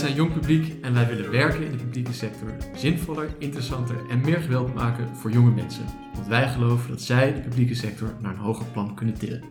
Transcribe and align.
Zijn 0.00 0.14
jong 0.14 0.32
publiek 0.32 0.84
en 0.84 0.94
wij 0.94 1.06
willen 1.06 1.30
werken 1.30 1.62
in 1.62 1.70
de 1.70 1.76
publieke 1.76 2.12
sector 2.12 2.48
zinvoller, 2.74 3.28
interessanter 3.38 3.96
en 4.10 4.20
meer 4.20 4.40
geweld 4.40 4.74
maken 4.74 5.16
voor 5.16 5.30
jonge 5.30 5.50
mensen. 5.50 5.84
Want 6.14 6.26
wij 6.26 6.48
geloven 6.48 6.90
dat 6.90 7.00
zij 7.00 7.34
de 7.34 7.40
publieke 7.40 7.74
sector 7.74 8.08
naar 8.20 8.32
een 8.32 8.38
hoger 8.38 8.66
plan 8.66 8.94
kunnen 8.94 9.14
tillen. 9.14 9.42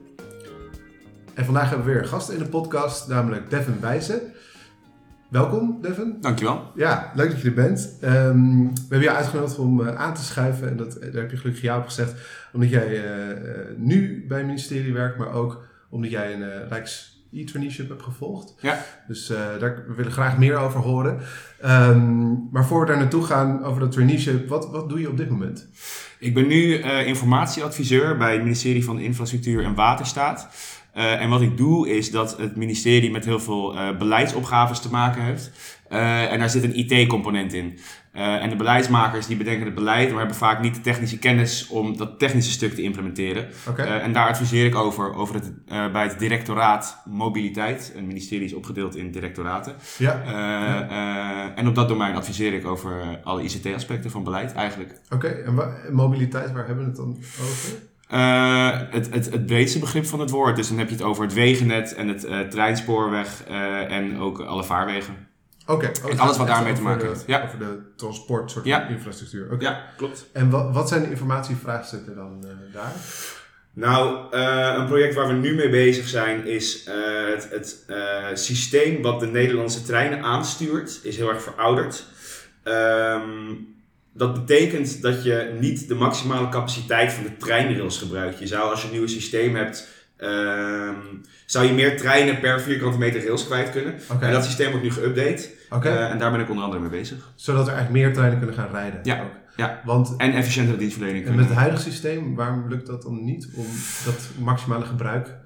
En 1.33 1.45
vandaag 1.45 1.69
hebben 1.69 1.85
we 1.85 1.91
weer 1.91 2.01
een 2.01 2.07
gast 2.07 2.29
in 2.29 2.37
de 2.37 2.45
podcast, 2.45 3.07
namelijk 3.07 3.49
Devin 3.49 3.79
Wijzen. 3.79 4.21
Welkom, 5.29 5.81
Devin. 5.81 6.17
Dankjewel. 6.21 6.71
Ja, 6.75 7.11
leuk 7.15 7.31
dat 7.31 7.41
je 7.41 7.47
er 7.47 7.53
bent. 7.53 7.97
Ehm, 8.01 8.57
we 8.57 8.79
hebben 8.79 9.01
jou 9.01 9.17
uitgenodigd 9.17 9.57
om 9.57 9.79
uh, 9.79 9.95
aan 9.95 10.13
te 10.13 10.23
schuiven. 10.23 10.69
En 10.69 10.77
dat, 10.77 10.97
daar 11.01 11.21
heb 11.21 11.31
je 11.31 11.37
gelukkig 11.37 11.63
ja 11.63 11.77
op 11.77 11.85
gezegd. 11.85 12.13
Omdat 12.53 12.69
jij 12.69 12.89
uh, 12.89 13.35
nu 13.77 14.25
bij 14.27 14.37
het 14.37 14.47
ministerie 14.47 14.93
werkt, 14.93 15.17
maar 15.17 15.31
ook 15.31 15.67
omdat 15.89 16.11
jij 16.11 16.33
een 16.33 16.41
uh, 16.41 16.67
Rijks 16.69 17.18
e-traineeship 17.33 17.89
hebt 17.89 18.03
gevolgd. 18.03 18.55
Ja. 18.61 18.85
Dus 19.07 19.29
uh, 19.29 19.37
daar 19.59 19.83
we 19.87 19.93
willen 19.93 20.11
graag 20.11 20.37
meer 20.37 20.57
over 20.57 20.79
horen. 20.79 21.19
Um, 21.65 22.49
maar 22.51 22.65
voor 22.65 22.79
we 22.79 22.85
daar 22.85 22.97
naartoe 22.97 23.23
gaan 23.23 23.63
over 23.63 23.79
dat 23.79 23.91
traineeship, 23.91 24.47
wat, 24.47 24.69
wat 24.69 24.89
doe 24.89 24.99
je 24.99 25.09
op 25.09 25.17
dit 25.17 25.29
moment? 25.29 25.67
Ik 26.19 26.33
ben 26.33 26.47
nu 26.47 26.77
uh, 26.77 27.07
informatieadviseur 27.07 28.17
bij 28.17 28.33
het 28.33 28.43
ministerie 28.43 28.83
van 28.83 28.99
Infrastructuur 28.99 29.63
en 29.63 29.75
Waterstaat. 29.75 30.47
Uh, 30.95 31.21
en 31.21 31.29
wat 31.29 31.41
ik 31.41 31.57
doe 31.57 31.89
is 31.89 32.11
dat 32.11 32.37
het 32.37 32.55
ministerie 32.55 33.11
met 33.11 33.25
heel 33.25 33.39
veel 33.39 33.75
beleidsopgaves 33.97 34.79
te 34.79 34.89
maken 34.89 35.23
heeft. 35.23 35.51
en 35.89 36.39
daar 36.39 36.49
zit 36.49 36.63
een 36.63 36.77
IT-component 36.77 37.53
in. 37.53 37.79
Uh, 38.15 38.43
en 38.43 38.49
de 38.49 38.55
beleidsmakers 38.55 39.27
die 39.27 39.37
bedenken 39.37 39.65
het 39.65 39.75
beleid, 39.75 40.09
maar 40.09 40.17
hebben 40.17 40.35
vaak 40.35 40.61
niet 40.61 40.75
de 40.75 40.81
technische 40.81 41.19
kennis 41.19 41.67
om 41.67 41.97
dat 41.97 42.19
technische 42.19 42.51
stuk 42.51 42.73
te 42.73 42.81
implementeren. 42.81 43.47
Okay. 43.69 43.87
Uh, 43.87 44.03
en 44.03 44.13
daar 44.13 44.27
adviseer 44.27 44.65
ik 44.65 44.75
over, 44.75 45.13
over 45.13 45.35
het, 45.35 45.51
uh, 45.71 45.91
bij 45.91 46.03
het 46.03 46.19
directoraat 46.19 47.01
mobiliteit. 47.05 47.93
Een 47.95 48.07
ministerie 48.07 48.45
is 48.45 48.53
opgedeeld 48.53 48.95
in 48.95 49.11
directoraten. 49.11 49.75
Ja. 49.97 50.21
ja. 50.25 51.55
en 51.55 51.67
op 51.67 51.75
dat 51.75 51.87
domein 51.87 52.15
adviseer 52.15 52.53
ik 52.53 52.65
over 52.65 53.19
alle 53.23 53.43
ICT-aspecten 53.43 54.11
van 54.11 54.23
beleid 54.23 54.53
eigenlijk. 54.53 54.99
Oké, 55.09 55.25
okay. 55.27 55.41
en 55.41 55.93
mobiliteit, 55.95 56.51
waar 56.51 56.65
hebben 56.65 56.83
we 56.83 56.89
het 56.89 56.99
dan 56.99 57.17
over? 57.41 57.87
Uh, 58.13 58.79
het, 58.89 59.13
het, 59.13 59.31
het 59.31 59.45
breedste 59.45 59.79
begrip 59.79 60.05
van 60.05 60.19
het 60.19 60.29
woord. 60.29 60.55
Dus 60.55 60.67
dan 60.67 60.77
heb 60.77 60.87
je 60.87 60.95
het 60.95 61.03
over 61.03 61.23
het 61.23 61.33
wegennet 61.33 61.95
en 61.95 62.07
het 62.07 62.25
uh, 62.25 62.39
treinspoorweg 62.39 63.43
uh, 63.49 63.91
en 63.91 64.19
ook 64.19 64.39
alle 64.39 64.63
vaarwegen. 64.63 65.28
Oké. 65.69 65.91
Okay. 65.97 66.11
En 66.11 66.19
alles 66.19 66.37
wat 66.37 66.47
daarmee 66.47 66.73
te 66.73 66.81
maken 66.81 67.07
heeft. 67.07 67.23
Ja. 67.27 67.43
Over 67.43 67.59
de 67.59 67.79
transport 67.95 68.51
soort 68.51 68.65
ja. 68.65 68.87
infrastructuur. 68.87 69.51
Okay. 69.51 69.71
Ja, 69.71 69.85
klopt. 69.97 70.29
En 70.33 70.49
wat, 70.49 70.73
wat 70.73 70.89
zijn 70.89 71.01
de 71.01 71.09
informatievraagstukken 71.09 72.15
dan 72.15 72.45
daar? 72.73 72.93
Nou, 73.73 74.35
uh, 74.35 74.75
een 74.77 74.85
project 74.85 75.15
waar 75.15 75.27
we 75.27 75.33
nu 75.33 75.55
mee 75.55 75.69
bezig 75.69 76.07
zijn 76.07 76.45
is 76.45 76.87
uh, 76.87 76.93
het, 77.33 77.49
het 77.51 77.83
uh, 77.87 78.25
systeem 78.33 79.01
wat 79.01 79.19
de 79.19 79.27
Nederlandse 79.27 79.83
treinen 79.83 80.23
aanstuurt, 80.23 80.99
is 81.03 81.17
heel 81.17 81.29
erg 81.29 81.41
verouderd. 81.41 82.05
Um, 82.63 83.77
dat 84.13 84.33
betekent 84.33 85.01
dat 85.01 85.23
je 85.23 85.55
niet 85.59 85.87
de 85.87 85.95
maximale 85.95 86.49
capaciteit 86.49 87.13
van 87.13 87.23
de 87.23 87.37
treinrails 87.37 87.97
gebruikt. 87.97 88.39
Je 88.39 88.47
zou 88.47 88.69
als 88.69 88.81
je 88.81 88.87
een 88.87 88.93
nieuw 88.93 89.07
systeem 89.07 89.55
hebt, 89.55 89.87
uh, 90.17 90.89
zou 91.49 91.65
je 91.65 91.73
meer 91.73 91.97
treinen 91.97 92.39
per 92.39 92.61
vierkante 92.61 92.97
meter 92.97 93.23
rails 93.23 93.45
kwijt 93.45 93.71
kunnen. 93.71 93.93
Okay. 94.11 94.27
En 94.27 94.33
dat 94.33 94.45
systeem 94.45 94.69
wordt 94.69 94.83
nu 94.83 94.91
geüpdate. 94.91 95.41
Okay. 95.69 95.93
Uh, 95.93 96.11
en 96.11 96.17
daar 96.17 96.31
ben 96.31 96.39
ik 96.39 96.49
onder 96.49 96.63
andere 96.63 96.81
mee 96.81 96.99
bezig. 96.99 97.31
Zodat 97.35 97.67
er 97.67 97.73
eigenlijk 97.73 98.03
meer 98.03 98.13
treinen 98.13 98.37
kunnen 98.37 98.55
gaan 98.55 98.69
rijden. 98.71 98.99
Ja. 99.03 99.21
Ook. 99.21 99.31
ja. 99.55 99.81
Want, 99.85 100.13
en 100.17 100.33
efficiëntere 100.33 100.77
dienstverlening. 100.77 101.25
En 101.25 101.35
met 101.35 101.47
het 101.47 101.57
huidige 101.57 101.81
systeem, 101.81 102.35
waarom 102.35 102.69
lukt 102.69 102.87
dat 102.87 103.01
dan 103.01 103.23
niet? 103.23 103.49
Om 103.55 103.65
dat 104.05 104.29
maximale 104.37 104.85
gebruik 104.85 105.37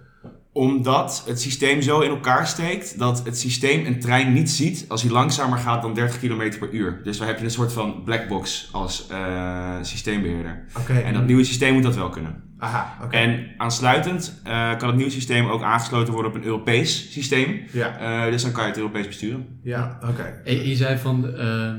omdat 0.53 1.23
het 1.27 1.41
systeem 1.41 1.81
zo 1.81 2.00
in 2.00 2.09
elkaar 2.09 2.47
steekt 2.47 3.00
dat 3.00 3.25
het 3.25 3.38
systeem 3.39 3.85
een 3.85 4.00
trein 4.00 4.33
niet 4.33 4.50
ziet 4.50 4.85
als 4.88 5.01
hij 5.01 5.11
langzamer 5.11 5.57
gaat 5.57 5.81
dan 5.81 5.94
30 5.94 6.19
km 6.19 6.57
per 6.59 6.72
uur. 6.72 7.00
Dus 7.03 7.17
daar 7.17 7.27
heb 7.27 7.38
je 7.38 7.44
een 7.44 7.51
soort 7.51 7.73
van 7.73 8.03
blackbox 8.03 8.69
als 8.72 9.07
uh, 9.11 9.75
systeembeheerder. 9.81 10.66
Okay. 10.79 11.03
En 11.03 11.13
dat 11.13 11.25
nieuwe 11.25 11.44
systeem 11.44 11.73
moet 11.73 11.83
dat 11.83 11.95
wel 11.95 12.09
kunnen. 12.09 12.44
Aha, 12.63 12.97
oké. 13.03 13.16
En 13.16 13.47
aansluitend 13.57 14.41
uh, 14.47 14.78
kan 14.78 14.88
het 14.88 14.96
nieuwe 14.96 15.12
systeem 15.12 15.47
ook 15.47 15.62
aangesloten 15.62 16.13
worden 16.13 16.31
op 16.31 16.38
een 16.38 16.44
Europees 16.44 17.12
systeem. 17.12 17.62
Ja. 17.72 18.25
Uh, 18.25 18.31
dus 18.31 18.41
dan 18.41 18.51
kan 18.51 18.63
je 18.63 18.69
het 18.69 18.78
Europees 18.78 19.07
besturen. 19.07 19.46
Ja, 19.62 20.00
oké. 20.01 20.12
Okay. 20.12 20.68
Je 20.68 20.75
zei 20.75 20.97
van, 20.97 21.25
uh, 21.25 21.72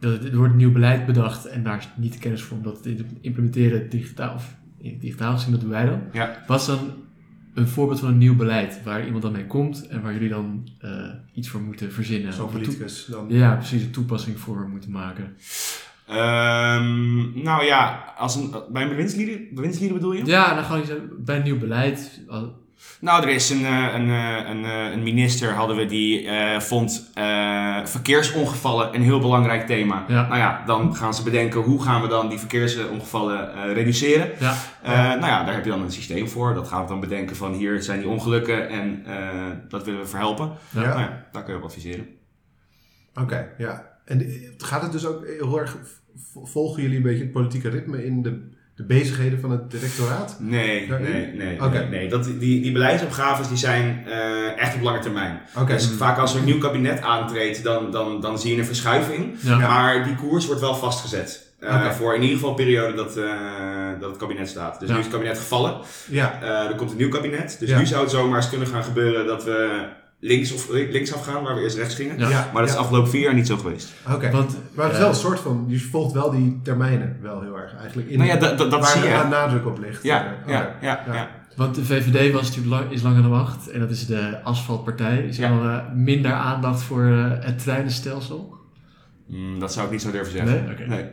dat 0.00 0.24
er 0.24 0.36
wordt 0.36 0.52
een 0.52 0.58
nieuw 0.58 0.72
beleid 0.72 1.06
bedacht 1.06 1.46
en 1.46 1.62
daar 1.62 1.78
is 1.78 1.88
niet 1.96 2.12
de 2.12 2.18
kennis 2.18 2.42
voor 2.42 2.56
om 2.56 2.62
dat 2.62 2.82
te 2.82 3.04
implementeren 3.20 3.90
digitaal. 3.90 4.34
Of 4.34 4.54
digitaal 4.78 5.32
gezien, 5.32 5.52
dat 5.52 5.60
doen 5.60 5.70
wij 5.70 5.86
dan. 5.86 6.02
Ja. 6.12 6.44
Was 6.46 6.66
dan 6.66 6.78
een 7.54 7.68
voorbeeld 7.68 8.00
van 8.00 8.08
een 8.08 8.18
nieuw 8.18 8.36
beleid 8.36 8.80
waar 8.84 9.04
iemand 9.04 9.22
dan 9.22 9.32
mee 9.32 9.46
komt 9.46 9.86
en 9.86 10.02
waar 10.02 10.12
jullie 10.12 10.28
dan 10.28 10.68
uh, 10.84 10.90
iets 11.34 11.48
voor 11.48 11.60
moeten 11.60 11.92
verzinnen. 11.92 12.32
Zo'n 12.32 12.50
politicus 12.50 13.06
dan. 13.10 13.26
Ja, 13.28 13.54
precies, 13.54 13.82
een 13.82 13.90
toepassing 13.90 14.38
voor 14.38 14.68
moeten 14.68 14.90
maken. 14.90 15.34
Um, 16.12 17.42
nou 17.42 17.64
ja, 17.64 18.12
als 18.16 18.34
een, 18.34 18.54
bij 18.68 18.82
een 18.82 18.88
bewindslieden, 18.88 19.54
bewindslieden 19.54 19.96
bedoel 19.96 20.12
je? 20.12 20.24
Ja, 20.24 20.54
dan 20.54 20.64
gewoon 20.64 20.84
bij 21.18 21.36
een 21.36 21.42
nieuw 21.42 21.58
beleid. 21.58 22.20
Nou, 23.00 23.22
er 23.22 23.28
is 23.28 23.50
een, 23.50 23.64
een, 23.64 24.08
een, 24.08 24.64
een 24.64 25.02
minister, 25.02 25.52
hadden 25.52 25.76
we, 25.76 25.86
die 25.86 26.24
uh, 26.24 26.60
vond 26.60 27.10
uh, 27.18 27.84
verkeersongevallen 27.84 28.94
een 28.94 29.02
heel 29.02 29.20
belangrijk 29.20 29.66
thema. 29.66 30.04
Ja. 30.08 30.26
Nou 30.26 30.38
ja, 30.38 30.62
dan 30.66 30.96
gaan 30.96 31.14
ze 31.14 31.22
bedenken 31.22 31.60
hoe 31.60 31.82
gaan 31.82 32.02
we 32.02 32.08
dan 32.08 32.28
die 32.28 32.38
verkeersongevallen 32.38 33.50
uh, 33.56 33.72
reduceren. 33.72 34.30
Ja. 34.38 34.54
ja. 34.84 35.14
Nou 35.14 35.26
ja, 35.26 35.44
daar 35.44 35.54
heb 35.54 35.64
je 35.64 35.70
dan 35.70 35.82
een 35.82 35.92
systeem 35.92 36.28
voor. 36.28 36.54
Dat 36.54 36.68
gaan 36.68 36.82
we 36.82 36.88
dan 36.88 37.00
bedenken 37.00 37.36
van 37.36 37.52
hier 37.52 37.82
zijn 37.82 38.00
die 38.00 38.08
ongelukken 38.08 38.68
en 38.68 39.04
dat 39.68 39.84
willen 39.84 40.00
we 40.00 40.06
verhelpen. 40.06 40.52
Ja. 40.70 40.80
Nou 40.80 41.00
ja, 41.00 41.26
daar 41.32 41.42
kun 41.42 41.52
je 41.52 41.58
op 41.58 41.64
adviseren. 41.64 42.06
Oké, 43.14 43.22
okay, 43.22 43.48
ja. 43.58 43.89
En 44.10 44.26
gaat 44.58 44.82
het 44.82 44.92
dus 44.92 45.06
ook 45.06 45.26
heel 45.26 45.58
erg, 45.60 45.76
volgen 46.44 46.82
jullie 46.82 46.96
een 46.96 47.02
beetje 47.02 47.22
het 47.22 47.32
politieke 47.32 47.68
ritme 47.68 48.04
in 48.04 48.22
de 48.22 48.58
de 48.80 48.86
bezigheden 48.86 49.40
van 49.40 49.50
het 49.50 49.70
directoraat? 49.70 50.36
Nee, 50.38 50.88
nee, 50.88 51.26
nee. 51.34 51.62
Okay. 51.62 51.88
nee. 51.88 52.08
Dat, 52.08 52.24
die, 52.24 52.62
die 52.62 52.72
beleidsopgaves 52.72 53.48
die 53.48 53.56
zijn 53.56 54.04
uh, 54.06 54.58
echt 54.58 54.74
op 54.74 54.82
lange 54.82 54.98
termijn. 54.98 55.40
Okay. 55.56 55.76
Dus 55.76 55.88
vaak 55.88 56.18
als 56.18 56.32
er 56.32 56.38
een 56.38 56.44
nieuw 56.44 56.58
kabinet 56.58 57.00
aantreedt, 57.00 57.64
dan, 57.64 57.90
dan, 57.90 58.20
dan 58.20 58.38
zie 58.38 58.52
je 58.52 58.58
een 58.58 58.66
verschuiving. 58.66 59.34
Ja. 59.40 59.56
Maar 59.56 60.04
die 60.04 60.14
koers 60.14 60.46
wordt 60.46 60.60
wel 60.60 60.74
vastgezet. 60.74 61.48
Uh, 61.60 61.68
okay. 61.68 61.92
Voor 61.92 62.14
in 62.14 62.20
ieder 62.20 62.36
geval 62.36 62.50
een 62.50 62.56
periode 62.56 62.94
dat, 62.94 63.16
uh, 63.16 63.24
dat 64.00 64.10
het 64.10 64.18
kabinet 64.18 64.48
staat. 64.48 64.80
Dus 64.80 64.88
ja. 64.88 64.94
nu 64.94 65.00
is 65.00 65.06
het 65.06 65.14
kabinet 65.14 65.38
gevallen. 65.38 65.80
Ja. 66.08 66.42
er 66.42 66.74
komt 66.74 66.90
een 66.90 66.96
nieuw 66.96 67.08
kabinet. 67.08 67.56
Dus 67.58 67.68
ja. 67.68 67.78
nu 67.78 67.86
zou 67.86 68.02
het 68.02 68.10
zomaar 68.10 68.36
eens 68.36 68.48
kunnen 68.48 68.66
gaan 68.66 68.84
gebeuren 68.84 69.26
dat 69.26 69.44
we 69.44 69.88
links 70.20 70.52
of 70.52 70.68
linksaf 70.70 71.24
gaan, 71.24 71.42
waar 71.42 71.54
we 71.54 71.60
eerst 71.60 71.76
rechts 71.76 71.94
gingen. 71.94 72.18
Ja. 72.18 72.28
Maar 72.28 72.62
dat 72.62 72.68
is 72.68 72.72
de 72.72 72.80
afgelopen 72.80 73.10
vier 73.10 73.20
jaar 73.20 73.34
niet 73.34 73.46
zo 73.46 73.56
geweest. 73.56 73.92
Oké, 74.06 74.14
okay. 74.14 74.30
maar 74.74 74.84
het 74.84 74.92
is 74.92 74.98
wel 74.98 75.08
een 75.08 75.14
soort 75.14 75.40
van, 75.40 75.64
je 75.66 75.80
volgt 75.80 76.12
wel 76.12 76.30
die 76.30 76.60
termijnen 76.62 77.18
wel 77.20 77.40
heel 77.40 77.58
erg 77.58 77.76
eigenlijk. 77.76 78.08
In 78.08 78.18
nou 78.18 78.30
ja, 78.30 78.36
dat, 78.36 78.58
dat, 78.58 78.70
dat 78.70 78.80
waar 78.80 78.90
zie 78.90 79.02
je. 79.02 79.08
Waar 79.08 79.28
nadruk 79.28 79.66
op 79.66 79.78
ligt. 79.78 80.02
Ja, 80.02 80.36
okay. 80.42 80.54
ja, 80.54 80.76
ja, 80.80 81.02
ja, 81.06 81.14
ja. 81.14 81.30
Want 81.56 81.74
de 81.74 81.84
VVD 81.84 82.32
was 82.32 82.42
natuurlijk 82.42 82.74
lang, 82.74 82.90
is 82.92 83.02
lang 83.02 83.16
aan 83.16 83.22
de 83.22 83.28
wacht 83.28 83.70
en 83.70 83.80
dat 83.80 83.90
is 83.90 84.06
de 84.06 84.42
asfaltpartij. 84.42 85.18
Is 85.18 85.38
er 85.38 85.52
ja. 85.52 85.84
uh, 85.88 85.94
minder 85.94 86.32
aandacht 86.32 86.82
voor 86.82 87.02
uh, 87.02 87.32
het 87.40 87.58
treinenstelsel? 87.58 88.58
Mm, 89.26 89.60
dat 89.60 89.72
zou 89.72 89.86
ik 89.86 89.92
niet 89.92 90.02
zo 90.02 90.10
durven 90.10 90.32
zeggen. 90.32 90.64
Nee? 90.64 90.72
Okay. 90.72 90.86
nee. 90.86 91.04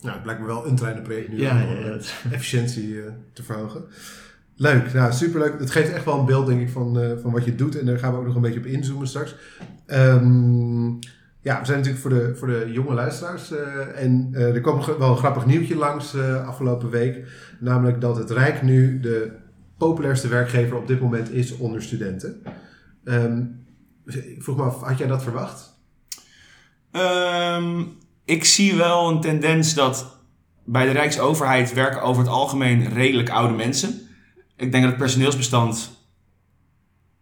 Nou, 0.00 0.14
het 0.14 0.22
blijkt 0.22 0.40
me 0.40 0.46
wel 0.46 0.66
een 0.66 0.76
treinenproject 0.76 1.28
nu 1.28 1.40
ja, 1.40 1.52
om 1.52 1.58
ja, 1.58 1.86
ja. 1.86 1.98
efficiëntie 2.30 2.88
uh, 2.88 3.04
te 3.32 3.42
verhogen. 3.42 3.84
Leuk, 4.60 4.92
nou 4.92 5.12
superleuk. 5.12 5.58
Het 5.58 5.70
geeft 5.70 5.92
echt 5.92 6.04
wel 6.04 6.18
een 6.18 6.24
beeld, 6.24 6.46
denk 6.46 6.60
ik, 6.60 6.68
van, 6.68 7.02
uh, 7.02 7.10
van 7.22 7.32
wat 7.32 7.44
je 7.44 7.54
doet. 7.54 7.78
En 7.78 7.86
daar 7.86 7.98
gaan 7.98 8.12
we 8.12 8.18
ook 8.18 8.26
nog 8.26 8.34
een 8.34 8.40
beetje 8.40 8.58
op 8.58 8.66
inzoomen 8.66 9.06
straks. 9.06 9.34
Um, 9.86 10.98
ja, 11.40 11.60
we 11.60 11.66
zijn 11.66 11.78
natuurlijk 11.78 11.98
voor 11.98 12.10
de, 12.10 12.34
voor 12.36 12.46
de 12.46 12.68
jonge 12.72 12.94
luisteraars. 12.94 13.52
Uh, 13.52 14.02
en 14.02 14.28
uh, 14.32 14.54
er 14.54 14.60
kwam 14.60 14.84
wel 14.98 15.10
een 15.10 15.16
grappig 15.16 15.46
nieuwtje 15.46 15.76
langs 15.76 16.16
afgelopen 16.46 16.90
week. 16.90 17.26
Namelijk 17.60 18.00
dat 18.00 18.16
het 18.16 18.30
Rijk 18.30 18.62
nu 18.62 19.00
de 19.00 19.30
populairste 19.78 20.28
werkgever 20.28 20.76
op 20.76 20.86
dit 20.86 21.00
moment 21.00 21.32
is 21.32 21.56
onder 21.56 21.82
studenten. 21.82 22.42
Um, 23.04 23.66
ik 24.04 24.42
vroeg 24.42 24.56
me 24.56 24.62
af, 24.62 24.82
had 24.82 24.98
jij 24.98 25.06
dat 25.06 25.22
verwacht? 25.22 25.76
Um, 26.92 27.96
ik 28.24 28.44
zie 28.44 28.76
wel 28.76 29.08
een 29.08 29.20
tendens 29.20 29.74
dat 29.74 30.18
bij 30.64 30.84
de 30.84 30.92
Rijksoverheid 30.92 31.74
werken 31.74 32.02
over 32.02 32.22
het 32.22 32.32
algemeen 32.32 32.88
redelijk 32.88 33.30
oude 33.30 33.54
mensen. 33.54 34.06
Ik 34.58 34.70
denk 34.72 34.82
dat 34.82 34.92
het 34.92 35.02
personeelsbestand 35.02 35.98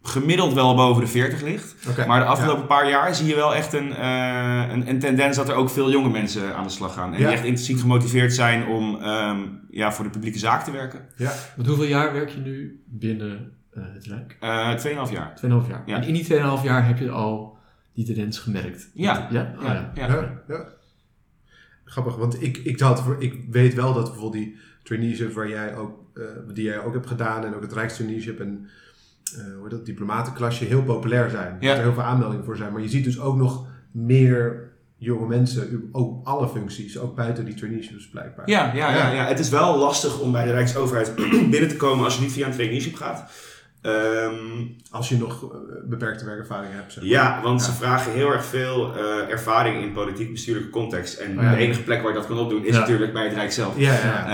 gemiddeld 0.08 0.52
wel 0.52 0.74
boven 0.74 1.02
de 1.02 1.08
40 1.08 1.42
ligt. 1.42 1.74
Okay, 1.88 2.06
maar 2.06 2.20
de 2.20 2.26
afgelopen 2.26 2.60
ja. 2.60 2.66
paar 2.66 2.88
jaar 2.88 3.14
zie 3.14 3.26
je 3.26 3.34
wel 3.34 3.54
echt 3.54 3.72
een, 3.72 3.88
uh, 3.88 4.68
een, 4.70 4.88
een, 4.88 4.98
tendens 4.98 5.36
dat 5.36 5.48
er 5.48 5.54
ook 5.54 5.70
veel 5.70 5.90
jonge 5.90 6.10
mensen 6.10 6.54
aan 6.54 6.64
de 6.64 6.70
slag 6.70 6.94
gaan. 6.94 7.14
En 7.14 7.20
ja. 7.20 7.26
die 7.26 7.36
echt 7.36 7.44
intrinsiek 7.44 7.80
gemotiveerd 7.80 8.34
zijn 8.34 8.66
om 8.66 9.02
um, 9.02 9.60
ja, 9.70 9.92
voor 9.92 10.04
de 10.04 10.10
publieke 10.10 10.38
zaak 10.38 10.64
te 10.64 10.70
werken. 10.70 11.00
Ja. 11.16 11.32
Met 11.56 11.66
hoeveel 11.66 11.84
jaar 11.84 12.12
werk 12.12 12.30
je 12.30 12.40
nu 12.40 12.82
binnen 12.86 13.52
uh, 13.74 13.84
het 13.94 14.06
Rijk? 14.06 14.36
Uh, 14.40 15.06
2,5 15.08 15.12
jaar. 15.12 15.40
2,5 15.64 15.68
jaar. 15.68 15.82
Ja. 15.86 15.96
En 15.96 16.02
in 16.02 16.14
die 16.14 16.24
2,5 16.24 16.62
jaar 16.62 16.86
heb 16.86 16.98
je 16.98 17.10
al 17.10 17.58
die 17.94 18.04
tendens 18.04 18.38
gemerkt? 18.38 18.90
Ja. 18.94 19.28
Ja? 19.30 19.54
Oh, 19.56 19.62
ja. 19.62 19.90
ja. 19.94 20.06
ja. 20.06 20.42
ja. 20.48 20.68
Grappig, 21.84 22.16
want 22.16 22.42
ik, 22.42 22.56
ik, 22.56 22.80
had, 22.80 23.04
ik 23.18 23.44
weet 23.50 23.74
wel 23.74 23.94
dat 23.94 24.04
bijvoorbeeld 24.04 24.44
die 24.44 24.56
traineeship 24.86 25.32
waar 25.32 25.48
jij 25.48 25.76
ook, 25.76 25.98
uh, 26.14 26.24
die 26.52 26.64
jij 26.64 26.82
ook 26.82 26.92
hebt 26.92 27.06
gedaan 27.06 27.44
en 27.44 27.54
ook 27.54 27.62
het 27.62 27.72
Rijkstraineeship 27.72 28.40
en 28.40 28.68
eh, 29.36 29.58
hoe 29.58 29.68
dat, 29.68 29.86
diplomatenklasje 29.86 30.64
heel 30.64 30.82
populair 30.82 31.30
zijn. 31.30 31.56
Ja. 31.60 31.68
Dat 31.68 31.76
er 31.76 31.82
heel 31.82 31.92
veel 31.92 32.02
aanmeldingen 32.02 32.44
voor 32.44 32.56
zijn. 32.56 32.72
Maar 32.72 32.82
je 32.82 32.88
ziet 32.88 33.04
dus 33.04 33.20
ook 33.20 33.36
nog 33.36 33.66
meer 33.90 34.70
jonge 34.96 35.26
mensen, 35.26 35.88
ook 35.92 36.26
alle 36.26 36.48
functies, 36.48 36.98
ook 36.98 37.16
buiten 37.16 37.44
die 37.44 37.54
traineeships 37.54 38.08
blijkbaar. 38.08 38.50
Ja, 38.50 38.74
ja, 38.74 38.90
ja. 38.90 38.96
Ja. 38.96 39.12
ja. 39.12 39.26
Het 39.26 39.38
is 39.38 39.48
wel 39.48 39.78
lastig 39.78 40.20
om 40.20 40.32
bij 40.32 40.44
de 40.44 40.50
Rijksoverheid 40.52 41.14
binnen 41.50 41.68
te 41.68 41.76
komen 41.76 42.04
als 42.04 42.16
je 42.16 42.22
niet 42.22 42.32
via 42.32 42.46
een 42.46 42.52
traineeship 42.52 42.94
gaat. 42.94 43.30
Ehm, 43.82 44.64
Als 44.90 45.08
je 45.08 45.17
nog 45.19 45.43
eh, 45.52 45.58
beperkte 45.84 46.25
werkervaring 46.25 46.73
hebt. 46.73 46.93
Zeg 46.93 47.02
maar. 47.02 47.12
ja, 47.12 47.40
want 47.43 47.61
Ja. 47.61 47.67
ze 47.67 47.73
vragen 47.73 48.12
heel 48.12 48.32
erg 48.32 48.44
veel 48.44 48.94
eh, 48.96 49.31
ervaring 49.31 49.82
in 49.82 49.93
politiek-bestuurlijke 49.93 50.70
context. 50.70 51.19
En 51.19 51.37
Oh 51.38 51.43
ja. 51.43 51.50
de 51.50 51.56
enige 51.56 51.82
plek 51.82 52.02
waar 52.02 52.12
je 52.12 52.19
dat 52.19 52.26
kan 52.26 52.38
opdoen 52.38 52.64
is 52.64 52.75
Ja. 52.75 52.81
natuurlijk 52.81 53.12
bij 53.12 53.25
het 53.25 53.32
Rijk 53.34 53.52
zelf. 53.52 53.78
Ja, 53.78 53.93
ja, 53.93 54.05
ja. 54.05 54.26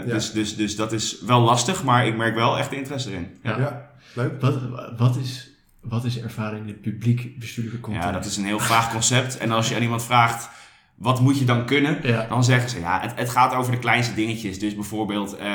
Eh, 0.00 0.06
Ja. 0.06 0.12
Dus, 0.14 0.32
dus, 0.32 0.56
dus 0.56 0.76
dat 0.76 0.92
is 0.92 1.20
wel 1.26 1.40
lastig, 1.40 1.84
maar 1.84 2.06
ik 2.06 2.16
merk 2.16 2.34
wel 2.34 2.58
echt 2.58 2.72
interesse 2.72 3.10
erin. 3.10 3.28
Ja. 3.42 3.58
Ja, 3.58 3.90
leuk. 4.14 4.40
Wat, 4.40 4.58
wat, 4.96 5.16
is, 5.16 5.50
wat 5.80 6.04
is 6.04 6.20
ervaring 6.20 6.62
in 6.62 6.68
het 6.68 6.80
publiek 6.80 7.38
bestuurlijke 7.38 7.80
context? 7.80 8.08
Ja, 8.08 8.12
dat 8.14 8.24
is 8.24 8.36
een 8.36 8.44
heel 8.44 8.58
vaag 8.58 8.92
concept. 8.92 9.38
En 9.38 9.50
als 9.50 9.68
je 9.68 9.74
aan 9.74 9.82
iemand 9.82 10.04
vraagt, 10.04 10.48
wat 11.00 11.20
moet 11.20 11.38
je 11.38 11.44
dan 11.44 11.64
kunnen? 11.64 11.98
Ja. 12.02 12.26
Dan 12.28 12.44
zeggen 12.44 12.70
ze, 12.70 12.80
ja, 12.80 13.00
het, 13.00 13.12
het 13.14 13.30
gaat 13.30 13.54
over 13.54 13.72
de 13.72 13.78
kleinste 13.78 14.14
dingetjes. 14.14 14.58
Dus 14.58 14.74
bijvoorbeeld, 14.74 15.36
eh, 15.36 15.46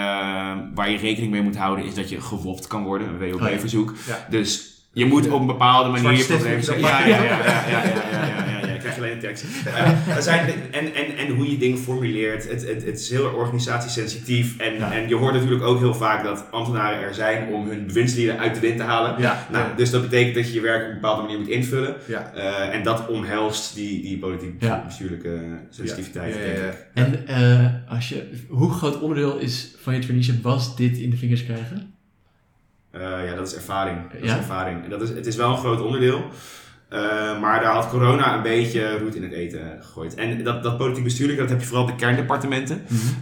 waar 0.74 0.90
je 0.90 0.98
rekening 0.98 1.32
mee 1.32 1.42
moet 1.42 1.58
houden, 1.58 1.86
is 1.86 1.94
dat 1.94 2.10
je 2.10 2.22
gewopt 2.22 2.68
kan 2.68 2.84
worden, 2.84 3.08
een 3.08 3.32
WOB-verzoek. 3.32 3.94
Ja. 4.08 4.26
Dus 4.30 4.74
je 4.94 5.06
moet 5.06 5.30
op 5.30 5.40
een 5.40 5.46
bepaalde 5.46 5.90
manier 5.90 6.18
je 6.18 6.78
ja, 6.80 7.06
ja, 7.06 7.08
ja, 7.08 7.24
ja, 7.24 7.64
ja, 7.70 7.84
ja, 8.12 8.46
ja, 8.62 8.65
alleen 8.98 9.20
tekst. 9.20 9.44
Eh, 9.66 10.18
zijn, 10.18 10.48
en, 10.72 10.94
en, 10.94 11.18
en 11.18 11.36
hoe 11.36 11.52
je 11.52 11.58
dingen 11.58 11.78
formuleert. 11.78 12.50
Het, 12.50 12.68
het, 12.68 12.86
het 12.86 13.00
is 13.00 13.10
heel 13.10 13.26
organisatiesensitief. 13.30 14.58
En, 14.58 14.74
Ja. 14.74 14.92
en 14.94 15.08
je 15.08 15.16
hoort 15.16 15.34
natuurlijk 15.34 15.64
ook 15.64 15.80
heel 15.80 15.94
vaak 15.94 16.24
dat 16.24 16.46
ambtenaren 16.52 17.00
er 17.02 17.14
zijn 17.14 17.54
om 17.54 17.68
hun 17.70 17.86
bewindslieden 17.88 18.40
uit 18.40 18.54
de 18.54 18.60
wind 18.60 18.78
te 18.78 18.84
halen. 18.84 19.22
Ja, 19.22 19.48
Nou, 19.52 19.76
dus 19.76 19.90
dat 19.92 20.02
betekent 20.02 20.36
dat 20.36 20.48
je 20.48 20.54
je 20.54 20.62
werk 20.62 20.82
op 20.82 20.88
een 20.88 20.94
bepaalde 20.94 21.22
manier 21.22 21.38
moet 21.38 21.48
invullen. 21.48 21.96
ja. 22.08 22.32
Eh, 22.34 22.76
en 22.76 22.84
dat 22.84 23.08
omhelst 23.08 23.76
die, 23.76 24.02
die 24.02 24.18
politiek 24.18 24.62
Ja. 24.64 24.84
bestuurlijke 24.86 25.40
sensitiviteit, 25.70 26.34
denk 26.34 26.46
ja, 26.58 26.64
ik. 26.64 26.88
ja. 26.94 27.04
En 27.04 27.28
eh, 27.28 27.92
als 27.92 28.10
je, 28.10 28.30
hoe 28.50 28.72
groot 28.72 29.00
onderdeel 29.02 29.38
is 29.38 29.76
van 29.82 29.94
je 29.94 30.00
traineeship 30.00 30.44
was 30.44 30.76
dit 30.76 30.98
in 30.98 31.10
de 31.10 31.18
vingers 31.18 31.44
krijgen? 31.44 31.94
Ja, 33.00 33.36
dat 33.36 33.48
is 33.48 33.56
ervaring. 33.56 33.98
Dat 34.12 34.20
Ja? 34.24 34.26
is 34.34 34.38
ervaring. 34.38 34.84
En 34.84 34.90
dat 34.90 35.02
is, 35.02 35.10
het 35.10 35.26
is 35.26 35.36
wel 35.36 35.52
een 35.52 35.58
groot 35.58 35.82
onderdeel. 35.82 36.26
Eh, 36.90 37.40
maar 37.42 37.62
daar 37.62 37.74
had 37.74 37.90
corona 37.90 38.36
een 38.36 38.42
beetje 38.44 38.98
roet 38.98 39.16
in 39.16 39.24
het 39.24 39.32
eten 39.32 39.78
gegooid. 39.82 40.14
En 40.14 40.44
dat, 40.44 40.64
dat 40.64 40.78
politiek 40.78 41.04
bestuurlijke, 41.04 41.42
dat 41.42 41.50
heb 41.52 41.60
je 41.60 41.66
vooral 41.66 41.84
op 41.84 41.90
de 41.90 41.96
kerndepartementen. 41.96 42.82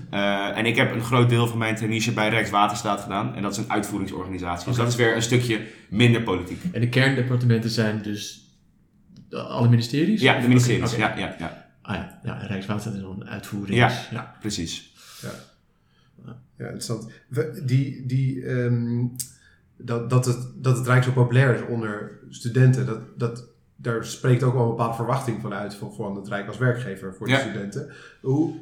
Eh, 0.10 0.58
en 0.58 0.66
ik 0.66 0.76
heb 0.76 0.92
een 0.92 1.04
groot 1.04 1.30
deel 1.30 1.48
van 1.48 1.58
mijn 1.58 1.76
traineeship 1.76 2.16
bij 2.16 2.30
Rijkswaterstaat 2.30 3.02
gedaan. 3.02 3.36
En 3.36 3.42
dat 3.42 3.52
is 3.52 3.58
een 3.58 3.72
uitvoeringsorganisatie. 3.72 4.68
Dus 4.68 4.76
dat 4.78 4.88
is 4.88 4.96
weer 4.96 5.16
een 5.16 5.22
stukje 5.22 5.62
minder 5.90 6.22
politiek. 6.22 6.62
En 6.72 6.82
de 6.82 6.90
kerndepartementen 6.90 7.70
zijn 7.70 8.02
dus 8.02 8.42
alle 9.30 9.70
ministeries? 9.70 10.22
Ja, 10.22 10.40
de 10.40 10.48
ministeries. 10.48 10.96
Ja, 10.96 11.18
ja, 11.18 11.36
ja, 11.40 11.68
Ah 11.82 11.96
ja, 11.96 12.20
ja 12.24 12.34
Rijkswaterstaat 12.38 12.94
is 12.96 13.02
dan 13.02 13.22
een 13.22 13.30
uitvoering. 13.30 13.78
Ja. 13.78 13.92
ja. 14.12 14.36
precies. 14.40 14.94
Ja, 16.58 16.64
interessant. 16.66 17.12
We- 17.28 17.62
Die, 17.66 18.06
die, 18.06 18.46
ehm, 18.46 19.06
dat, 19.78 20.10
dat, 20.10 20.26
het, 20.26 20.38
dat 20.56 20.78
het 20.78 20.88
Rijk 20.88 21.04
zo 21.04 21.12
populair 21.12 21.56
is 21.56 21.62
onder 21.68 22.20
studenten, 22.30 22.86
dat, 22.86 23.00
dat, 23.20 23.48
daar 23.76 24.06
spreekt 24.06 24.44
ook 24.44 24.54
wel 24.54 24.64
een 24.64 24.70
bepaalde 24.70 24.96
verwachting 24.96 25.42
van 25.42 25.54
uit 25.54 25.76
van, 25.76 25.94
van 25.94 26.16
het 26.16 26.28
Rijk 26.28 26.48
als 26.48 26.58
werkgever 26.58 27.14
voor 27.16 27.28
de 27.28 27.34
Ja. 27.34 27.40
studenten. 27.40 27.92
Hoe, 28.22 28.54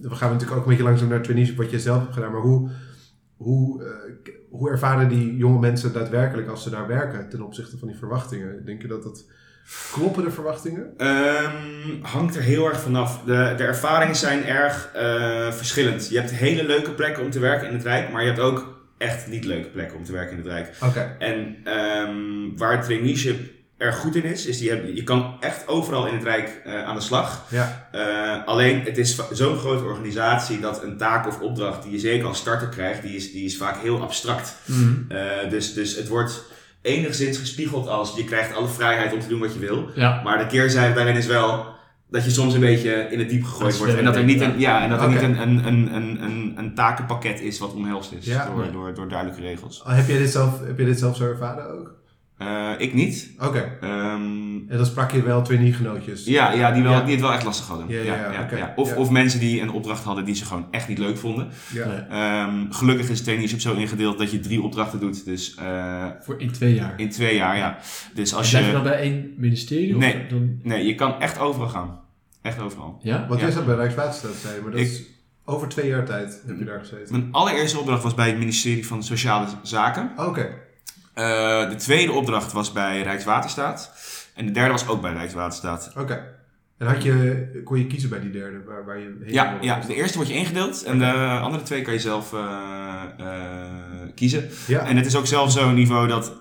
we 0.00 0.10
gaan 0.14 0.30
natuurlijk 0.30 0.56
ook 0.58 0.62
een 0.64 0.68
beetje 0.70 0.84
langzaam 0.84 1.08
naar 1.08 1.22
traineeship, 1.22 1.56
wat 1.56 1.70
je 1.70 1.80
zelf 1.80 2.00
hebt 2.00 2.14
gedaan, 2.14 2.32
maar 2.32 2.40
hoe, 2.40 2.70
hoe, 3.36 3.84
eh, 3.84 3.90
hoe 4.50 4.70
ervaren 4.70 5.08
die 5.08 5.36
jonge 5.36 5.58
mensen 5.58 5.92
daadwerkelijk 5.92 6.48
als 6.48 6.62
ze 6.62 6.70
daar 6.70 6.86
werken 6.86 7.28
ten 7.28 7.42
opzichte 7.42 7.78
van 7.78 7.88
die 7.88 7.96
verwachtingen? 7.96 8.64
Denk 8.64 8.82
je 8.82 8.88
dat 8.88 9.02
dat 9.02 9.24
kloppen 9.92 10.24
de 10.24 10.30
verwachtingen? 10.30 10.92
Ehm, 10.96 12.02
hangt 12.02 12.36
er 12.36 12.42
heel 12.42 12.66
erg 12.68 12.80
vanaf. 12.80 13.22
De, 13.24 13.54
de 13.56 13.64
ervaringen 13.64 14.16
zijn 14.16 14.44
erg 14.44 14.90
eh, 14.94 15.52
verschillend. 15.52 16.08
Je 16.08 16.18
hebt 16.18 16.30
hele 16.30 16.64
leuke 16.66 16.90
plekken 16.94 17.22
om 17.24 17.30
te 17.30 17.38
werken 17.38 17.68
in 17.68 17.74
het 17.74 17.82
Rijk, 17.84 18.12
maar 18.12 18.22
je 18.22 18.28
hebt 18.28 18.40
ook 18.40 18.74
echt 18.98 19.28
niet 19.28 19.44
leuke 19.44 19.68
plekken 19.68 19.96
om 19.98 20.04
te 20.04 20.12
werken 20.12 20.30
in 20.30 20.38
het 20.42 20.46
Rijk. 20.46 20.76
Oké. 20.84 21.16
En 21.18 21.56
ehm, 21.64 22.56
waar 22.56 22.82
traineeship 22.84 23.54
erg 23.76 23.96
goed 23.98 24.16
in 24.16 24.24
is, 24.24 24.46
is 24.46 24.58
die 24.58 24.94
je 24.94 25.02
kan 25.02 25.36
echt 25.40 25.68
overal 25.68 26.06
in 26.06 26.14
het 26.14 26.22
Rijk 26.22 26.60
eh, 26.64 26.84
aan 26.84 26.94
de 26.94 27.00
slag. 27.00 27.42
Ja. 27.48 27.88
Eh, 27.92 28.46
alleen 28.46 28.82
het 28.84 28.98
is 28.98 29.18
zo'n 29.32 29.56
grote 29.58 29.84
organisatie 29.84 30.60
dat 30.60 30.82
een 30.82 30.96
taak 30.96 31.26
of 31.26 31.40
opdracht 31.40 31.82
die 31.82 31.92
je 31.92 31.98
zeker 31.98 32.26
als 32.26 32.38
starter 32.38 32.68
krijgt, 32.68 33.02
die 33.02 33.16
is, 33.16 33.32
die 33.32 33.44
is 33.44 33.56
vaak 33.56 33.76
heel 33.82 34.02
abstract. 34.02 34.56
Mhm. 34.64 34.92
Eh, 35.08 35.50
dus, 35.50 35.74
dus 35.74 35.96
het 35.96 36.08
wordt 36.08 36.44
enigszins 36.82 37.38
gespiegeld 37.38 37.88
als 37.88 38.14
je 38.16 38.24
krijgt 38.24 38.54
alle 38.54 38.68
vrijheid 38.68 39.12
om 39.12 39.20
te 39.20 39.28
doen 39.28 39.40
wat 39.40 39.52
je 39.52 39.58
wil. 39.58 39.90
Ja. 39.94 40.20
Maar 40.24 40.38
de 40.38 40.46
keerzijde 40.46 40.94
daarin 40.94 41.16
is 41.16 41.26
wel 41.26 41.74
dat 42.10 42.24
je 42.24 42.30
soms 42.30 42.54
een 42.54 42.60
beetje 42.60 42.92
in 43.10 43.18
het 43.18 43.28
diep 43.28 43.44
gegooid 43.44 43.70
Dat 43.70 43.78
wordt. 43.78 43.94
En 43.94 44.04
dat 44.04 44.16
er 44.16 44.24
niet 44.24 44.40
een, 44.40 44.58
ja, 44.58 44.82
en 44.82 44.90
dat 44.90 45.00
er 45.02 45.08
niet 45.08 45.22
een, 45.22 45.42
een, 45.42 45.66
een, 45.66 45.94
een, 45.94 46.22
een, 46.22 46.54
een 46.56 46.74
takenpakket 46.74 47.40
is 47.40 47.58
wat 47.58 47.72
omhelst 47.74 48.12
is 48.12 48.24
Ja. 48.26 48.46
door, 48.46 48.60
Nee. 48.60 48.70
door, 48.70 48.94
door 48.94 49.08
duidelijke 49.08 49.42
regels. 49.42 49.82
Heb 49.86 50.08
jij 50.08 50.18
dit 50.18 50.30
zelf, 50.30 50.60
heb 50.66 50.78
je 50.78 50.84
dit 50.84 50.98
zelf 50.98 51.16
zo 51.16 51.24
ervaren 51.24 51.70
ook? 51.78 51.94
Eh, 52.36 52.70
ik 52.78 52.94
niet. 52.94 53.30
Oké. 53.38 53.76
Ehm, 53.80 54.20
En 54.68 54.76
dan 54.76 54.86
sprak 54.86 55.10
je 55.12 55.22
wel 55.22 55.42
trainee-genootjes? 55.42 56.24
ja, 56.24 56.52
ja, 56.52 56.70
die, 56.72 56.82
wel, 56.82 56.92
Ja. 56.92 57.00
die 57.02 57.12
het 57.12 57.20
wel 57.20 57.32
echt 57.32 57.44
lastig 57.44 57.66
hadden. 57.66 57.88
Ja, 57.88 58.00
ja, 58.02 58.32
ja, 58.32 58.42
oké. 58.42 58.72
Of, 58.76 58.88
Ja. 58.90 58.96
of 58.96 59.10
mensen 59.10 59.40
die 59.40 59.60
een 59.60 59.70
opdracht 59.70 60.04
hadden 60.04 60.24
die 60.24 60.34
ze 60.34 60.44
gewoon 60.44 60.66
echt 60.70 60.88
niet 60.88 60.98
leuk 60.98 61.18
vonden. 61.18 61.48
Ja. 61.72 62.06
Ehm, 62.10 62.70
gelukkig 62.70 63.08
is 63.08 63.22
traineeship 63.22 63.60
zo 63.60 63.74
ingedeeld 63.74 64.18
dat 64.18 64.30
je 64.30 64.40
drie 64.40 64.62
opdrachten 64.62 65.00
doet. 65.00 65.24
Dus 65.24 65.54
eh, 65.54 66.04
voor 66.20 66.40
in 66.40 66.52
twee 66.52 66.74
jaar. 66.74 66.94
in 66.96 67.10
twee 67.10 67.34
jaar, 67.36 67.56
ja. 67.56 67.78
Dus 68.14 68.34
als 68.34 68.48
Blijf 68.50 68.64
je 68.64 68.70
je... 68.70 68.76
dan 68.76 68.84
bij 68.86 68.98
één 69.00 69.34
ministerie? 69.36 69.94
of 69.94 70.00
Nee. 70.00 70.26
Dan, 70.28 70.58
Nee, 70.62 70.86
je 70.86 70.94
kan 70.94 71.20
echt 71.20 71.38
overal 71.38 71.68
gaan. 71.68 72.00
Echt 72.42 72.60
overal. 72.60 72.98
ja? 73.02 73.26
Wat 73.28 73.40
Ja. 73.40 73.46
is 73.46 73.54
dat 73.54 73.66
bij 73.66 73.74
Rijkswaterstaat, 73.74 74.34
zei 74.34 74.54
je, 74.54 74.60
maar 74.60 74.70
dat 74.70 74.80
Ik- 74.80 74.86
is 74.86 75.02
over 75.44 75.68
twee 75.68 75.88
jaar 75.88 76.04
tijd 76.04 76.42
heb 76.46 76.58
je 76.58 76.64
daar 76.64 76.78
gezeten. 76.78 77.06
Mijn 77.18 77.28
allereerste 77.32 77.78
opdracht 77.78 78.02
was 78.02 78.14
bij 78.14 78.26
het 78.28 78.38
ministerie 78.38 78.86
van 78.86 79.02
Sociale 79.02 79.46
Zaken. 79.62 80.10
Oké, 80.16 80.48
Eh, 81.16 81.68
de 81.68 81.74
tweede 81.76 82.12
opdracht 82.12 82.52
was 82.52 82.72
bij 82.72 83.02
Rijkswaterstaat. 83.02 83.92
En 84.34 84.46
de 84.46 84.52
derde 84.52 84.70
was 84.70 84.88
ook 84.88 85.00
bij 85.00 85.12
Rijkswaterstaat. 85.12 85.92
oké. 85.98 86.34
En 86.78 86.86
had 86.86 87.02
je, 87.02 87.60
kon 87.64 87.78
je 87.78 87.86
kiezen 87.86 88.08
bij 88.08 88.20
die 88.20 88.30
derde, 88.30 88.62
waar, 88.66 88.84
waar 88.84 88.98
je 88.98 89.16
heen 89.22 89.32
Ja, 89.32 89.58
ja, 89.60 89.80
de 89.86 89.94
eerste 89.94 90.16
wordt 90.16 90.30
je 90.30 90.36
ingedeeld 90.36 90.82
en 90.82 90.98
de 90.98 91.12
andere 91.42 91.62
twee 91.62 91.82
kan 91.82 91.92
je 91.92 91.98
zelf 92.00 92.32
eh, 92.32 92.40
eh, 93.18 94.08
kiezen. 94.14 94.48
Ja, 94.66 94.80
En 94.86 94.96
het 94.96 95.06
is 95.06 95.16
ook 95.16 95.26
zelfs 95.26 95.54
zo'n 95.54 95.74
niveau 95.74 96.08
dat 96.08 96.32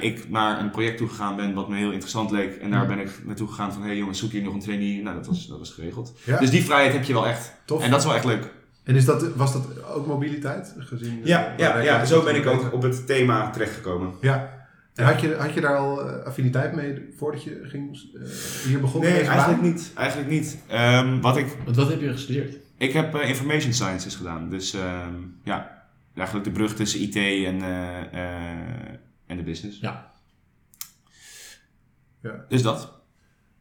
ik 0.00 0.30
naar 0.30 0.60
een 0.60 0.70
project 0.70 0.96
toe 0.98 1.08
gegaan 1.08 1.36
ben 1.36 1.54
wat 1.54 1.68
me 1.68 1.76
heel 1.76 1.90
interessant 1.90 2.30
leek. 2.30 2.56
En 2.56 2.70
daar 2.70 2.84
Mhm. 2.86 2.88
ben 2.88 2.98
ik 2.98 3.10
naartoe 3.24 3.48
gegaan 3.48 3.72
van, 3.72 3.80
hé 3.82 3.88
hey 3.88 3.96
jongens, 3.96 4.18
zoek 4.18 4.30
hier 4.32 4.42
nog 4.42 4.54
een 4.54 4.60
trainee. 4.60 5.02
Nou, 5.02 5.16
dat 5.16 5.26
was, 5.26 5.46
dat 5.46 5.58
was 5.58 5.70
geregeld. 5.70 6.12
ja. 6.24 6.38
Dus 6.38 6.50
die 6.50 6.64
vrijheid 6.64 6.92
heb 6.92 7.04
je 7.04 7.12
wel 7.12 7.26
echt. 7.26 7.52
tof. 7.64 7.82
En 7.82 7.90
dat 7.90 8.00
is 8.00 8.06
wel 8.06 8.14
echt 8.14 8.24
leuk. 8.24 8.56
En 8.88 8.94
is 8.96 9.04
dat, 9.04 9.34
was 9.34 9.52
dat 9.52 9.84
ook 9.84 10.06
mobiliteit? 10.06 10.74
Gezien, 10.78 11.20
Ja, 11.24 11.52
eh, 11.52 11.58
ja, 11.58 11.66
ja, 11.66 11.72
Rijkswaterstaat 11.72 12.08
zo 12.18 12.24
ben 12.24 12.34
ik 12.36 12.46
ook 12.46 12.72
op 12.72 12.82
het 12.82 13.06
thema 13.06 13.50
terechtgekomen. 13.50 14.12
Ja. 14.20 14.66
En 14.94 15.04
had 15.04 15.20
je, 15.20 15.34
had 15.34 15.54
je 15.54 15.60
daar 15.60 15.76
al 15.76 16.08
eh, 16.08 16.24
affiniteit 16.24 16.74
mee 16.74 17.14
voordat 17.16 17.42
je 17.42 17.60
ging, 17.62 18.10
eh, 18.14 18.20
hier 18.64 18.80
begon 18.80 19.00
met 19.00 19.10
Nee, 19.10 19.20
eigenlijk 19.20 19.60
baan? 19.60 19.70
niet. 19.70 19.90
Eigenlijk 19.94 20.30
niet. 20.30 20.58
Ehm, 20.66 21.20
wat 21.20 21.36
ik, 21.36 21.46
Want 21.64 21.76
wat 21.76 21.88
heb 21.88 22.00
je 22.00 22.12
gestudeerd? 22.12 22.56
ik 22.78 22.92
heb 22.92 23.14
eh, 23.14 23.28
information 23.28 23.72
sciences 23.72 24.14
gedaan. 24.14 24.50
Dus 24.50 24.74
ehm, 24.74 25.14
ja, 25.44 25.84
eigenlijk 26.14 26.46
de 26.46 26.52
brug 26.52 26.74
tussen 26.74 27.00
IT 27.00 27.16
en, 27.16 27.62
eh, 27.62 28.00
eh, 28.12 28.94
en 29.26 29.36
de 29.36 29.42
business. 29.42 29.80
Ja. 29.80 30.10
Ja. 32.22 32.44
Dus 32.48 32.62
dat. 32.62 32.92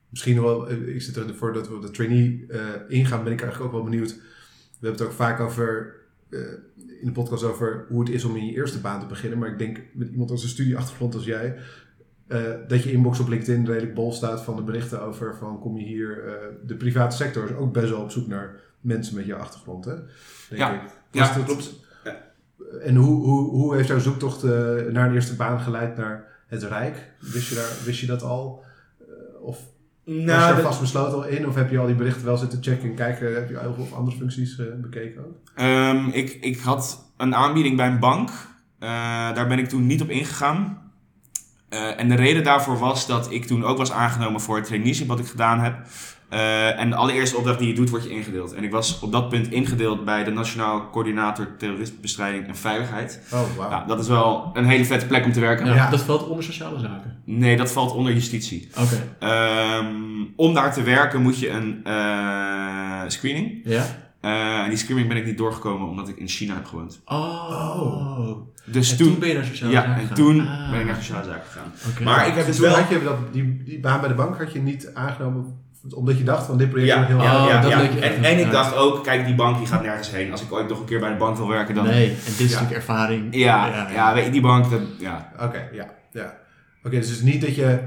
Misschien 0.09 0.41
wel, 0.41 0.71
ik 0.71 1.01
zit 1.01 1.15
er 1.15 1.35
voordat 1.35 1.67
we 1.67 1.75
op 1.75 1.81
de 1.81 1.91
trainee 1.91 2.45
eh, 2.49 2.59
ingaan, 2.87 3.23
ben 3.23 3.33
ik 3.33 3.41
eigenlijk 3.41 3.73
ook 3.73 3.81
wel 3.81 3.89
benieuwd. 3.89 4.19
We 4.79 4.87
hebben 4.87 4.99
het 5.05 5.11
ook 5.11 5.17
vaak 5.17 5.39
over, 5.39 5.95
eh, 6.29 6.39
in 7.01 7.05
de 7.05 7.11
podcast 7.11 7.43
over 7.43 7.85
hoe 7.89 7.99
het 7.99 8.09
is 8.09 8.23
om 8.23 8.35
in 8.35 8.45
je 8.45 8.53
eerste 8.53 8.79
baan 8.79 8.99
te 8.99 9.05
beginnen. 9.05 9.39
Maar 9.39 9.49
ik 9.49 9.57
denk 9.57 9.79
met 9.93 10.09
iemand 10.09 10.31
als 10.31 10.43
een 10.43 10.49
studieachtergrond 10.49 11.15
als 11.15 11.25
jij, 11.25 11.57
eh, 12.27 12.41
dat 12.67 12.83
je 12.83 12.91
inbox 12.91 13.19
op 13.19 13.27
LinkedIn 13.27 13.65
redelijk 13.65 13.93
bol 13.93 14.11
staat 14.13 14.41
van 14.41 14.55
de 14.55 14.61
berichten 14.63 15.01
over 15.01 15.35
van 15.35 15.59
kom 15.59 15.77
je 15.77 15.85
hier. 15.85 16.23
eh, 16.27 16.33
de 16.65 16.75
private 16.75 17.15
sector 17.15 17.43
is 17.49 17.55
ook 17.55 17.73
best 17.73 17.89
wel 17.89 18.01
op 18.01 18.11
zoek 18.11 18.27
naar 18.27 18.59
mensen 18.81 19.15
met 19.15 19.25
jouw 19.25 19.39
achtergrond, 19.39 19.85
hè? 19.85 19.93
Denk 20.49 20.61
Ja. 20.61 20.83
ik. 20.83 20.89
Ja, 21.11 21.33
dat- 21.35 21.45
klopt. 21.45 21.85
En 22.81 22.95
hoe, 22.95 23.23
hoe, 23.25 23.49
hoe 23.49 23.75
heeft 23.75 23.87
jouw 23.87 23.99
zoektocht 23.99 24.43
naar 24.43 25.07
een 25.07 25.13
eerste 25.13 25.35
baan 25.35 25.59
geleid 25.59 25.97
naar 25.97 26.43
het 26.47 26.63
Rijk? 26.63 27.11
Wist 27.19 27.49
je, 27.49 27.55
daar, 27.55 27.71
wist 27.85 27.99
je 27.99 28.05
dat 28.05 28.21
al? 28.21 28.63
Eh, 28.99 29.05
was 30.15 30.15
Nou, 30.15 30.27
daar 30.39 30.55
de- 30.55 30.61
vast 30.61 30.79
besloten 30.79 31.13
al 31.13 31.25
in? 31.27 31.47
Of 31.47 31.55
heb 31.55 31.71
je 31.71 31.79
al 31.79 31.85
die 31.85 31.95
berichten 31.95 32.25
wel 32.25 32.37
zitten 32.37 32.63
checken 32.63 32.89
en 32.89 32.95
kijken? 32.95 33.33
Heb 33.35 33.49
je 33.49 33.59
heel 33.59 33.73
veel 33.73 33.87
andere 33.97 34.17
functies 34.17 34.59
eh, 34.59 34.65
bekeken 34.81 35.25
ook? 35.25 35.35
Ehm, 35.55 36.07
ik, 36.11 36.37
ik 36.41 36.59
had 36.59 37.11
een 37.17 37.35
aanbieding 37.35 37.77
bij 37.77 37.87
een 37.87 37.99
bank. 37.99 38.29
Eh, 38.79 38.89
daar 39.33 39.47
ben 39.47 39.59
ik 39.59 39.69
toen 39.69 39.85
niet 39.87 40.01
op 40.01 40.09
ingegaan. 40.09 40.86
Eh, 41.69 41.99
en 41.99 42.09
de 42.09 42.15
reden 42.15 42.43
daarvoor 42.43 42.77
was 42.77 43.07
dat 43.07 43.31
ik 43.31 43.45
toen 43.45 43.63
ook 43.65 43.77
was 43.77 43.91
aangenomen 43.91 44.41
voor 44.41 44.55
het 44.55 44.65
traineeship 44.65 45.07
wat 45.07 45.19
ik 45.19 45.27
gedaan 45.27 45.59
heb. 45.59 45.75
Eh, 46.29 46.79
en 46.79 46.89
de 46.89 46.95
allereerste 46.95 47.37
opdracht 47.37 47.59
die 47.59 47.67
je 47.67 47.73
doet, 47.73 47.89
word 47.89 48.03
je 48.03 48.09
ingedeeld. 48.09 48.53
En 48.53 48.63
ik 48.63 48.71
was 48.71 48.99
op 48.99 49.11
dat 49.11 49.29
punt 49.29 49.51
ingedeeld 49.51 50.05
bij 50.05 50.23
de 50.23 50.31
Nationaal 50.31 50.89
Coördinator 50.89 51.47
Terrorismebestrijding 51.57 52.47
en 52.47 52.55
Veiligheid. 52.55 53.21
Oh, 53.33 53.41
wauw. 53.57 53.69
Nou, 53.69 53.87
dat 53.87 53.99
is 53.99 54.07
wel 54.07 54.49
een 54.53 54.65
hele 54.65 54.85
vette 54.85 55.05
plek 55.05 55.25
om 55.25 55.31
te 55.31 55.39
werken. 55.39 55.65
Ja, 55.65 55.73
Ja. 55.75 55.89
Dat 55.89 56.01
valt 56.01 56.27
onder 56.27 56.43
sociale 56.43 56.79
zaken. 56.79 57.21
Nee, 57.23 57.57
dat 57.57 57.71
valt 57.71 57.91
onder 57.93 58.13
justitie. 58.13 58.69
Oké. 58.77 59.07
Ehm, 59.19 59.85
om 60.35 60.53
daar 60.53 60.73
te 60.73 60.83
werken 60.83 61.21
moet 61.21 61.39
je 61.39 61.49
een 61.49 61.79
eh, 61.83 63.01
screening. 63.07 63.61
Ja? 63.63 63.85
Eh, 64.27 64.63
en 64.63 64.69
die 64.69 64.77
screening 64.77 65.07
ben 65.07 65.17
ik 65.17 65.25
niet 65.25 65.37
doorgekomen 65.37 65.87
omdat 65.87 66.07
ik 66.09 66.17
in 66.17 66.27
China 66.27 66.53
heb 66.53 66.65
gewoond. 66.65 67.01
Oh. 67.05 68.31
Dus 68.65 68.91
En 68.91 68.97
toen, 68.97 69.07
toen 69.09 69.19
ben 69.19 69.27
je 69.27 69.33
naar 69.35 69.45
sociale 69.45 69.71
ja, 69.71 69.79
zaken 69.81 69.93
en 69.95 70.01
gegaan. 70.01 70.15
toen 70.15 70.47
Ah. 70.47 70.71
ben 70.71 70.79
ik 70.79 70.85
naar 70.85 70.95
sociale 70.95 71.23
zaken 71.25 71.45
gegaan. 71.45 71.71
Oké. 71.91 72.03
Maar 72.03 72.27
ik 72.27 72.33
heb 72.35 72.45
dus 72.45 72.55
Toen 72.55 72.65
wel... 72.65 72.75
had 72.75 72.89
je 72.89 73.03
dat, 73.03 73.17
die, 73.33 73.63
die 73.63 73.79
baan 73.79 73.99
bij 73.99 74.09
de 74.09 74.15
bank 74.15 74.37
had 74.37 74.53
je 74.53 74.59
niet 74.59 74.91
aangenomen 74.93 75.65
omdat 75.95 76.17
je 76.17 76.23
dacht 76.23 76.45
van 76.45 76.57
dit 76.57 76.69
project 76.69 76.89
Ja, 76.91 76.95
wordt 76.97 77.11
heel 77.11 77.21
ja, 77.21 77.43
Oh, 77.43 77.49
ja, 77.49 77.61
dat 77.61 77.71
ja. 77.71 77.81
je 77.81 77.99
En, 77.99 78.23
en 78.23 78.39
ik 78.39 78.51
dacht 78.51 78.75
ook, 78.75 79.03
kijk, 79.03 79.25
die 79.25 79.35
bank 79.35 79.57
die 79.57 79.67
gaat 79.67 79.81
nergens 79.81 80.11
heen. 80.11 80.31
Als 80.31 80.41
ik 80.41 80.51
ooit 80.53 80.67
nog 80.69 80.79
een 80.79 80.85
keer 80.85 80.99
bij 80.99 81.09
de 81.11 81.15
bank 81.17 81.37
wil 81.37 81.47
werken, 81.47 81.75
dan... 81.75 81.85
Nee, 81.85 82.09
en 82.09 82.15
dit 82.15 82.39
is 82.39 82.39
Ja. 82.39 82.45
natuurlijk 82.45 82.71
ervaring. 82.87 83.35
Ja, 83.35 83.87
ja, 83.93 84.13
weet 84.13 84.25
je, 84.25 84.31
die 84.31 84.41
bank, 84.41 84.69
dat, 84.69 84.81
ja. 84.99 85.31
Oké, 85.39 85.69
ja. 85.71 85.85
ja. 86.11 86.37
Oké, 86.83 86.95
dus 86.95 87.07
het 87.07 87.17
is 87.17 87.23
niet 87.23 87.41
dat 87.41 87.55
je, 87.55 87.79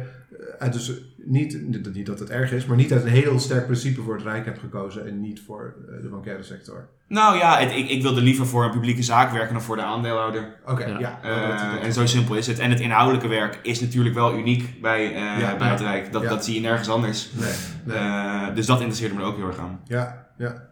eh, 0.59 0.73
dus 0.73 0.93
niet, 1.25 1.61
niet 1.95 2.07
dat 2.07 2.19
het 2.19 2.31
erg 2.31 2.53
is, 2.53 2.65
maar 2.67 2.77
niet 2.77 2.93
uit 2.93 3.03
een 3.03 3.09
heel 3.09 3.39
sterk 3.39 3.65
principe 3.65 4.03
voor 4.03 4.15
het 4.15 4.23
Rijk 4.23 4.45
hebt 4.45 4.59
gekozen 4.59 5.07
en 5.07 5.21
niet 5.21 5.41
voor 5.47 5.75
eh, 5.89 6.03
de 6.03 6.09
bankaire 6.09 6.43
sector. 6.43 6.89
Nou 7.09 7.37
ja, 7.37 7.59
het, 7.59 7.73
ik, 7.73 7.89
ik 7.89 8.03
wilde 8.03 8.21
liever 8.21 8.47
voor 8.47 8.65
een 8.65 8.71
publieke 8.71 9.03
zaak 9.03 9.33
werken 9.33 9.53
dan 9.53 9.63
voor 9.63 9.77
de 9.77 9.83
aandeelhouder. 9.83 10.55
Oké, 10.67 10.85
Ja. 10.87 10.99
ja. 10.99 11.19
Eh, 11.23 11.49
dat- 11.49 11.73
dat- 11.75 11.81
en 11.85 11.93
zo 11.93 12.07
simpel 12.07 12.35
is 12.37 12.47
het. 12.47 12.59
En 12.59 12.71
het 12.71 12.81
inhoudelijke 12.81 13.29
werk 13.29 13.59
is 13.63 13.81
natuurlijk 13.81 14.15
wel 14.15 14.39
uniek 14.39 14.81
bij, 14.81 15.07
eh, 15.07 15.15
Ja, 15.41 15.57
bij 15.57 15.67
ja. 15.67 15.73
het 15.73 15.81
Rijk. 15.81 16.13
Dat, 16.13 16.23
Ja. 16.23 16.29
dat 16.29 16.45
zie 16.45 16.55
je 16.55 16.61
nergens 16.61 16.89
anders. 16.89 17.31
Nee, 17.33 17.53
nee. 17.85 18.53
Dus 18.53 18.67
dat 18.67 18.77
interesseerde 18.79 19.15
me 19.15 19.21
er 19.21 19.27
ook 19.27 19.37
heel 19.37 19.47
erg 19.47 19.59
aan. 19.59 19.81
ja, 19.87 20.27
ja. 20.39 20.69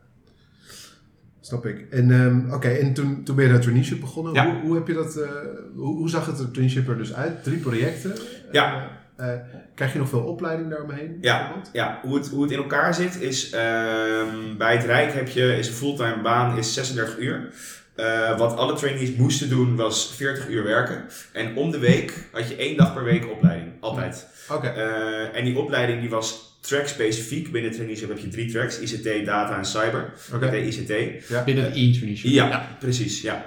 Snap 1.40 1.66
ik. 1.66 1.86
En 1.90 2.10
ehm, 2.10 2.52
oké, 2.54 2.68
en 2.68 2.94
toen, 2.94 3.24
toen 3.24 3.36
ben 3.36 3.44
je 3.44 3.50
dat 3.52 3.60
traineeship 3.62 4.00
begonnen. 4.00 4.32
Ja. 4.34 4.44
Hoe, 4.52 4.60
hoe 4.60 4.74
heb 4.74 4.86
je 4.86 4.94
dat, 4.94 5.16
eh, 5.16 5.28
hoe, 5.74 5.96
hoe 5.96 6.08
zag 6.10 6.26
het 6.26 6.36
traineeship 6.36 6.88
er 6.88 6.98
dus 6.98 7.14
uit? 7.14 7.42
Drie 7.44 7.58
projecten. 7.58 8.12
Ja. 8.52 8.90
Eh, 9.18 9.28
krijg 9.74 9.92
je 9.92 9.98
nog 9.98 10.08
veel 10.08 10.20
opleiding 10.20 10.70
daaromheen? 10.70 11.18
Ja, 11.20 11.52
ja 11.72 11.98
hoe, 12.02 12.16
het, 12.16 12.28
hoe 12.28 12.42
het 12.42 12.50
in 12.52 12.58
elkaar 12.58 12.94
zit 12.94 13.20
is, 13.20 13.50
ehm, 13.50 14.56
bij 14.58 14.76
het 14.76 14.84
Rijk 14.84 15.12
heb 15.12 15.28
je, 15.28 15.56
is 15.56 15.68
een 15.68 15.74
fulltime 15.74 16.20
baan 16.22 16.58
is 16.58 16.74
36 16.74 17.18
uur. 17.18 17.48
Eh, 17.94 18.38
wat 18.38 18.56
alle 18.56 18.74
trainees 18.74 19.12
moesten 19.12 19.48
doen 19.48 19.76
was 19.76 20.12
40 20.16 20.48
uur 20.48 20.62
werken. 20.64 21.04
En 21.32 21.56
om 21.56 21.70
de 21.70 21.78
week 21.78 22.28
had 22.32 22.48
je 22.48 22.56
één 22.56 22.76
dag 22.76 22.94
per 22.94 23.04
week 23.04 23.30
opleiding. 23.30 23.72
Altijd. 23.80 24.26
Oké, 24.50 24.66
Eh, 24.66 25.36
en 25.38 25.44
die 25.44 25.58
opleiding 25.58 26.00
die 26.00 26.10
was 26.10 26.58
track 26.60 26.86
specifiek. 26.86 27.52
Binnen 27.52 27.70
traineeship 27.72 28.08
heb 28.08 28.18
je 28.18 28.28
drie 28.28 28.50
tracks. 28.52 28.80
ICT, 28.80 29.26
data 29.26 29.56
en 29.58 29.64
cyber. 29.64 30.12
oké. 30.34 30.56
ICT. 30.56 31.28
Ja. 31.28 31.44
Binnen 31.44 31.64
e-traineeship. 31.64 32.30
Ja, 32.30 32.76
precies. 32.78 33.20
Ja. 33.22 33.44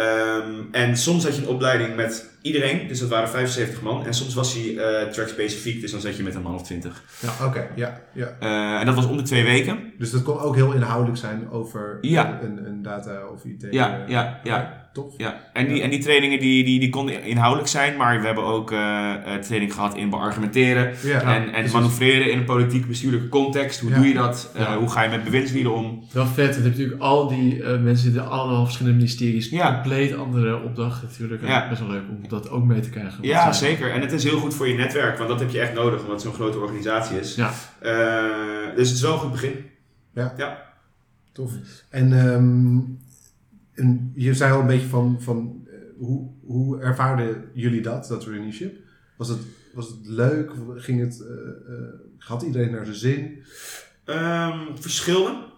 Ehm, 0.00 0.62
en 0.70 0.96
soms 0.96 1.24
had 1.24 1.36
je 1.36 1.42
een 1.42 1.48
opleiding 1.48 1.94
met 1.96 2.28
iedereen, 2.42 2.88
dus 2.88 2.98
dat 3.00 3.08
waren 3.08 3.28
75 3.28 3.82
man. 3.82 4.06
En 4.06 4.14
soms 4.14 4.34
was 4.34 4.54
die 4.54 4.82
eh 4.82 5.08
track 5.08 5.28
specifiek, 5.28 5.80
dus 5.80 5.90
dan 5.90 6.00
zat 6.00 6.16
je 6.16 6.22
met 6.22 6.34
een 6.34 6.42
man 6.42 6.54
of 6.54 6.62
20. 6.62 7.02
Oké, 7.44 7.68
ja, 7.76 8.00
ja. 8.14 8.36
Eh, 8.40 8.80
en 8.80 8.86
dat 8.86 8.94
was 8.94 9.06
om 9.06 9.16
de 9.16 9.22
twee 9.22 9.44
weken. 9.44 9.92
Dus 9.98 10.10
dat 10.10 10.22
kon 10.22 10.38
ook 10.38 10.54
heel 10.54 10.72
inhoudelijk 10.72 11.18
zijn 11.18 11.50
over 11.50 11.98
Ja. 12.00 12.38
een, 12.42 12.66
een 12.66 12.82
data 12.82 13.26
of 13.26 13.44
IT. 13.44 13.66
Ja, 13.70 13.98
eh, 14.02 14.08
ja, 14.08 14.40
ja. 14.42 14.79
Tof. 14.92 15.14
Ja, 15.16 15.40
en 15.52 15.68
die, 15.68 15.82
en 15.82 15.90
die 15.90 15.98
trainingen 16.02 16.38
die, 16.40 16.64
die, 16.64 16.80
die 16.80 16.88
konden 16.90 17.22
inhoudelijk 17.22 17.68
zijn, 17.68 17.96
maar 17.96 18.20
we 18.20 18.26
hebben 18.26 18.44
ook 18.44 18.70
eh, 18.72 19.12
eh, 19.14 19.40
training 19.42 19.74
gehad 19.74 19.96
in 19.96 20.10
beargumenteren 20.10 20.94
Ja, 21.02 21.20
en, 21.36 21.52
en 21.52 21.70
manoeuvreren 21.72 22.30
in 22.32 22.38
een 22.38 22.44
politiek 22.44 22.86
bestuurlijke 22.86 23.28
context. 23.28 23.80
Hoe 23.80 23.90
Ja. 23.90 23.96
doe 23.96 24.06
je 24.08 24.14
dat? 24.14 24.50
Eh, 24.54 24.60
Ja. 24.62 24.78
hoe 24.78 24.88
ga 24.90 25.02
je 25.02 25.08
met 25.08 25.24
bewindslieden 25.24 25.74
om? 25.74 26.04
Wel 26.12 26.26
vet, 26.26 26.36
want 26.36 26.54
je 26.54 26.60
hebt 26.62 26.64
natuurlijk 26.76 27.00
al 27.00 27.28
die 27.28 27.64
mensen 27.64 28.12
die 28.12 28.20
allemaal 28.20 28.64
verschillende 28.64 28.98
ministeries, 28.98 29.48
Ja. 29.48 29.72
compleet 29.74 30.16
andere 30.16 30.62
opdrachten 30.62 31.08
natuurlijk. 31.10 31.42
En 31.42 31.48
Ja. 31.48 31.68
Best 31.68 31.80
wel 31.80 31.90
leuk 31.90 32.08
om 32.08 32.28
dat 32.28 32.50
ook 32.50 32.64
mee 32.64 32.80
te 32.80 32.90
krijgen. 32.90 33.18
Ja, 33.20 33.52
zeker. 33.52 33.90
En 33.92 34.00
het 34.00 34.12
is 34.12 34.24
heel 34.24 34.38
goed 34.38 34.54
voor 34.54 34.68
je 34.68 34.74
netwerk, 34.74 35.16
want 35.16 35.28
dat 35.28 35.40
heb 35.40 35.50
je 35.50 35.60
echt 35.60 35.74
nodig, 35.74 35.98
omdat 36.00 36.10
het 36.12 36.20
zo'n 36.22 36.32
grote 36.34 36.58
organisatie 36.58 37.18
is. 37.18 37.34
Ja. 37.34 37.50
Dus 38.76 38.88
het 38.88 38.96
is 38.96 39.02
wel 39.02 39.12
een 39.12 39.18
goed 39.18 39.32
begin. 39.32 39.52
Tof. 41.32 41.50
En, 41.90 42.12
ehm, 42.12 42.78
en 43.80 44.12
je 44.14 44.34
zei 44.34 44.52
al 44.52 44.60
een 44.60 44.66
beetje 44.66 44.88
van, 44.88 45.16
van 45.20 45.66
eh, 45.66 45.72
hoe, 45.98 46.28
hoe 46.44 46.80
ervaarden 46.80 47.44
jullie 47.52 47.80
dat, 47.80 48.06
dat 48.06 48.20
traineeship? 48.20 48.76
Was 49.16 49.28
het, 49.28 49.38
was 49.74 49.88
het 49.88 49.98
leuk? 50.02 50.52
Ging 50.76 51.00
het, 51.00 51.20
eh, 51.20 51.74
had 52.18 52.42
iedereen 52.42 52.70
naar 52.70 52.84
zijn 52.84 52.96
zin? 52.96 53.42
Ehm 54.04 54.58
verschillen. 54.74 55.48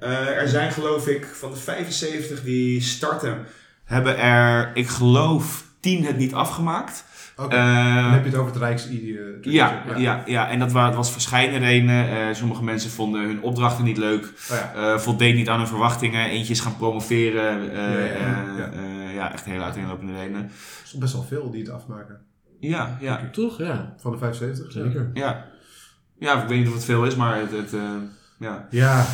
Er 0.00 0.48
zijn 0.48 0.72
geloof 0.72 1.08
ik 1.08 1.24
van 1.24 1.50
de 1.50 1.56
75 1.56 2.42
die 2.42 2.80
starten, 2.80 3.46
hebben 3.84 4.18
er, 4.18 4.70
ik 4.74 4.88
geloof, 4.88 5.64
10 5.80 6.04
het 6.04 6.16
niet 6.16 6.34
afgemaakt. 6.34 7.04
Eh, 7.48 7.94
dan 7.94 8.12
heb 8.12 8.24
je 8.24 8.30
het 8.30 8.38
over 8.38 8.52
het 8.52 8.62
Rijks-ID. 8.62 8.92
eh, 8.92 9.52
Ja, 9.52 9.68
traineeship, 9.68 9.98
ja. 9.98 10.22
Ja, 10.26 10.48
en 10.48 10.58
dat 10.58 10.72
wa- 10.72 10.92
was 10.92 11.12
verschillende 11.12 11.58
redenen. 11.58 12.08
Eh, 12.08 12.34
sommige 12.34 12.64
mensen 12.64 12.90
vonden 12.90 13.22
hun 13.22 13.42
opdrachten 13.42 13.84
niet 13.84 13.96
leuk, 13.96 14.24
Oh, 14.24 14.56
ja. 14.56 14.72
eh 14.74 14.98
voldeed 14.98 15.34
niet 15.34 15.48
aan 15.48 15.58
hun 15.58 15.66
verwachtingen. 15.68 16.26
Eentje 16.28 16.52
is 16.52 16.60
gaan 16.60 16.76
promoveren. 16.76 17.70
eh, 17.72 17.76
Ja, 17.76 18.18
ja, 18.18 18.42
ja. 18.58 18.70
Ja. 18.82 19.10
ja, 19.10 19.32
echt 19.32 19.44
hele 19.44 19.62
uiteenlopende 19.64 20.12
redenen. 20.12 20.42
Er 20.42 20.50
zijn 20.84 21.00
best 21.00 21.12
wel 21.12 21.22
veel 21.22 21.50
die 21.50 21.62
het 21.62 21.70
afmaken. 21.70 22.20
Ja, 22.60 22.96
ja, 23.00 23.28
Toch? 23.32 23.58
Ja, 23.58 23.94
Van 23.98 24.12
de 24.12 24.18
75? 24.18 24.72
zeker. 24.72 25.10
ja. 25.14 25.44
Ja, 26.18 26.42
ik 26.42 26.48
weet 26.48 26.58
niet 26.58 26.68
of 26.68 26.74
het 26.74 26.84
veel 26.84 27.04
is, 27.04 27.16
maar 27.16 27.36
het, 27.38 27.50
het, 27.52 27.74
eh, 27.74 27.80
ja. 28.38 28.66
Ja, 28.70 29.06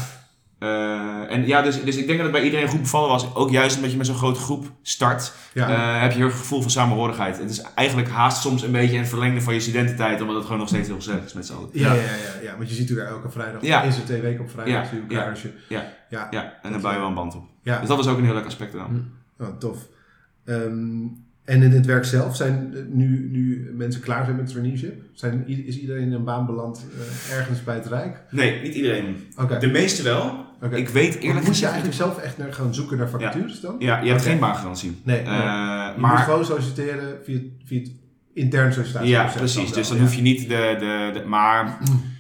Eh, 0.67 1.35
en 1.35 1.47
ja, 1.47 1.63
dus, 1.63 1.83
dus 1.85 1.97
ik 1.97 2.07
denk 2.07 2.19
dat 2.19 2.27
het 2.27 2.37
bij 2.37 2.45
iedereen 2.45 2.69
goed 2.69 2.81
bevallen 2.83 3.09
was. 3.09 3.35
Ook 3.35 3.51
juist 3.51 3.77
omdat 3.77 3.91
je 3.91 3.97
met 3.97 4.07
zo'n 4.07 4.15
grote 4.17 4.41
groep 4.41 4.71
start, 4.83 5.33
ja. 5.55 5.69
eh, 5.69 6.01
heb 6.03 6.11
je 6.11 6.17
heel 6.19 6.27
het 6.27 6.37
gevoel 6.37 6.61
van 6.63 6.71
samenhorigheid. 6.71 7.39
Het 7.39 7.51
is 7.51 7.63
eigenlijk 7.75 8.09
haast 8.09 8.41
soms 8.43 8.63
een 8.63 8.73
beetje 8.73 8.99
een 8.99 9.07
verlengde 9.07 9.41
van 9.41 9.55
je 9.55 9.61
studententijd, 9.61 10.21
omdat 10.21 10.37
het 10.37 10.45
gewoon 10.45 10.59
nog 10.61 10.69
steeds 10.69 10.87
heel 10.87 10.97
gezellig 10.97 11.25
is 11.25 11.33
met 11.33 11.47
z'n 11.47 11.53
allen. 11.53 11.69
ja, 11.73 11.93
ja, 11.95 12.01
ja, 12.01 12.43
ja, 12.43 12.57
want 12.57 12.69
je 12.69 12.75
ziet 12.75 12.89
natuurlijk 12.89 13.17
elke 13.17 13.31
vrijdag, 13.31 13.63
Ja. 13.63 13.83
is 13.83 13.97
het 13.97 14.07
twee 14.07 14.21
weken 14.21 14.41
op 14.45 14.51
vrijdag, 14.51 14.75
Ja, 14.75 14.85
zie 14.89 14.97
je 15.09 15.15
elkaar. 15.17 15.35
ja. 15.35 15.41
Je, 15.43 15.75
Ja. 15.75 15.93
ja, 16.11 16.27
Ja, 16.31 16.55
en 16.63 16.71
daar 16.73 16.81
bouw 16.81 16.93
je 16.93 16.99
wel 16.99 17.09
een 17.09 17.15
band 17.15 17.35
op. 17.35 17.45
ja. 17.63 17.79
Dus 17.79 17.89
dat 17.89 17.97
was 17.97 18.07
ook 18.09 18.19
een 18.19 18.25
heel 18.25 18.35
leuk 18.35 18.45
aspect 18.47 18.75
eraan. 18.75 19.13
Oh, 19.39 19.59
tof. 19.59 19.79
Ehm, 20.45 21.05
en 21.45 21.63
in 21.63 21.71
het 21.71 21.87
werk 21.87 22.05
zelf 22.05 22.37
zijn 22.37 22.71
eh, 22.75 22.81
nu, 22.89 23.29
nu 23.33 23.71
mensen 23.77 24.01
klaar 24.01 24.25
zijn 24.25 24.37
met 24.37 24.47
traineeship? 24.47 25.03
Zijn, 25.13 25.47
is 25.49 25.79
iedereen 25.81 26.03
in 26.03 26.13
een 26.13 26.25
baan 26.25 26.47
beland 26.47 26.87
ergens 27.33 27.65
bij 27.65 27.75
het 27.75 27.87
Rijk? 27.87 28.21
Nee, 28.31 28.63
niet 28.63 28.75
iedereen. 28.75 29.17
Oké. 29.37 29.59
De 29.59 29.67
meeste 29.67 30.03
wel. 30.03 30.45
Oké. 30.63 30.77
Ik 30.77 30.89
weet 30.89 31.15
Maar 31.15 31.23
eerlijk 31.23 31.47
Moet 31.47 31.59
je 31.59 31.65
eigenlijk 31.67 31.97
zelf 31.97 32.19
echt 32.19 32.39
naar 32.39 32.53
gaan 32.53 32.75
zoeken 32.75 32.99
naar 32.99 33.09
vacatures 33.09 33.61
dan? 33.61 33.77
Ja, 33.79 34.01
je 34.01 34.11
hebt 34.11 34.23
geen 34.23 34.39
baangarantie. 34.39 35.01
Nee, 35.03 35.19
Eh, 35.19 35.29
nee. 35.29 35.39
je 35.39 35.91
moet 35.93 36.01
maar 36.01 36.19
gewoon 36.19 36.45
solliciteren 36.45 37.19
via, 37.25 37.39
via 37.65 37.81
het 37.81 37.91
intern 38.35 38.73
sollicitatie. 38.73 39.09
ja, 39.09 39.25
precies. 39.37 39.73
Dus 39.73 39.89
dan 39.89 39.99
hoef 39.99 40.15
je 40.15 40.23
niet 40.23 40.41
de... 40.49 40.77
de, 40.79 41.11
de 41.21 41.27
maar 41.27 41.79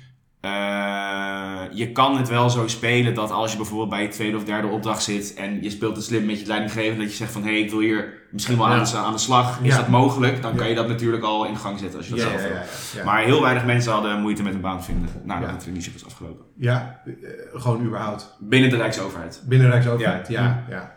eh, 0.46 1.76
je 1.78 1.92
kan 1.92 2.16
het 2.16 2.28
wel 2.28 2.50
zo 2.50 2.68
spelen 2.68 3.14
dat 3.14 3.30
als 3.30 3.50
je 3.50 3.56
bijvoorbeeld 3.56 3.90
bij 3.90 4.02
je 4.02 4.08
tweede 4.08 4.36
of 4.36 4.44
derde 4.44 4.66
opdracht 4.68 5.02
zit 5.02 5.34
en 5.34 5.62
je 5.62 5.70
speelt 5.70 5.96
het 5.96 6.04
slim 6.04 6.26
met 6.26 6.40
je 6.40 6.46
leidinggevende, 6.46 7.00
dat 7.02 7.10
je 7.10 7.16
zegt 7.16 7.32
van 7.32 7.42
hé, 7.42 7.50
hey, 7.50 7.60
ik 7.60 7.70
wil 7.70 7.78
hier 7.80 8.14
misschien 8.30 8.56
wel 8.56 8.66
aan, 8.66 8.84
de, 8.84 8.96
aan 8.96 9.12
de 9.12 9.18
slag. 9.18 9.58
Is 9.62 9.70
Ja. 9.70 9.76
dat 9.76 9.88
mogelijk? 9.88 10.42
Dan 10.42 10.52
Ja. 10.52 10.56
kan 10.58 10.68
je 10.68 10.74
dat 10.74 10.88
natuurlijk 10.88 11.22
al 11.24 11.46
in 11.46 11.56
gang 11.56 11.78
zetten 11.78 11.98
als 11.98 12.08
je 12.08 12.14
Ja, 12.14 12.22
dat 12.22 12.32
ja, 12.32 12.38
zelf 12.38 12.50
ja, 12.50 12.56
wil. 12.58 12.62
ja, 12.66 12.98
ja. 12.98 13.04
Maar 13.04 13.22
heel 13.22 13.42
weinig 13.42 13.64
mensen 13.64 13.92
hadden 13.92 14.20
moeite 14.20 14.42
met 14.42 14.54
een 14.54 14.60
baan 14.60 14.84
vinden 14.84 15.08
nadat 15.24 15.44
Ja. 15.44 15.50
het 15.50 15.60
traineeship 15.60 15.92
was 15.92 16.04
afgelopen. 16.04 16.44
Ja, 16.56 17.00
eh, 17.06 17.12
gewoon 17.60 17.84
überhaupt. 17.84 18.36
Binnen 18.40 18.70
de 18.70 18.76
Rijksoverheid. 18.76 19.42
Binnen 19.46 19.70
Rijksoverheid, 19.70 20.28
ja. 20.28 20.64
Ja. 20.70 20.94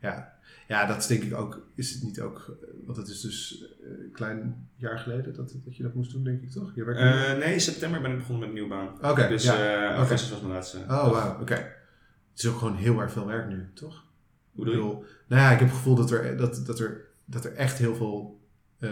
Ja, 0.00 0.31
ja. 0.72 0.80
ja. 0.80 0.86
dat 0.86 0.96
is 0.96 1.06
denk 1.06 1.22
ik 1.22 1.34
ook, 1.34 1.60
is 1.74 1.92
het 1.92 2.02
niet 2.02 2.20
ook, 2.20 2.38
eh, 2.62 2.68
want 2.86 2.96
het 2.96 3.08
is 3.08 3.20
dus 3.20 3.64
eh, 3.82 3.88
een 4.04 4.10
klein 4.12 4.68
jaar 4.76 4.98
geleden 4.98 5.34
dat, 5.34 5.54
dat 5.64 5.76
je 5.76 5.82
dat 5.82 5.94
moest 5.94 6.12
doen, 6.12 6.24
denk 6.24 6.42
ik 6.42 6.50
toch? 6.50 6.72
Je 6.74 6.84
werkt 6.84 7.00
nu- 7.00 7.06
Eh, 7.06 7.38
nee, 7.38 7.52
in 7.52 7.60
september 7.60 8.00
ben 8.00 8.10
ik 8.10 8.16
begonnen 8.18 8.38
met 8.40 8.48
een 8.48 8.54
nieuwe 8.54 8.68
baan. 9.00 9.10
Oké, 9.10 9.28
Dus 9.28 9.44
ja. 9.44 9.94
augustus 9.94 10.30
was 10.30 10.40
mijn 10.40 10.52
laatste. 10.52 10.78
Oh, 10.78 11.10
wauw, 11.10 11.40
oké. 11.40 11.54
Het 11.54 12.42
is 12.42 12.46
ook 12.46 12.58
gewoon 12.58 12.76
heel 12.76 13.00
erg 13.00 13.12
veel 13.12 13.26
werk 13.26 13.48
nu, 13.48 13.70
toch? 13.74 14.04
Hoe 14.52 14.64
bedoel 14.64 14.98
je? 15.00 15.06
Nou 15.28 15.42
ja, 15.42 15.50
ik 15.50 15.58
heb 15.58 15.68
het 15.68 15.76
gevoel 15.76 15.94
dat 15.94 16.10
er, 16.10 16.36
dat, 16.36 16.62
dat 16.66 16.78
er, 16.80 17.00
dat 17.24 17.44
er 17.44 17.52
echt 17.54 17.78
heel 17.78 17.94
veel, 17.94 18.40
eh, 18.78 18.90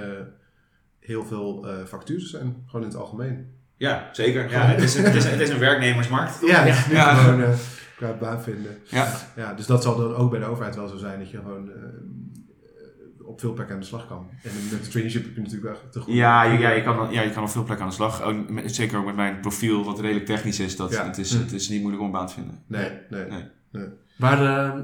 heel 0.98 1.24
veel 1.24 1.66
vacatures 1.84 2.30
zijn, 2.30 2.62
gewoon 2.66 2.82
in 2.82 2.88
het 2.92 2.98
algemeen. 3.00 3.58
Ja, 3.76 4.08
zeker. 4.12 4.50
Ja, 4.50 4.66
het, 4.66 4.82
is 4.82 4.94
een, 4.94 5.04
het, 5.04 5.14
is, 5.14 5.24
het 5.24 5.40
is 5.40 5.48
een 5.48 5.58
werknemersmarkt. 5.70 6.40
toch? 6.40 6.48
Ja, 6.50 6.64
nu 6.64 6.94
Ja. 6.94 7.14
gewoon 7.14 7.54
qua 8.00 8.12
baan 8.20 8.42
vinden. 8.42 8.76
Ja. 8.88 9.12
Ja, 9.36 9.54
dus 9.54 9.66
dat 9.66 9.82
zal 9.82 9.96
dan 9.96 10.14
ook 10.14 10.30
bij 10.30 10.38
de 10.40 10.44
overheid 10.46 10.74
wel 10.76 10.88
zo 10.88 10.96
zijn, 10.96 11.18
dat 11.18 11.30
je 11.30 11.36
gewoon 11.36 11.68
eh, 11.70 11.76
op 13.26 13.40
veel 13.40 13.52
plekken 13.52 13.74
aan 13.74 13.80
de 13.80 13.86
slag 13.86 14.06
kan. 14.08 14.26
En 14.42 14.50
met 14.70 14.82
de 14.84 14.88
traineeship 14.88 15.24
heb 15.24 15.34
je 15.34 15.40
natuurlijk 15.40 15.66
wel 15.80 15.90
te 15.90 16.00
goed. 16.00 16.14
Ja, 16.14 16.42
je, 16.42 16.58
ja, 16.58 16.70
je 16.70 16.82
kan, 16.82 16.96
dan- 16.96 17.12
ja, 17.12 17.22
je 17.22 17.30
kan 17.30 17.42
op 17.42 17.48
veel 17.48 17.64
plekken 17.64 17.84
aan 17.84 17.90
de 17.90 17.96
slag. 17.96 18.22
Ook 18.22 18.48
met- 18.50 18.74
zeker 18.74 18.98
ook 18.98 19.04
met 19.06 19.16
mijn 19.16 19.40
profiel, 19.40 19.84
wat 19.84 20.00
redelijk 20.00 20.26
technisch 20.26 20.60
is. 20.60 20.76
Dat, 20.76 20.90
Ja. 20.92 21.06
het, 21.06 21.18
is 21.18 21.34
Hm. 21.34 21.40
het 21.40 21.52
is 21.52 21.68
niet 21.68 21.80
moeilijk 21.80 22.02
om 22.02 22.08
een 22.08 22.14
baan 22.14 22.26
te 22.26 22.34
vinden. 22.34 22.62
Nee, 22.66 22.90
nee. 23.10 23.24
Nee. 23.70 23.84
Waar, 24.18 24.40
eh, 24.42 24.78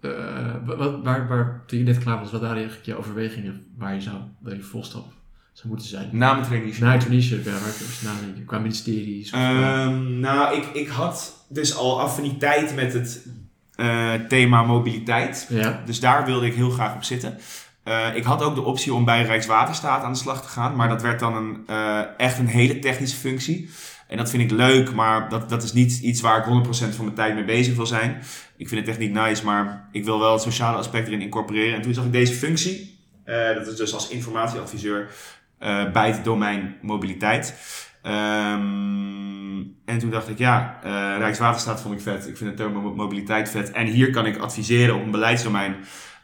eh, 0.00 0.54
waar, 1.02 1.28
waar, 1.28 1.62
toen 1.66 1.78
je 1.78 1.84
net 1.84 1.98
klaar 1.98 2.18
was, 2.18 2.30
wat 2.32 2.40
waren 2.40 2.56
eigenlijk 2.56 2.86
je 2.86 2.96
overwegingen 2.96 3.66
waar 3.76 3.94
je 3.94 4.00
zou 4.00 4.16
bij 4.40 4.54
je 4.56 4.62
volstap 4.62 5.04
zou 5.52 5.68
moeten 5.68 5.88
zijn? 5.88 6.08
Na 6.12 6.32
mijn 6.32 6.44
traineeship. 6.46 6.82
Na 6.82 6.90
het 6.90 7.00
traineeship, 7.00 7.44
ja, 7.44 7.50
waar 7.50 7.68
ik 7.68 8.02
nadenken. 8.02 8.44
Qua 8.44 8.58
ministeries. 8.58 9.32
of, 9.32 9.38
eh, 9.38 9.82
Ehm, 9.82 10.20
nou, 10.20 10.56
ik, 10.56 10.64
ik 10.64 10.88
had 10.88 11.44
dus 11.48 11.76
al 11.76 12.00
affiniteit 12.00 12.74
met 12.74 12.92
het 12.92 13.26
eh, 13.74 14.14
thema 14.14 14.62
mobiliteit. 14.62 15.46
ja. 15.50 15.82
Dus 15.86 16.00
daar 16.00 16.24
wilde 16.24 16.46
ik 16.46 16.54
heel 16.54 16.70
graag 16.70 16.94
op 16.94 17.04
zitten. 17.04 17.38
Eh, 17.82 18.06
ik 18.14 18.24
had 18.24 18.42
ook 18.42 18.54
de 18.54 18.62
optie 18.62 18.94
om 18.94 19.04
bij 19.04 19.22
Rijkswaterstaat 19.22 20.02
aan 20.02 20.12
de 20.12 20.18
slag 20.18 20.42
te 20.42 20.48
gaan. 20.48 20.76
Maar 20.76 20.88
dat 20.88 21.02
werd 21.02 21.20
dan 21.20 21.36
een, 21.36 21.62
eh, 21.66 22.00
echt 22.16 22.38
een 22.38 22.46
hele 22.46 22.78
technische 22.78 23.16
functie. 23.16 23.70
En 24.08 24.16
dat 24.16 24.30
vind 24.30 24.42
ik 24.42 24.50
leuk, 24.58 24.92
maar 24.94 25.28
dat, 25.28 25.48
dat 25.48 25.62
is 25.62 25.72
niet 25.72 25.98
iets 25.98 26.20
waar 26.20 26.38
ik 26.38 26.44
100% 26.44 26.94
van 26.94 27.04
mijn 27.04 27.16
tijd 27.16 27.34
mee 27.34 27.44
bezig 27.44 27.76
wil 27.76 27.86
zijn. 27.86 28.18
Ik 28.56 28.68
vind 28.68 28.84
de 28.84 28.90
techniek 28.92 29.12
nice, 29.12 29.44
maar 29.44 29.88
ik 29.92 30.04
wil 30.04 30.18
wel 30.18 30.32
het 30.32 30.42
sociale 30.42 30.76
aspect 30.76 31.06
erin 31.06 31.20
incorporeren. 31.22 31.74
En 31.74 31.82
toen 31.82 31.94
zag 31.94 32.04
ik 32.04 32.12
deze 32.12 32.32
functie, 32.32 32.98
eh, 33.24 33.54
dat 33.54 33.66
is 33.66 33.76
dus 33.76 33.94
als 33.94 34.08
informatieadviseur 34.08 35.10
eh, 35.58 35.92
bij 35.92 36.10
het 36.10 36.24
domein 36.24 36.76
mobiliteit. 36.82 37.54
Ehm, 38.02 39.58
en 39.84 39.98
toen 39.98 40.10
dacht 40.10 40.28
ik, 40.28 40.38
ja, 40.38 40.78
eh, 40.82 40.90
Rijkswaterstaat 41.18 41.80
vond 41.80 41.94
ik 41.94 42.00
vet. 42.00 42.28
Ik 42.28 42.36
vind 42.36 42.56
thema 42.56 42.80
mo- 42.80 42.94
mobiliteit 42.94 43.50
vet. 43.50 43.70
En 43.70 43.86
hier 43.86 44.10
kan 44.10 44.26
ik 44.26 44.36
adviseren 44.36 44.94
op 44.94 45.02
een 45.02 45.10
beleidsdomein. 45.10 45.76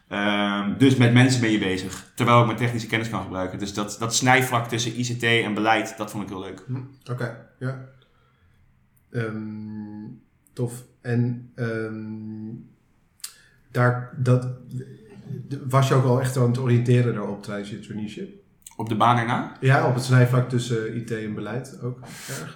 Ehm, 0.08 0.78
dus 0.78 0.96
met 0.96 1.12
mensen 1.12 1.40
ben 1.40 1.50
je 1.50 1.58
bezig. 1.58 2.12
Terwijl 2.14 2.40
ik 2.40 2.46
mijn 2.46 2.58
technische 2.58 2.88
kennis 2.88 3.10
kan 3.10 3.22
gebruiken. 3.22 3.58
Dus 3.58 3.74
dat, 3.74 3.96
dat 3.98 4.14
snijvlak 4.14 4.68
tussen 4.68 4.98
ICT 5.00 5.22
en 5.22 5.54
beleid, 5.54 5.96
dat 5.96 6.10
vond 6.10 6.22
ik 6.22 6.28
heel 6.28 6.40
leuk. 6.40 6.64
Hm, 6.66 7.10
Oké, 7.10 7.46
ja. 7.58 7.84
Ehm, 9.10 10.06
tof. 10.52 10.84
En 11.02 11.52
daar, 13.70 14.14
dat, 14.16 14.48
was 15.66 15.88
je 15.88 15.94
ook 15.94 16.04
al 16.04 16.20
echt 16.20 16.36
aan 16.36 16.46
het 16.48 16.58
oriënteren 16.58 17.14
daarop 17.14 17.42
tijdens 17.42 17.70
je 17.70 17.78
traineeship? 17.80 18.42
Op 18.76 18.88
de 18.88 18.94
baan 18.96 19.18
erna? 19.18 19.52
Ja, 19.60 19.86
op 19.86 19.94
het 19.94 20.04
snijvlak 20.04 20.48
tussen 20.48 20.96
IT 20.96 21.10
en 21.10 21.34
beleid 21.34 21.78
ook? 21.82 21.98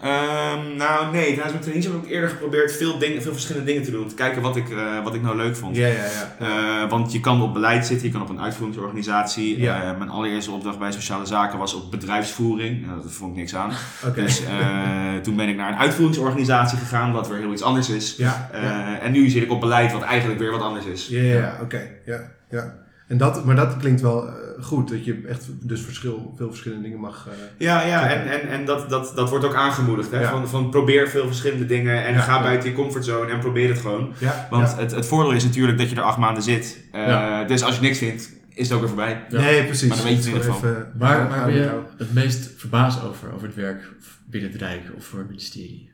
Ehm, 0.03 0.77
nou, 0.77 1.13
nee. 1.13 1.25
Tijdens 1.27 1.49
mijn 1.51 1.61
traineeship 1.61 1.93
heb 1.93 2.03
ik 2.05 2.11
eerder 2.11 2.29
geprobeerd 2.29 2.73
veel, 2.73 2.99
dingen, 2.99 3.23
veel 3.23 3.33
verschillende 3.33 3.67
dingen 3.67 3.83
te 3.83 3.91
doen. 3.91 4.03
Om 4.03 4.09
te 4.09 4.15
kijken 4.15 4.43
wat 4.43 4.57
ik, 4.57 4.71
eh, 4.71 5.05
wat 5.05 5.15
ik 5.15 5.23
nou 5.23 5.37
leuk 5.37 5.57
vond. 5.57 5.77
Ja, 5.77 5.87
ja, 5.87 5.95
ja. 5.95 6.37
Eh, 6.85 6.91
want 6.91 7.13
je 7.13 7.21
kan 7.21 7.43
op 7.43 7.53
beleid 7.53 7.87
zitten, 7.87 8.07
je 8.07 8.13
kan 8.13 8.23
op 8.23 8.29
een 8.29 8.41
uitvoeringsorganisatie. 8.41 9.61
Ja. 9.61 9.83
Eh, 9.83 9.99
mijn 9.99 10.11
allereerste 10.11 10.51
opdracht 10.51 10.79
bij 10.79 10.93
sociale 10.93 11.27
zaken 11.27 11.59
was 11.59 11.75
op 11.75 11.91
bedrijfsvoering. 11.91 12.87
Nou, 12.87 13.03
dat 13.03 13.13
vond 13.13 13.31
ik 13.31 13.37
niks 13.37 13.55
aan. 13.55 13.71
Oké. 14.07 14.21
Dus 14.23 14.45
eh, 14.45 15.15
toen 15.23 15.37
ben 15.37 15.49
ik 15.49 15.57
naar 15.57 15.73
een 15.73 15.79
uitvoeringsorganisatie 15.79 16.79
gegaan, 16.79 17.13
wat 17.13 17.29
weer 17.29 17.39
heel 17.39 17.53
iets 17.53 17.63
anders 17.63 17.89
is. 17.91 18.17
ja, 18.17 18.49
Eh, 18.53 18.63
ja. 18.63 18.99
En 18.99 19.13
nu 19.13 19.29
zit 19.29 19.43
ik 19.43 19.51
op 19.51 19.61
beleid, 19.61 19.93
wat 19.93 20.03
eigenlijk 20.03 20.41
weer 20.41 20.51
wat 20.51 20.63
anders 20.63 20.85
is. 20.85 21.07
Ja, 21.09 21.21
ja, 21.23 21.35
ja, 21.39 21.59
oké. 21.63 21.81
Ja, 22.07 22.21
ja. 22.51 22.87
En 23.09 23.17
dat, 23.19 23.45
maar 23.45 23.57
dat 23.57 23.77
klinkt 23.77 24.01
wel 24.01 24.29
eh, 24.29 24.35
goed, 24.61 24.89
dat 24.89 25.05
je 25.05 25.25
echt 25.29 25.47
dus 25.61 25.81
verschil, 25.81 26.35
veel 26.37 26.49
verschillende 26.49 26.83
dingen 26.83 27.01
mag... 27.01 27.27
eh, 27.31 27.35
Ja, 27.59 27.83
ja 27.87 28.09
en, 28.11 28.31
en, 28.41 28.49
en 28.49 28.65
dat, 28.65 28.91
dat, 28.91 29.13
dat 29.15 29.31
wordt 29.31 29.45
ook 29.45 29.55
aangemoedigd. 29.55 30.11
Hè? 30.11 30.21
Ja. 30.21 30.31
Van, 30.31 30.49
van 30.49 30.71
probeer 30.71 31.09
veel 31.09 31.27
verschillende 31.27 31.67
dingen 31.67 32.05
en 32.05 32.13
Ja, 32.15 32.21
ga 32.21 32.37
ja. 32.37 32.43
buiten 32.43 32.69
je 32.69 32.75
comfortzone 32.75 33.31
en 33.33 33.39
probeer 33.39 33.69
het 33.69 33.79
gewoon. 33.79 34.13
ja, 34.19 34.47
Want 34.51 34.71
ja. 34.71 34.77
het, 34.79 34.91
het 34.91 35.07
voordeel 35.07 35.33
is 35.33 35.45
natuurlijk 35.45 35.79
dat 35.79 35.91
je 35.91 35.97
er 35.97 36.03
acht 36.03 36.19
maanden 36.19 36.43
zit. 36.43 36.85
Eh, 36.93 37.07
Ja. 37.07 37.45
Dus 37.45 37.63
als 37.63 37.75
je 37.75 37.81
niks 37.81 37.99
vindt, 37.99 38.33
is 38.49 38.65
het 38.69 38.73
ook 38.73 38.79
weer 38.81 38.89
voorbij. 38.89 39.25
Ja. 39.31 39.41
Nee, 39.41 39.65
precies. 39.65 39.89
Maar 39.89 39.97
dan 39.97 40.07
weet 40.07 40.25
je 40.25 40.31
het 40.33 40.45
in 40.45 40.53
ieder 40.55 40.93
Waar, 40.99 41.29
ben 41.29 41.39
het 41.43 41.55
je 41.55 41.63
houden. 41.67 41.91
het 41.99 42.15
meest 42.15 42.51
verbaasd 42.57 43.05
over, 43.05 43.33
over 43.35 43.47
het 43.47 43.57
werk 43.57 43.89
binnen 44.27 44.51
het 44.53 44.61
Rijk 44.61 44.83
of 44.97 45.05
voor 45.05 45.19
het 45.19 45.29
ministerie? 45.29 45.91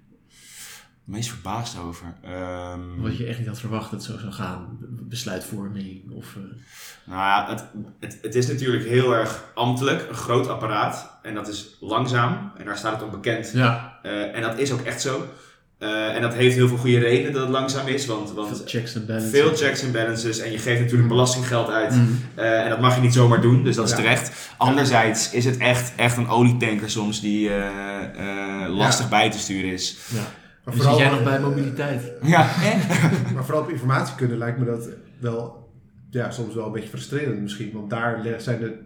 Meest 1.04 1.28
verbaasd 1.28 1.78
over. 1.78 2.14
Ehm, 2.23 2.80
Wat 3.00 3.16
je 3.16 3.26
echt 3.26 3.38
niet 3.38 3.49
had 3.49 3.61
verwacht 3.61 3.90
dat 3.90 4.02
het 4.06 4.12
zo 4.12 4.18
zou 4.18 4.32
gaan. 4.32 4.78
Besluitvorming 4.80 6.11
of... 6.11 6.37
eh, 6.37 6.42
Nou 7.04 7.20
ja, 7.20 7.46
het, 7.50 7.64
het, 8.00 8.18
het 8.23 8.34
is 8.34 8.46
natuurlijk 8.46 8.84
heel 8.84 9.14
erg 9.14 9.44
ambtelijk, 9.54 10.06
een 10.08 10.14
groot 10.14 10.49
apparaat. 10.49 11.18
En 11.23 11.34
dat 11.34 11.49
is 11.49 11.76
langzaam. 11.80 12.52
En 12.58 12.64
daar 12.64 12.76
staat 12.76 12.92
het 12.92 13.02
om 13.02 13.11
bekend. 13.11 13.50
ja, 13.54 13.99
Eh, 14.02 14.36
en 14.36 14.43
dat 14.43 14.58
is 14.58 14.73
ook 14.73 14.80
echt 14.80 15.00
zo. 15.00 15.26
Eh, 15.78 16.14
en 16.14 16.23
dat 16.23 16.34
heeft 16.34 16.54
heel 16.56 16.69
veel 16.69 16.76
goede 16.76 16.99
redenen 16.99 17.32
dat 17.32 17.43
het 17.43 17.50
langzaam 17.50 17.86
is. 17.86 18.06
Want, 18.06 18.32
want 18.32 18.49
veel 18.56 18.67
checks 18.67 18.95
en 18.95 19.06
balances. 19.06 19.30
veel 19.40 19.54
checks 19.56 19.82
en 19.82 19.93
balances. 19.93 20.38
En 20.38 20.50
je 20.52 20.58
geeft 20.58 20.80
natuurlijk 20.80 21.08
belastinggeld 21.08 21.69
uit. 21.71 21.95
Mm. 21.95 22.21
Eh, 22.34 22.62
en 22.62 22.69
dat 22.71 22.80
mag 22.80 22.95
je 22.95 23.00
niet 23.00 23.14
zomaar 23.14 23.40
doen, 23.40 23.64
dus 23.64 23.76
dat 23.76 23.88
is 23.88 23.95
terecht. 23.95 24.50
Anderzijds 24.56 25.30
is 25.30 25.45
het 25.45 25.56
echt, 25.56 25.93
echt 25.97 26.17
een 26.17 26.28
olietanker 26.28 26.90
soms 26.90 27.21
die 27.21 27.50
lastig 28.69 29.08
bij 29.08 29.30
te 29.30 29.38
sturen 29.38 29.73
is. 29.73 29.97
Maar 30.64 30.74
zit 30.74 30.96
jij 30.96 31.10
nog 31.10 31.22
bij 31.22 31.40
mobiliteit. 31.40 32.12
Ja, 32.22 32.50
Maar 33.34 33.44
vooral 33.44 33.62
op 33.62 33.70
informatie 33.70 34.14
kunnen 34.14 34.38
lijkt 34.38 34.58
me 34.58 34.64
dat 34.64 34.88
wel, 35.20 35.70
ja, 36.10 36.30
soms 36.30 36.54
wel 36.54 36.66
een 36.66 36.72
beetje 36.72 36.88
frustrerend 36.88 37.40
misschien. 37.40 37.72
Want 37.72 37.90
daar 37.90 38.20
zijn 38.38 38.60
de, 38.60 38.78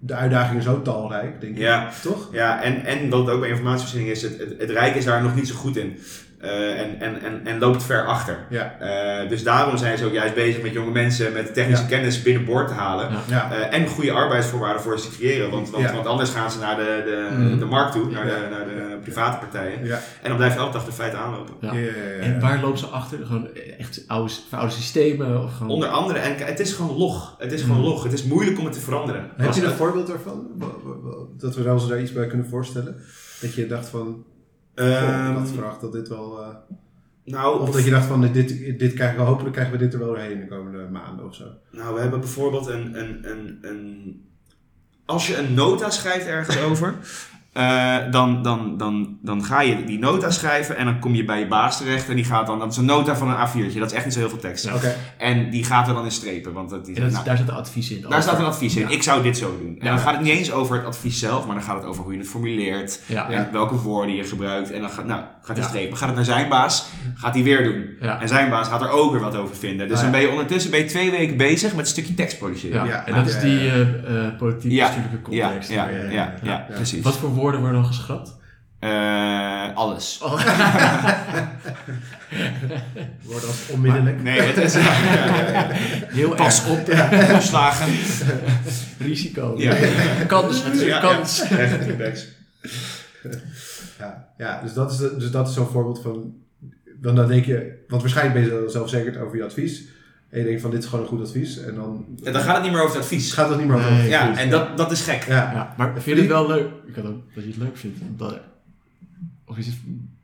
de 0.00 0.14
uitdagingen 0.14 0.62
zo 0.62 0.82
talrijk, 0.82 1.40
denk 1.40 1.52
ik. 1.52 1.58
Ja. 1.58 1.90
Toch? 2.02 2.28
ja 2.32 2.62
en, 2.62 2.84
en 2.84 3.10
wat 3.10 3.30
ook 3.30 3.40
bij 3.40 3.48
informatievoorziening 3.48 4.10
is, 4.10 4.22
het, 4.22 4.38
het, 4.38 4.54
het 4.58 4.70
Rijk 4.70 4.94
is 4.94 5.04
daar 5.04 5.22
nog 5.22 5.34
niet 5.34 5.48
zo 5.48 5.54
goed 5.54 5.76
in. 5.76 5.98
Eh, 6.44 6.80
en, 6.80 7.00
en, 7.00 7.22
en, 7.22 7.40
en 7.46 7.58
loopt 7.58 7.82
ver 7.82 8.06
achter. 8.06 8.36
Ja. 8.50 8.76
Eh, 8.80 9.28
dus 9.28 9.42
daarom 9.42 9.76
zijn 9.76 9.98
ze 9.98 10.04
ook 10.06 10.12
juist 10.12 10.34
bezig 10.34 10.62
met 10.62 10.72
jonge 10.72 10.90
mensen 10.90 11.32
met 11.32 11.54
technische 11.54 11.82
Ja. 11.82 11.88
kennis 11.88 12.22
binnenboord 12.22 12.68
te 12.68 12.74
halen. 12.74 13.10
Ja. 13.10 13.18
Ja. 13.28 13.52
Eh, 13.52 13.78
en 13.78 13.86
goede 13.88 14.12
arbeidsvoorwaarden 14.12 14.82
voor 14.82 14.98
ze 14.98 15.08
te 15.10 15.16
creëren. 15.16 15.50
Want, 15.50 15.70
want, 15.70 15.84
Ja. 15.84 15.92
want 15.92 16.06
anders 16.06 16.30
gaan 16.30 16.50
ze 16.50 16.58
naar 16.58 16.76
de, 16.76 17.02
de, 17.04 17.36
Mhm. 17.36 17.58
de 17.58 17.64
markt 17.64 17.92
toe, 17.92 18.10
naar, 18.10 18.26
Ja. 18.26 18.34
de, 18.34 18.48
naar 18.50 18.64
de 18.64 18.98
private 19.02 19.38
partijen. 19.38 19.84
Ja. 19.84 19.94
En 20.22 20.28
dan 20.28 20.36
blijf 20.36 20.52
je 20.52 20.58
elke 20.58 20.72
dag 20.72 20.84
de 20.84 20.92
feiten 20.92 21.18
aanlopen. 21.18 21.54
En 22.20 22.40
waar 22.40 22.60
lopen 22.60 22.78
ze 22.78 22.86
achter? 22.86 23.18
Gewoon 23.26 23.48
echt 23.78 24.04
oude, 24.06 24.32
oude 24.50 24.72
systemen? 24.72 25.42
Of 25.42 25.52
gewoon... 25.56 25.72
Onder 25.72 25.88
andere, 25.88 26.18
en 26.18 26.34
het 26.38 26.60
is 26.60 26.72
gewoon 26.72 26.96
log. 26.96 27.34
Het 27.38 27.52
is 27.52 27.62
gewoon 27.62 27.76
Mhm. 27.80 27.86
log. 27.86 28.02
Het 28.02 28.12
is 28.12 28.24
moeilijk 28.24 28.58
om 28.58 28.64
het 28.64 28.74
te 28.74 28.80
veranderen. 28.80 29.30
Heb 29.36 29.52
je 29.52 29.64
een 29.64 29.70
voorbeeld 29.72 30.06
daarvan? 30.06 30.46
Dat 31.38 31.54
we 31.56 31.70
ons 31.72 31.88
daar 31.88 32.00
iets 32.00 32.12
bij 32.12 32.26
kunnen 32.26 32.46
voorstellen? 32.46 32.96
Dat 33.40 33.54
je 33.54 33.66
dacht 33.66 33.88
van, 33.88 34.24
Ehm, 34.74 35.24
oh, 35.24 35.30
ik 35.30 35.36
had 35.36 35.48
verwacht 35.48 35.80
dat 35.80 35.92
dit 35.92 36.08
wel... 36.08 36.42
eh, 36.42 36.48
nou, 37.24 37.60
of 37.60 37.70
dat 37.70 37.84
je 37.84 37.90
dacht 37.90 38.06
van, 38.06 38.32
dit, 38.32 38.78
dit 38.78 38.92
krijgen 38.92 39.18
we, 39.18 39.22
hopelijk 39.22 39.52
krijgen 39.52 39.72
we 39.72 39.78
dit 39.78 39.92
er 39.92 39.98
wel 39.98 40.08
doorheen 40.08 40.40
de 40.40 40.46
komende 40.46 40.88
maanden 40.92 41.26
of 41.26 41.34
zo. 41.34 41.44
nou, 41.70 41.94
we 41.94 42.00
hebben 42.00 42.20
bijvoorbeeld 42.20 42.66
een, 42.66 42.98
een, 42.98 43.30
een, 43.30 43.58
een... 43.62 44.22
Als 45.04 45.26
je 45.26 45.36
een 45.36 45.54
nota 45.54 45.90
schrijft 45.90 46.26
ergens 46.26 46.60
over... 46.60 46.94
eh, 47.54 47.96
dan, 48.10 48.42
dan, 48.42 48.76
dan, 48.76 49.18
dan 49.22 49.44
ga 49.44 49.60
je 49.60 49.84
die 49.84 49.98
nota 49.98 50.30
schrijven 50.30 50.76
en 50.76 50.84
dan 50.84 50.98
kom 50.98 51.14
je 51.14 51.24
bij 51.24 51.38
je 51.38 51.46
baas 51.46 51.76
terecht 51.78 52.08
en 52.08 52.16
die 52.16 52.24
gaat 52.24 52.46
dan, 52.46 52.58
dat 52.58 52.70
is 52.70 52.76
een 52.76 52.84
nota 52.84 53.16
van 53.16 53.28
een 53.30 53.36
A4'tje, 53.48 53.78
dat 53.78 53.90
is 53.90 53.96
echt 53.96 54.04
niet 54.04 54.14
zo 54.14 54.20
heel 54.20 54.28
veel 54.28 54.38
tekst. 54.38 54.64
Ja. 54.64 54.72
En 55.18 55.50
die 55.50 55.64
gaat 55.64 55.88
er 55.88 55.94
dan 55.94 56.04
in 56.04 56.10
strepen, 56.10 56.52
want 56.52 56.70
dat, 56.70 56.84
die, 56.84 57.00
dat, 57.00 57.10
nou, 57.10 57.24
daar 57.24 57.36
zit 57.36 57.48
een 57.48 57.54
advies 57.54 57.90
in. 57.90 58.00
Daar 58.00 58.10
over. 58.10 58.22
staat 58.22 58.38
een 58.38 58.44
advies 58.44 58.76
in. 58.76 58.82
Ja. 58.82 58.88
Ik 58.88 59.02
zou 59.02 59.22
dit 59.22 59.36
zo 59.38 59.58
doen. 59.60 59.76
En 59.78 59.84
Ja. 59.86 59.90
dan 59.90 59.98
gaat 59.98 60.12
het 60.14 60.22
niet 60.22 60.32
eens 60.32 60.52
over 60.52 60.76
het 60.76 60.84
advies 60.86 61.18
zelf, 61.18 61.46
maar 61.46 61.54
dan 61.54 61.64
gaat 61.64 61.76
het 61.76 61.84
over 61.84 62.02
hoe 62.04 62.12
je 62.12 62.18
het 62.18 62.28
formuleert. 62.28 63.00
Ja. 63.06 63.30
En 63.30 63.48
welke 63.52 63.74
woorden 63.76 64.14
je 64.14 64.24
gebruikt. 64.24 64.70
En 64.70 64.80
dan 64.80 64.90
gaat, 64.90 65.04
nou, 65.06 65.20
gaat 65.42 65.56
hij 65.56 65.64
Ja. 65.64 65.70
strepen. 65.70 65.96
Gaat 65.96 66.06
het 66.06 66.16
naar 66.16 66.24
zijn 66.24 66.48
baas, 66.48 66.86
gaat 67.14 67.34
hij 67.34 67.42
weer 67.42 67.64
doen. 67.64 67.84
Ja. 68.00 68.20
En 68.20 68.28
zijn 68.28 68.50
baas 68.50 68.68
gaat 68.68 68.82
er 68.82 68.90
ook 68.90 69.12
weer 69.12 69.20
wat 69.20 69.36
over 69.36 69.56
vinden. 69.56 69.88
Dus 69.88 69.96
Ah, 69.96 70.02
dan 70.02 70.12
ben 70.12 70.20
je 70.20 70.28
ondertussen 70.30 70.70
ben 70.70 70.80
je 70.80 70.86
twee 70.86 71.10
weken 71.10 71.36
bezig 71.36 71.70
met 71.70 71.80
een 71.80 71.90
stukje 71.90 72.14
tekst 72.14 72.38
produceren. 72.38 72.84
Ja. 72.86 72.90
Ja. 72.92 73.06
En 73.06 73.14
dat 73.14 73.26
is 73.26 73.34
Ja, 73.34 73.40
die 73.40 73.58
ja, 73.58 73.72
eh, 73.72 74.26
eh, 74.26 74.36
politiek 74.38 74.72
Ja. 74.72 74.86
bestuurlijke 74.86 75.30
Ja, 75.30 75.44
context. 75.46 75.70
ja, 75.70 75.88
Ja, 75.88 75.96
ja, 75.96 76.02
ja, 76.02 76.10
ja, 76.10 76.34
ja. 76.42 76.66
precies. 76.74 77.02
Wat 77.02 77.16
voor 77.16 77.28
woorden 77.28 77.42
worden 77.52 77.72
dan 77.72 77.84
geschrapt? 77.86 78.36
Eh, 78.78 79.74
alles. 79.74 80.18
Wordt 83.22 83.46
als 83.46 83.68
onmiddellijk. 83.70 84.22
Nee, 84.22 84.40
het 84.40 84.56
is... 84.56 84.74
ja, 84.74 84.80
ja, 84.80 85.50
ja. 85.52 85.66
Heel 86.08 86.34
Pas 86.34 86.64
erg. 86.64 86.70
op, 86.70 86.84
toeslagen. 87.34 87.92
Risico. 88.98 89.54
Ja. 89.56 89.74
Kans, 90.26 90.64
het 90.64 90.74
is 90.74 90.80
een 90.80 90.86
Ja, 90.86 91.00
kans. 91.00 91.48
ja. 91.48 91.56
Echt 91.56 91.84
feedbacks. 91.84 92.26
Ja, 93.98 94.28
ja 94.38 94.60
dus 94.62 94.72
dat 94.72 94.92
is, 94.92 94.96
dus 94.98 95.30
dat 95.30 95.48
is 95.48 95.54
zo'n 95.54 95.66
voorbeeld 95.66 96.02
van. 96.02 96.34
Dan, 97.00 97.14
dan 97.14 97.28
denk 97.28 97.44
je, 97.44 97.84
want 97.88 98.02
waarschijnlijk 98.02 98.34
ben 98.40 98.44
je 98.54 98.60
dan 98.60 98.70
zelfverzekerd 98.70 99.16
over 99.16 99.36
je 99.36 99.44
advies. 99.44 99.82
En 100.34 100.40
je 100.40 100.46
denkt 100.46 100.60
van 100.62 100.70
dit 100.70 100.82
is 100.82 100.88
gewoon 100.88 101.04
een 101.04 101.10
goed 101.10 101.20
advies. 101.20 101.58
En 101.62 101.74
dan 101.74 102.04
En 102.24 102.32
dan 102.32 102.42
gaat 102.42 102.54
het 102.54 102.62
niet 102.62 102.72
meer 102.72 102.82
over 102.82 102.96
het 102.96 103.04
het 103.04 103.12
advies. 103.12 103.32
gaat 103.32 103.48
het 103.48 103.58
niet 103.58 103.66
meer 103.66 103.76
over 103.76 103.90
Nee. 103.90 104.00
het 104.00 104.10
Ja, 104.10 104.20
advies. 104.22 104.38
en 104.38 104.50
dat, 104.50 104.76
dat 104.76 104.90
is 104.92 105.00
gek. 105.00 105.24
Ja, 105.28 105.34
Ja, 105.34 105.74
maar 105.76 105.92
vind 105.92 106.04
je 106.16 106.22
het 106.22 106.26
wel 106.30 106.46
leuk? 106.46 106.68
Ik 106.86 106.94
had 106.94 107.04
ook 107.06 107.20
dat 107.34 107.44
je 107.44 107.50
het 107.50 107.58
leuk 107.58 107.76
vindt. 107.76 107.98
omdat- 108.08 108.38
Of 109.46 109.58
is 109.58 109.66
het 109.66 109.74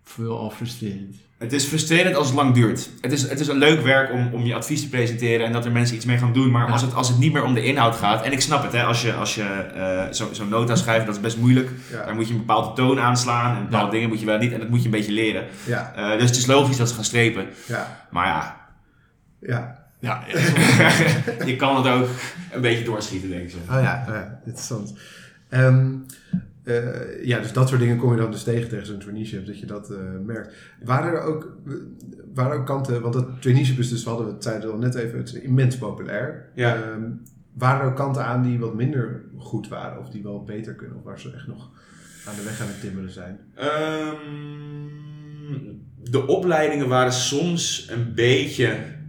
veel 0.05 0.38
al 0.38 0.51
frustrerend? 0.51 1.14
Het 1.38 1.53
is 1.53 1.64
frustrerend 1.64 2.16
als 2.16 2.27
het 2.27 2.37
lang 2.37 2.55
duurt. 2.55 2.88
Het 3.01 3.12
is, 3.12 3.29
het 3.29 3.40
is 3.40 3.49
een 3.49 3.57
leuk 3.59 3.81
werk 3.83 4.12
om, 4.12 4.29
om 4.33 4.44
je 4.44 4.55
advies 4.55 4.81
te 4.83 4.88
presenteren 4.88 5.46
en 5.46 5.53
dat 5.53 5.64
er 5.64 5.73
mensen 5.73 5.96
iets 5.96 6.05
mee 6.05 6.18
gaan 6.18 6.33
doen. 6.33 6.51
Maar 6.51 6.66
Ja. 6.66 6.73
als, 6.73 6.83
het, 6.83 6.94
als 6.94 7.09
het 7.09 7.18
niet 7.18 7.33
meer 7.33 7.44
om 7.44 7.55
de 7.55 7.62
inhoud 7.64 7.94
gaat, 7.96 8.25
en 8.25 8.33
ik 8.33 8.40
snap 8.40 8.62
het, 8.62 8.73
hè, 8.73 8.83
als 8.85 9.03
je, 9.03 9.12
als 9.12 9.35
je 9.35 9.42
eh, 9.42 10.12
zo- 10.12 10.29
zo'n 10.33 10.49
nota 10.49 10.75
schrijft, 10.77 11.07
dat 11.07 11.14
is 11.14 11.20
best 11.20 11.37
moeilijk. 11.37 11.70
ja, 11.90 12.05
Daar 12.05 12.14
moet 12.14 12.27
je 12.27 12.33
een 12.33 12.38
bepaalde 12.38 12.73
toon 12.75 13.01
aanslaan 13.01 13.57
en 13.57 13.62
bepaalde 13.62 13.87
Ja. 13.87 13.92
dingen 13.92 14.09
moet 14.09 14.20
je 14.20 14.27
wel 14.27 14.38
niet. 14.38 14.53
En 14.53 14.59
dat 14.59 14.68
moet 14.68 14.79
je 14.79 14.85
een 14.85 14.90
beetje 14.90 15.12
leren. 15.12 15.44
ja, 15.66 15.92
Eh, 15.96 16.12
dus 16.18 16.29
het 16.29 16.37
is 16.38 16.46
logisch 16.46 16.77
dat 16.77 16.88
ze 16.88 16.94
gaan 16.94 17.05
strepen. 17.05 17.46
ja, 17.66 18.07
Maar 18.11 18.27
ja, 18.27 18.57
ja. 19.40 19.79
Ja, 20.00 20.24
je 21.50 21.56
kan 21.56 21.76
het 21.76 21.86
ook 21.86 22.08
een 22.52 22.60
beetje 22.60 22.84
doorschieten, 22.84 23.28
denk 23.28 23.42
ik 23.42 23.50
zo. 23.50 23.56
Oh 23.58 23.82
ja, 23.82 24.04
oh 24.08 24.14
ja 24.14 24.40
interessant. 24.44 24.94
Ehm, 25.48 25.94
eh, 26.64 27.24
ja, 27.24 27.38
dus 27.38 27.52
dat 27.52 27.68
soort 27.68 27.80
dingen 27.80 27.96
kom 27.96 28.12
je 28.12 28.20
dan 28.20 28.30
dus 28.30 28.42
tegen 28.42 28.68
tegen 28.68 28.86
zo'n 28.86 28.98
traineeship, 28.98 29.46
dat 29.46 29.58
je 29.58 29.66
dat 29.66 29.90
eh, 29.90 29.98
merkt. 30.24 30.54
Waren 30.84 31.12
er 31.12 31.20
ook, 31.20 31.56
waren 32.34 32.52
er 32.52 32.58
ook 32.58 32.66
kanten, 32.66 33.02
want 33.02 33.14
dat 33.14 33.42
traineeship 33.42 33.78
is 33.78 33.88
dus, 33.88 34.02
we 34.02 34.08
hadden 34.08 34.26
het 34.26 34.42
zeiden 34.42 34.72
al 34.72 34.78
net 34.78 34.94
even, 34.94 35.18
het 35.18 35.28
is 35.28 35.34
immens 35.34 35.78
populair. 35.78 36.50
Ja. 36.54 36.74
Ehm, 36.74 37.02
waren 37.54 37.80
er 37.80 37.86
ook 37.86 37.96
kanten 37.96 38.24
aan 38.24 38.42
die 38.42 38.58
wat 38.58 38.74
minder 38.74 39.22
goed 39.36 39.68
waren 39.68 39.98
of 39.98 40.08
die 40.08 40.22
wel 40.22 40.44
beter 40.44 40.74
kunnen 40.74 40.96
of 40.96 41.02
waar 41.02 41.20
ze 41.20 41.32
echt 41.32 41.46
nog 41.46 41.70
aan 42.26 42.34
de 42.34 42.42
weg 42.42 42.60
aan 42.60 42.66
het 42.66 42.80
timmeren 42.80 43.10
zijn? 43.10 43.38
Ehm, 43.54 44.16
de 46.02 46.26
opleidingen 46.26 46.88
waren 46.88 47.12
soms 47.12 47.88
een 47.90 48.14
beetje 48.14 48.66
eh, 48.66 48.99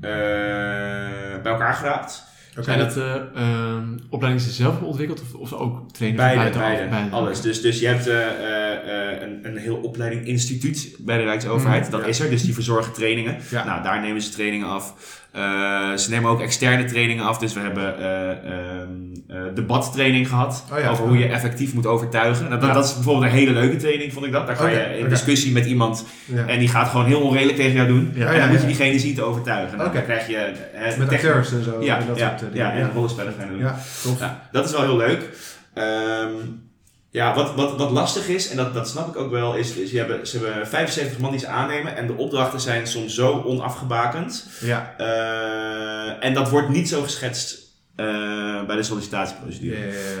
bij 0.00 1.52
elkaar 1.52 1.74
geraapt. 1.74 2.28
Zijn 2.60 2.78
dat 2.78 2.96
uh, 2.96 3.14
um, 3.14 3.98
opleidingen 4.08 4.44
die 4.46 4.54
ze 4.54 4.62
zelf 4.62 4.80
ontwikkeld 4.80 5.20
of, 5.20 5.34
of 5.34 5.52
ook 5.52 5.90
trainen 5.92 6.20
beide, 6.20 6.52
van 6.52 6.60
beide, 6.60 7.10
alles. 7.10 7.40
Dus, 7.40 7.60
dus 7.60 7.80
je 7.80 7.86
hebt 7.86 8.08
uh, 8.08 8.14
uh, 8.14 9.20
een, 9.20 9.40
een 9.42 9.56
heel 9.56 9.76
opleiding 9.76 10.26
instituut 10.26 10.96
bij 10.98 11.16
de 11.16 11.22
Rijksoverheid. 11.22 11.84
Mm, 11.84 11.90
dat 11.90 12.00
ja. 12.00 12.06
is 12.06 12.20
er, 12.20 12.30
dus 12.30 12.42
die 12.42 12.54
verzorgen 12.54 12.92
trainingen. 12.92 13.36
Ja. 13.50 13.64
Nou, 13.64 13.82
daar 13.82 14.00
nemen 14.00 14.22
ze 14.22 14.30
trainingen 14.30 14.66
af. 14.66 14.94
Uh, 15.36 15.96
ze 15.96 16.10
nemen 16.10 16.30
ook 16.30 16.40
externe 16.40 16.84
trainingen 16.84 17.24
af. 17.24 17.38
Dus 17.38 17.52
we 17.54 17.60
hebben 17.60 17.94
uh, 18.00 18.80
um, 18.80 19.54
debattraining 19.54 20.28
gehad. 20.28 20.64
Oh 20.72 20.78
ja, 20.78 20.90
over 20.90 21.04
hoe 21.06 21.18
je 21.18 21.26
effectief 21.26 21.74
moet 21.74 21.86
overtuigen. 21.86 22.48
Nou, 22.48 22.60
dat, 22.60 22.68
Ja. 22.68 22.74
dat 22.74 22.84
is 22.84 22.94
bijvoorbeeld 22.94 23.24
een 23.24 23.38
hele 23.38 23.50
leuke 23.52 23.76
training, 23.76 24.12
vond 24.12 24.26
ik 24.26 24.32
dat. 24.32 24.46
Daar 24.46 24.56
ga 24.56 24.68
je 24.68 24.98
in 24.98 25.08
discussie 25.08 25.52
met 25.52 25.66
iemand. 25.66 26.04
Ja. 26.24 26.46
En 26.46 26.58
die 26.58 26.68
gaat 26.68 26.88
gewoon 26.88 27.06
heel 27.06 27.20
onredelijk 27.20 27.56
tegen 27.58 27.72
jou 27.72 27.88
doen. 27.88 28.12
Ja, 28.14 28.20
en 28.26 28.26
dan 28.32 28.36
ja, 28.40 28.46
moet 28.46 28.54
je 28.54 28.60
ja. 28.60 28.66
diegene 28.66 28.98
zien 28.98 29.14
te 29.14 29.22
overtuigen. 29.22 29.78
Nou. 29.78 29.92
Dan 29.92 30.02
krijg 30.04 30.26
je... 30.28 30.36
eh, 30.36 30.82
Met 30.82 30.96
technisch- 30.96 31.12
acteurs 31.12 31.52
en 31.52 31.64
zo. 31.64 31.82
Ja, 31.82 31.98
en 31.98 32.06
dat 32.06 32.18
ja, 32.18 32.28
soort, 32.38 32.50
eh, 32.50 32.56
ja, 32.56 32.70
dingen. 32.70 32.88
en 32.88 32.92
rollenspellen 32.94 33.34
gaan 33.38 33.48
doen. 33.48 33.58
ja. 33.58 33.76
Ja, 34.18 34.48
dat 34.52 34.64
is 34.64 34.70
wel 34.72 34.82
heel 34.82 34.96
leuk. 34.96 35.22
Ehm, 35.74 36.30
ja, 37.10 37.34
wat, 37.34 37.54
wat, 37.54 37.76
wat 37.76 37.90
lastig 37.90 38.28
is, 38.28 38.48
en 38.50 38.56
dat, 38.56 38.74
dat 38.74 38.88
snap 38.88 39.08
ik 39.08 39.16
ook 39.16 39.30
wel, 39.30 39.54
is, 39.54 39.72
is 39.72 39.90
je 39.90 39.98
hebben, 39.98 40.26
ze 40.26 40.38
hebben 40.38 40.68
75 40.68 41.18
man 41.18 41.30
die 41.30 41.40
ze 41.40 41.46
aannemen 41.46 41.96
en 41.96 42.06
de 42.06 42.16
opdrachten 42.16 42.60
zijn 42.60 42.86
soms 42.86 43.14
zo 43.14 43.42
onafgebakend. 43.42 44.46
Ja. 44.60 44.94
Eh, 44.98 46.26
en 46.26 46.34
dat 46.34 46.50
wordt 46.50 46.68
niet 46.68 46.88
zo 46.88 47.02
geschetst 47.02 47.58
eh, 47.96 48.06
bij 48.66 48.76
de 48.76 48.82
sollicitatieprocedure. 48.82 49.76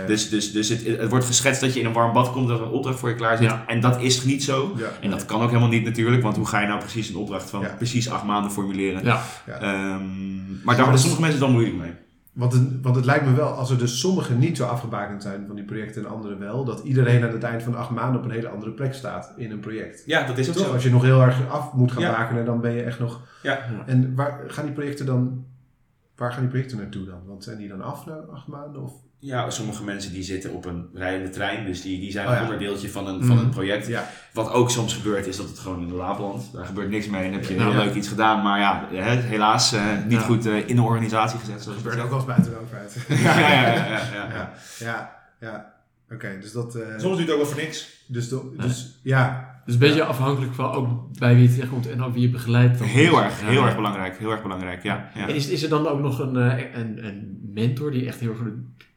Dus, 0.06 0.28
dus, 0.28 0.52
dus 0.52 0.68
het, 0.68 0.86
het 0.86 1.10
wordt 1.10 1.26
geschetst 1.26 1.60
dat 1.60 1.74
je 1.74 1.80
in 1.80 1.86
een 1.86 1.92
warm 1.92 2.12
bad 2.12 2.32
komt, 2.32 2.48
dat 2.48 2.58
er 2.58 2.64
een 2.64 2.70
opdracht 2.72 2.98
voor 2.98 3.08
je 3.08 3.14
klaar 3.14 3.36
zit. 3.36 3.46
Ja. 3.46 3.64
En 3.66 3.80
dat 3.80 4.00
is 4.00 4.24
niet 4.24 4.44
zo. 4.44 4.74
Ja. 4.76 4.92
En 5.00 5.10
dat 5.10 5.24
kan 5.24 5.42
ook 5.42 5.48
helemaal 5.48 5.68
niet 5.68 5.84
natuurlijk, 5.84 6.22
want 6.22 6.36
hoe 6.36 6.46
ga 6.46 6.60
je 6.60 6.66
nou 6.66 6.78
precies 6.80 7.08
een 7.08 7.16
opdracht 7.16 7.50
van 7.50 7.60
Ja. 7.60 7.74
precies 7.76 8.10
acht 8.10 8.24
maanden 8.24 8.50
formuleren? 8.50 9.04
Ehm, 9.04 9.14
maar 10.64 10.64
daar 10.64 10.76
hebben 10.76 10.92
dus- 10.92 11.00
sommige 11.00 11.20
mensen 11.22 11.40
dan 11.40 11.52
moeilijk 11.52 11.76
mee. 11.76 11.90
Want 12.32 12.52
het, 12.52 12.80
want 12.82 12.96
het 12.96 13.04
lijkt 13.04 13.24
me 13.24 13.34
wel, 13.34 13.48
als 13.48 13.70
er 13.70 13.78
dus 13.78 14.00
sommige 14.00 14.34
niet 14.34 14.56
zo 14.56 14.66
afgebakend 14.66 15.22
zijn 15.22 15.46
van 15.46 15.56
die 15.56 15.64
projecten 15.64 16.04
en 16.04 16.10
andere 16.10 16.36
wel, 16.36 16.64
dat 16.64 16.80
iedereen 16.80 17.24
aan 17.24 17.32
het 17.32 17.42
eind 17.42 17.62
van 17.62 17.72
de 17.72 17.78
acht 17.78 17.90
maanden 17.90 18.20
op 18.20 18.24
een 18.26 18.32
hele 18.32 18.48
andere 18.48 18.70
plek 18.70 18.94
staat 18.94 19.32
in 19.36 19.50
een 19.50 19.60
project. 19.60 20.02
Ja, 20.06 20.26
dat 20.26 20.38
is 20.38 20.48
ook 20.48 20.54
Toch? 20.54 20.66
zo. 20.66 20.72
Als 20.72 20.82
je 20.82 20.90
nog 20.90 21.02
heel 21.02 21.20
erg 21.22 21.48
af 21.50 21.72
moet 21.72 21.92
gaan 21.92 22.02
Ja. 22.02 22.16
bakenen, 22.16 22.44
dan 22.44 22.60
ben 22.60 22.72
je 22.72 22.82
echt 22.82 22.98
nog... 22.98 23.20
Ja. 23.42 23.58
En 23.86 24.14
waar 24.14 24.40
gaan 24.46 24.64
die 24.64 24.74
projecten 24.74 25.06
dan... 25.06 25.44
Waar 26.16 26.32
gaan 26.32 26.40
die 26.40 26.50
projecten 26.50 26.78
naartoe 26.78 27.04
dan? 27.04 27.20
Want 27.26 27.44
zijn 27.44 27.58
die 27.58 27.68
dan 27.68 27.82
af 27.82 28.06
na 28.06 28.14
acht 28.32 28.46
maanden? 28.46 28.82
Of? 28.82 28.92
Ja, 29.22 29.50
sommige 29.50 29.84
mensen 29.84 30.12
die 30.12 30.22
zitten 30.22 30.52
op 30.52 30.64
een 30.64 30.88
rijdende 30.94 31.30
trein, 31.30 31.66
dus 31.66 31.82
die, 31.82 32.00
die 32.00 32.10
zijn 32.12 32.26
Oh 32.26 32.32
een 32.32 32.38
ja. 32.38 32.44
onderdeeltje 32.44 32.90
van 32.90 33.06
een, 33.06 33.24
van 33.24 33.36
Mhm. 33.36 33.44
een 33.44 33.50
project. 33.50 33.86
Ja. 33.86 34.08
Wat 34.32 34.50
ook 34.52 34.70
soms 34.70 34.94
gebeurt 34.94 35.26
is 35.26 35.36
dat 35.36 35.48
het 35.48 35.58
gewoon 35.58 35.80
in 35.82 35.88
de 35.88 35.94
la 35.94 36.16
belandt. 36.16 36.52
Daar 36.52 36.64
gebeurt 36.64 36.90
niks 36.90 37.08
mee 37.08 37.24
en 37.26 37.32
heb 37.32 37.44
je 37.44 37.54
Ja. 37.54 37.70
heel 37.70 37.84
leuk 37.84 37.94
iets 37.94 38.08
gedaan, 38.08 38.42
maar 38.42 38.58
ja, 38.58 38.86
hè, 38.92 39.14
helaas 39.16 39.72
eh, 39.72 39.82
niet 40.04 40.12
Ja. 40.18 40.24
goed 40.24 40.46
eh, 40.46 40.68
in 40.68 40.76
de 40.76 40.82
organisatie 40.82 41.38
gezet. 41.38 41.54
Dat 41.54 41.62
Zoals 41.62 41.78
gebeurt 41.78 41.94
het 41.96 42.04
ook 42.04 42.10
wel 42.10 42.18
eens 42.18 42.28
buiten 42.28 42.52
de 42.52 42.58
overheid. 42.58 43.06
Ja, 43.24 43.38
ja, 43.38 43.50
ja, 43.50 43.74
ja, 43.74 43.84
ja, 43.84 44.14
ja. 44.14 44.28
ja. 44.34 44.52
Ja, 44.78 45.16
ja. 45.40 45.72
Oké, 46.14 46.38
dus 46.40 46.52
dat... 46.52 46.74
eh, 46.74 46.82
Soms 46.98 47.16
duurt 47.16 47.18
het 47.18 47.30
ook 47.30 47.36
wel 47.42 47.46
voor 47.52 47.60
niks. 47.62 48.04
dus, 48.06 48.28
de- 48.28 48.54
dus 48.56 49.00
ja, 49.02 49.48
Dus 49.64 49.74
een 49.74 49.80
beetje 49.80 50.04
afhankelijk 50.04 50.54
van 50.54 50.72
ook 50.72 51.18
bij 51.18 51.34
wie 51.34 51.42
je 51.42 51.50
terechtkomt 51.54 51.88
en 51.90 52.02
ook 52.02 52.12
wie 52.12 52.22
je 52.22 52.30
begeleidt. 52.30 52.78
dan. 52.78 52.86
Heel 52.88 53.22
erg, 53.22 53.40
Ja. 53.40 53.46
heel 53.46 53.64
erg 53.64 53.76
belangrijk. 53.76 54.18
Heel 54.18 54.30
erg 54.30 54.42
belangrijk, 54.42 54.82
ja. 54.82 55.10
ja. 55.14 55.28
En 55.28 55.34
is, 55.34 55.48
is 55.48 55.62
er 55.62 55.68
dan 55.68 55.86
ook 55.88 56.00
nog 56.00 56.18
een, 56.18 56.36
eh, 56.36 56.74
een, 56.80 57.04
een 57.06 57.40
mentor 57.54 57.90
die 57.90 58.06
echt 58.06 58.20
heel 58.20 58.30
erg 58.30 58.40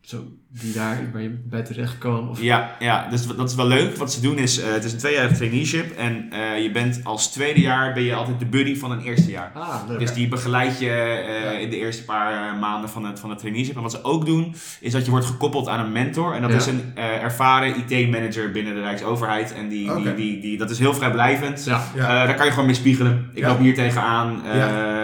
zo, 0.04 0.24
die 0.50 0.74
daar 0.74 1.10
waar 1.14 1.22
je 1.22 1.30
bij 1.50 1.62
terecht 1.64 1.98
kan? 1.98 2.30
Of, 2.30 2.42
Ja, 2.42 2.76
ja, 2.80 3.08
dus 3.10 3.28
dat 3.28 3.50
is 3.50 3.56
wel 3.56 3.68
leuk. 3.68 3.98
Wat 3.98 4.14
ze 4.14 4.22
doen 4.22 4.38
is, 4.38 4.60
eh, 4.60 4.72
het 4.72 4.84
is 4.84 4.92
een 4.92 4.98
tweejarig 4.98 5.38
traineeship 5.38 5.98
en 5.98 6.28
eh, 6.32 6.62
je 6.64 6.72
bent 6.72 7.00
als 7.04 7.32
tweede 7.32 7.60
jaar 7.62 7.94
ben 7.94 8.04
je 8.04 8.14
altijd 8.16 8.40
de 8.40 8.46
buddy 8.46 8.76
van 8.78 8.92
een 8.92 9.02
eerste 9.02 9.32
jaar. 9.32 9.52
Ah, 9.54 9.76
leuk. 9.88 10.00
Dus 10.00 10.14
die 10.14 10.28
begeleid 10.28 10.80
je 10.80 10.90
eh, 10.90 11.44
Ja. 11.44 11.52
in 11.52 11.70
de 11.70 11.78
eerste 11.78 12.04
paar 12.04 12.56
maanden 12.56 12.90
van 12.90 13.06
het, 13.06 13.20
van 13.20 13.30
het 13.30 13.40
traineeship. 13.40 13.76
En 13.76 13.82
wat 13.82 13.92
ze 13.92 14.04
ook 14.04 14.26
doen, 14.26 14.56
is 14.80 14.92
dat 14.92 15.06
je 15.06 15.12
wordt 15.12 15.26
gekoppeld 15.26 15.68
aan 15.68 15.86
een 15.86 15.92
mentor. 15.92 16.34
En 16.34 16.42
dat 16.42 16.52
Ja. 16.52 16.58
is 16.58 16.66
een 16.66 16.92
ervaren 16.96 17.76
IT-manager 17.78 18.52
binnen 18.52 18.74
de 18.74 18.82
Rijksoverheid. 18.82 19.54
En 19.54 19.70
die, 19.70 19.96
die, 19.96 20.14
die, 20.16 20.40
die, 20.42 20.58
dat 20.58 20.70
is 20.70 20.80
heel 20.80 20.94
vrijblijvend. 20.94 21.64
Ja. 21.64 21.84
daar 21.96 22.36
kan 22.36 22.46
je 22.46 22.52
gewoon 22.52 22.66
mee 22.66 22.76
spiegelen. 22.76 23.30
Ik 23.34 23.44
loop 23.46 23.60
hier 23.60 23.74
tegenaan, 23.74 24.42
Ja. 24.44 25.03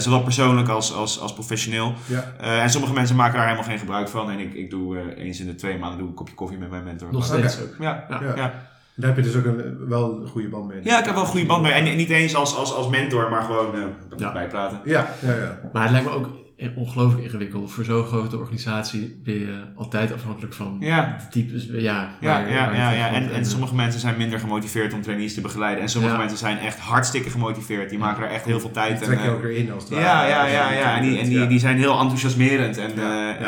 Zowel 0.00 0.22
persoonlijk 0.22 0.68
als, 0.68 0.92
als, 0.94 1.20
als 1.20 1.32
professioneel. 1.32 1.94
ja. 2.06 2.32
Eh, 2.40 2.62
en 2.62 2.70
sommige 2.70 2.92
mensen 2.92 3.16
maken 3.16 3.34
daar 3.34 3.44
helemaal 3.44 3.68
geen 3.68 3.78
gebruik 3.78 4.08
van. 4.08 4.30
En 4.30 4.38
ik, 4.38 4.54
ik 4.54 4.70
doe 4.70 4.98
eh, 4.98 5.24
eens 5.24 5.40
in 5.40 5.46
de 5.46 5.54
twee 5.54 5.78
maanden 5.78 5.98
doe 5.98 6.06
ik 6.06 6.10
een 6.12 6.18
kopje 6.18 6.34
koffie 6.34 6.58
met 6.58 6.70
mijn 6.70 6.84
mentor. 6.84 7.12
nog 7.12 7.24
steeds 7.24 7.60
ook. 7.62 7.74
Ja, 7.78 8.04
ja, 8.08 8.20
Ja. 8.22 8.36
ja. 8.36 8.52
Daar 8.98 9.14
heb 9.14 9.16
je 9.24 9.30
dus 9.30 9.36
ook 9.36 9.44
een, 9.44 9.88
wel 9.88 10.20
een 10.20 10.28
goede 10.28 10.48
band 10.48 10.66
mee. 10.68 10.80
ja, 10.82 10.98
ik 10.98 11.04
heb 11.04 11.14
wel 11.14 11.22
een 11.22 11.28
goede 11.30 11.46
band 11.46 11.62
mee. 11.62 11.72
En 11.72 11.96
niet 11.96 12.10
eens 12.10 12.34
als, 12.34 12.56
als, 12.56 12.74
als 12.74 12.88
mentor, 12.88 13.30
maar 13.30 13.42
gewoon 13.42 13.74
eh 13.74 13.80
Ja. 14.16 14.32
bijpraten. 14.32 14.80
Ja, 14.84 15.06
ja, 15.22 15.34
ja. 15.34 15.58
Maar 15.72 15.82
het 15.82 15.90
lijkt 15.90 16.06
me 16.06 16.12
ook 16.14 16.28
ongelooflijk 16.76 17.24
ingewikkeld. 17.24 17.72
Voor 17.72 17.84
zo'n 17.84 18.04
grote 18.04 18.38
organisatie 18.38 19.20
ben 19.24 19.34
je 19.34 19.62
altijd 19.74 20.12
afhankelijk 20.12 20.54
van 20.54 20.76
Ja. 20.80 21.16
de 21.18 21.28
types. 21.30 21.66
Ja, 21.66 21.78
Ja, 21.80 22.10
waar- 22.20 22.50
ja, 22.50 22.66
waar 22.66 22.76
ja, 22.76 22.90
ja. 22.90 23.12
En, 23.12 23.32
en 23.32 23.44
sommige 23.46 23.74
mensen 23.74 24.00
zijn 24.00 24.16
minder 24.16 24.38
gemotiveerd 24.38 24.92
om 24.92 25.02
trainees 25.02 25.34
te 25.34 25.40
begeleiden. 25.40 25.82
En 25.82 25.88
sommige 25.88 26.12
Ja. 26.14 26.18
mensen 26.20 26.38
zijn 26.38 26.58
echt 26.58 26.78
hartstikke 26.78 27.30
gemotiveerd. 27.30 27.90
Die 27.90 27.98
maken 27.98 28.22
er 28.24 28.30
echt 28.30 28.44
heel 28.44 28.60
veel 28.60 28.70
tijd 28.70 28.88
Die 28.98 28.98
en, 28.98 29.04
trek 29.04 29.18
je 29.18 29.26
eh, 29.26 29.32
ook 29.34 29.42
weer 29.42 29.56
in 29.56 29.72
als 29.72 29.82
het 29.84 29.92
Ja, 29.92 29.98
ware. 30.02 30.28
ja, 30.28 30.46
ja, 30.46 30.72
ja. 30.72 30.96
En 30.96 31.02
die, 31.02 31.18
en 31.18 31.28
die, 31.28 31.38
ja. 31.38 31.46
die 31.46 31.58
zijn 31.58 31.76
heel 31.76 31.98
enthousiasmerend. 32.00 32.78
En 32.78 32.90
Ja, 32.96 33.34
eh, 33.34 33.40
ja. 33.40 33.46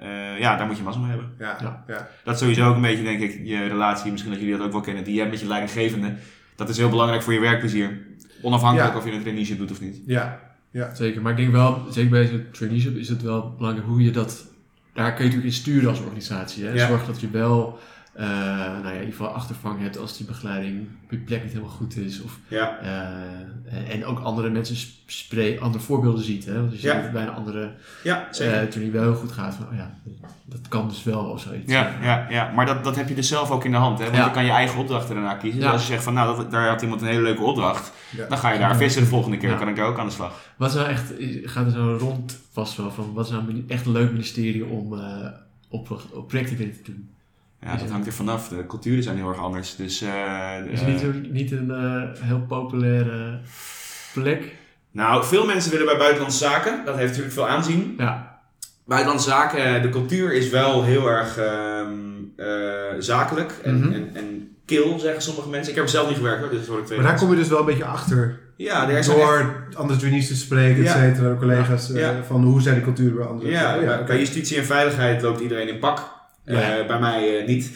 eh, 0.00 0.32
eh, 0.32 0.38
ja, 0.40 0.56
daar 0.56 0.66
moet 0.66 0.76
je 0.76 0.82
mazzel 0.82 1.02
mee 1.02 1.10
hebben. 1.10 1.30
Ja, 1.38 1.56
Ja. 1.60 1.84
ja. 1.86 2.08
Dat 2.24 2.34
is 2.34 2.40
sowieso 2.40 2.68
ook 2.68 2.74
een 2.74 2.80
beetje, 2.82 3.02
denk 3.04 3.20
ik, 3.20 3.40
je 3.44 3.66
relatie. 3.66 4.10
Misschien 4.10 4.32
dat 4.32 4.40
jullie 4.40 4.56
dat 4.56 4.66
ook 4.66 4.72
wel 4.72 4.80
kennen. 4.80 5.04
Die 5.04 5.12
je 5.12 5.18
hebt 5.18 5.30
met 5.32 5.40
je 5.40 5.46
leidinggevende. 5.46 6.14
Dat 6.56 6.68
is 6.68 6.76
heel 6.76 6.88
belangrijk 6.90 7.22
voor 7.22 7.32
je 7.32 7.40
werkplezier. 7.40 8.06
Onafhankelijk 8.42 8.92
Ja. 8.92 8.98
of 8.98 9.04
je 9.04 9.12
een 9.12 9.20
traineeship 9.20 9.58
doet 9.58 9.70
of 9.70 9.80
niet. 9.80 10.00
ja. 10.06 10.46
Zeker, 10.92 11.22
maar 11.22 11.30
ik 11.30 11.38
denk 11.38 11.52
wel, 11.52 11.86
zeker 11.90 12.10
bij 12.10 12.26
zo'n 12.26 12.46
traineeship 12.52 12.96
is 12.96 13.08
het 13.08 13.22
wel 13.22 13.54
belangrijk 13.56 13.88
hoe 13.88 14.02
je 14.02 14.10
dat, 14.10 14.46
daar 14.94 15.14
kun 15.14 15.24
je 15.24 15.30
natuurlijk 15.30 15.54
in 15.56 15.62
sturen 15.62 15.88
als 15.88 16.00
organisatie. 16.00 16.64
Hè? 16.64 16.72
Ja. 16.72 16.86
Zorg 16.86 17.06
dat 17.06 17.20
je 17.20 17.30
wel, 17.30 17.78
eh, 18.18 18.26
nou 18.26 18.82
ja, 18.84 18.88
in 18.90 18.94
ieder 18.94 19.10
geval 19.10 19.26
achtervang 19.28 19.80
hebt 19.80 19.98
als 19.98 20.16
die 20.16 20.26
begeleiding 20.26 20.88
op 21.04 21.10
je 21.10 21.16
plek 21.16 21.42
niet 21.42 21.52
helemaal 21.52 21.72
goed 21.74 21.96
is. 21.96 22.22
Of, 22.22 22.38
Ja. 22.48 22.78
eh, 22.78 23.94
en 23.94 24.04
ook 24.04 24.18
andere 24.20 24.50
mensen 24.50 24.76
spreken, 25.06 25.62
andere 25.62 25.84
voorbeelden 25.84 26.24
ziet. 26.24 26.44
Hè? 26.44 26.54
Want 26.54 26.70
je 26.70 26.76
ziet 26.78 26.86
Ja. 26.90 27.10
bij 27.12 27.22
een 27.22 27.32
andere 27.34 27.70
Ja, 28.04 28.26
uh, 28.26 28.30
trainee 28.30 28.90
wel 28.90 29.02
heel 29.02 29.14
goed 29.14 29.32
gaat. 29.32 29.54
Van, 29.54 29.66
oh 29.70 29.74
ja, 29.76 29.94
dat 30.44 30.60
kan 30.68 30.88
dus 30.88 31.02
wel 31.04 31.20
of 31.20 31.40
zoiets. 31.40 31.72
Ja, 31.72 31.90
ja, 32.02 32.26
ja, 32.30 32.52
maar 32.54 32.66
dat, 32.66 32.84
dat 32.84 32.96
heb 32.96 33.08
je 33.08 33.14
dus 33.14 33.28
zelf 33.28 33.50
ook 33.50 33.64
in 33.64 33.70
de 33.70 33.76
hand. 33.76 33.98
Hè? 33.98 34.04
Want 34.04 34.16
Ja. 34.16 34.24
je 34.24 34.30
kan 34.30 34.44
je 34.44 34.50
eigen 34.50 34.78
opdrachten 34.80 35.14
daarna 35.14 35.34
kiezen. 35.34 35.58
Dus 35.60 35.68
Ja. 35.68 35.72
als 35.74 35.82
je 35.86 35.92
zegt 35.92 36.02
van 36.04 36.14
nou, 36.14 36.36
dat, 36.36 36.50
daar 36.50 36.68
had 36.68 36.82
iemand 36.82 37.00
een 37.00 37.06
hele 37.08 37.22
leuke 37.22 37.42
opdracht. 37.42 37.92
Ja. 38.16 38.26
Dan 38.28 38.38
ga 38.38 38.52
je 38.52 38.58
daar 38.58 38.76
vissen 38.76 39.02
de 39.02 39.08
volgende 39.08 39.36
keer. 39.36 39.50
Ja. 39.50 39.56
kan 39.56 39.68
ik 39.68 39.76
daar 39.76 39.86
ook 39.86 39.98
aan 39.98 40.06
de 40.06 40.12
slag. 40.12 40.40
Wat 40.56 40.68
is 40.68 40.74
nou 40.74 40.88
echt, 40.88 41.12
gaat 41.44 41.66
er 41.66 41.72
zo 41.72 41.96
rond 42.00 42.38
vast 42.52 42.76
wel 42.76 42.90
van, 42.90 43.12
wat 43.12 43.24
is 43.24 43.30
nou 43.30 43.64
echt 43.68 43.86
een 43.86 43.92
leuk 43.92 44.10
ministerie 44.10 44.64
om 44.66 44.92
uh, 44.92 45.00
op, 45.68 46.02
op 46.12 46.28
projecten 46.28 46.56
binnen 46.56 46.76
te 46.76 46.82
doen? 46.92 47.10
Ja, 47.62 47.76
dat 47.76 47.90
hangt 47.90 48.06
er 48.06 48.12
vanaf. 48.12 48.48
De 48.48 48.66
culturen 48.66 49.02
zijn 49.02 49.16
heel 49.16 49.28
erg 49.28 49.38
anders. 49.38 49.76
Dus, 49.76 50.02
eh, 50.02 50.08
Is 50.70 50.80
eh, 50.80 50.86
het 50.86 50.86
niet, 50.86 51.00
zo- 51.00 51.30
niet 51.30 51.52
een 51.52 51.70
eh, 51.70 52.22
heel 52.26 52.40
populaire 52.48 53.38
plek? 54.14 54.54
Nou, 54.90 55.24
veel 55.24 55.46
mensen 55.46 55.70
willen 55.70 55.86
bij 55.86 55.96
Buitenlandse 55.96 56.38
Zaken. 56.44 56.82
Dat 56.84 56.94
heeft 56.96 57.08
natuurlijk 57.08 57.34
veel 57.34 57.48
aanzien. 57.48 57.94
Ja, 57.98 58.40
Buitenlandse 58.86 59.28
Zaken, 59.30 59.82
de 59.82 59.88
cultuur 59.88 60.32
is 60.32 60.50
wel 60.50 60.84
heel 60.84 61.08
erg 61.08 61.36
ehm, 61.38 61.88
eh, 62.36 62.46
zakelijk 62.98 63.52
en, 63.62 63.78
Mhm. 63.80 63.92
en, 63.92 64.10
en 64.14 64.56
kil, 64.66 64.98
zeggen 64.98 65.22
sommige 65.22 65.48
mensen. 65.48 65.68
Ik 65.70 65.74
heb 65.74 65.84
er 65.84 65.90
zelf 65.90 66.08
niet 66.08 66.16
gewerkt 66.16 66.40
hoor, 66.40 66.50
dus 66.50 66.66
hoor 66.66 66.78
ik 66.78 66.88
Maar 66.88 67.02
daar 67.06 67.18
kom 67.18 67.30
je 67.30 67.36
dus 67.36 67.48
wel 67.48 67.58
een 67.58 67.64
beetje 67.64 67.84
achter. 67.84 68.40
Ja, 68.56 68.86
daar 68.86 69.04
zijn 69.04 69.16
Door 69.16 69.66
andere 69.74 69.98
trainees 69.98 70.26
te 70.28 70.36
spreken, 70.36 70.82
Ja. 70.82 70.94
et 70.94 71.16
cetera, 71.16 71.34
collega's. 71.34 71.92
eh, 71.92 72.00
Ja. 72.00 72.22
van 72.26 72.42
hoe 72.44 72.60
zijn 72.60 72.74
de 72.74 72.80
culturen 72.82 73.16
bij 73.16 73.26
andere. 73.26 73.50
Ja, 73.50 73.74
Oh, 73.78 73.84
bij- 73.84 73.94
oké. 73.94 74.04
bij 74.04 74.18
justitie 74.18 74.56
en 74.58 74.64
veiligheid 74.64 75.22
loopt 75.22 75.40
iedereen 75.40 75.68
in 75.68 75.78
pak. 75.78 76.16
Ja. 76.48 76.78
Eh, 76.78 76.86
bij 76.86 76.98
mij 76.98 77.38
eh, 77.38 77.46
niet. 77.46 77.70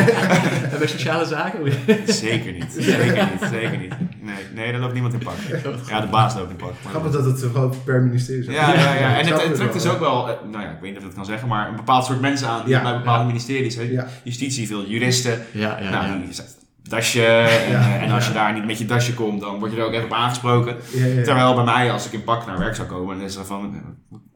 en 0.72 0.78
bij 0.78 0.86
sociale 0.86 1.24
zaken? 1.24 1.72
Zeker 2.06 2.52
niet. 2.52 2.76
Zeker 2.78 3.24
niet. 3.24 3.50
Zeker 3.50 3.78
niet. 3.78 3.94
Nee, 4.20 4.44
nee, 4.54 4.72
daar 4.72 4.80
loopt 4.80 4.92
niemand 4.92 5.12
in 5.14 5.18
pak. 5.18 5.34
Ja, 5.88 6.00
de 6.00 6.06
baas 6.06 6.34
loopt 6.34 6.50
in 6.50 6.56
pak. 6.56 6.72
Grappig 6.88 7.12
dat 7.12 7.24
het 7.24 7.40
gewoon 7.40 7.74
per 7.84 8.02
ministerie 8.02 8.40
is. 8.40 8.54
Ja, 8.54 8.74
ja, 8.74 8.94
ja. 8.94 9.18
En 9.18 9.26
het, 9.26 9.54
trekt 9.54 9.72
dus 9.72 9.86
ook 9.86 9.98
wel, 9.98 10.28
eh, 10.28 10.34
nou 10.50 10.64
ja, 10.64 10.70
ik 10.70 10.76
weet 10.80 10.90
niet 10.90 10.92
of 10.92 10.98
ik 10.98 11.04
dat 11.04 11.14
kan 11.14 11.24
zeggen, 11.24 11.48
maar 11.48 11.68
een 11.68 11.76
bepaald 11.76 12.04
soort 12.04 12.20
mensen 12.20 12.48
aan 12.48 12.64
die 12.64 12.74
Ja, 12.74 12.82
bij 12.82 12.96
bepaalde 12.96 13.20
ja. 13.20 13.26
ministeries. 13.26 13.74
Hè. 13.74 13.82
Ja. 13.82 14.06
Justitie, 14.22 14.66
veel 14.66 14.86
juristen. 14.86 15.42
Ja, 15.50 15.78
ja, 15.80 15.90
nou, 15.90 16.06
ja. 16.06 16.16
die 16.24 16.34
zegt 16.34 16.56
dasje. 16.82 17.26
En, 17.26 17.70
Ja, 17.70 17.98
en 17.98 18.10
als 18.10 18.24
ja. 18.24 18.30
je 18.30 18.36
daar 18.36 18.52
niet 18.52 18.66
met 18.66 18.78
je 18.78 18.84
dasje 18.84 19.14
komt, 19.14 19.40
dan 19.40 19.58
word 19.58 19.72
je 19.72 19.78
er 19.78 19.84
ook 19.84 19.92
echt 19.92 20.04
op 20.04 20.12
aangesproken. 20.12 20.76
Ja, 20.92 21.04
ja, 21.04 21.14
ja. 21.14 21.22
Terwijl 21.22 21.54
bij 21.54 21.64
mij, 21.64 21.92
als 21.92 22.06
ik 22.06 22.12
in 22.12 22.24
pak 22.24 22.46
naar 22.46 22.58
werk 22.58 22.74
zou 22.74 22.88
komen, 22.88 23.16
dan 23.16 23.26
is 23.26 23.36
er 23.36 23.44
van, 23.44 23.82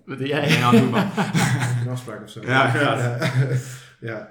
Wat 0.06 0.18
doe 0.18 0.26
jij? 0.26 0.58
man? 0.60 0.74
Een 1.84 1.90
afspraak 1.90 2.22
of 2.22 2.30
zo. 2.30 2.40
Ja, 2.46 2.74
ja. 2.74 2.80
Ja. 2.80 3.18
ja. 4.00 4.28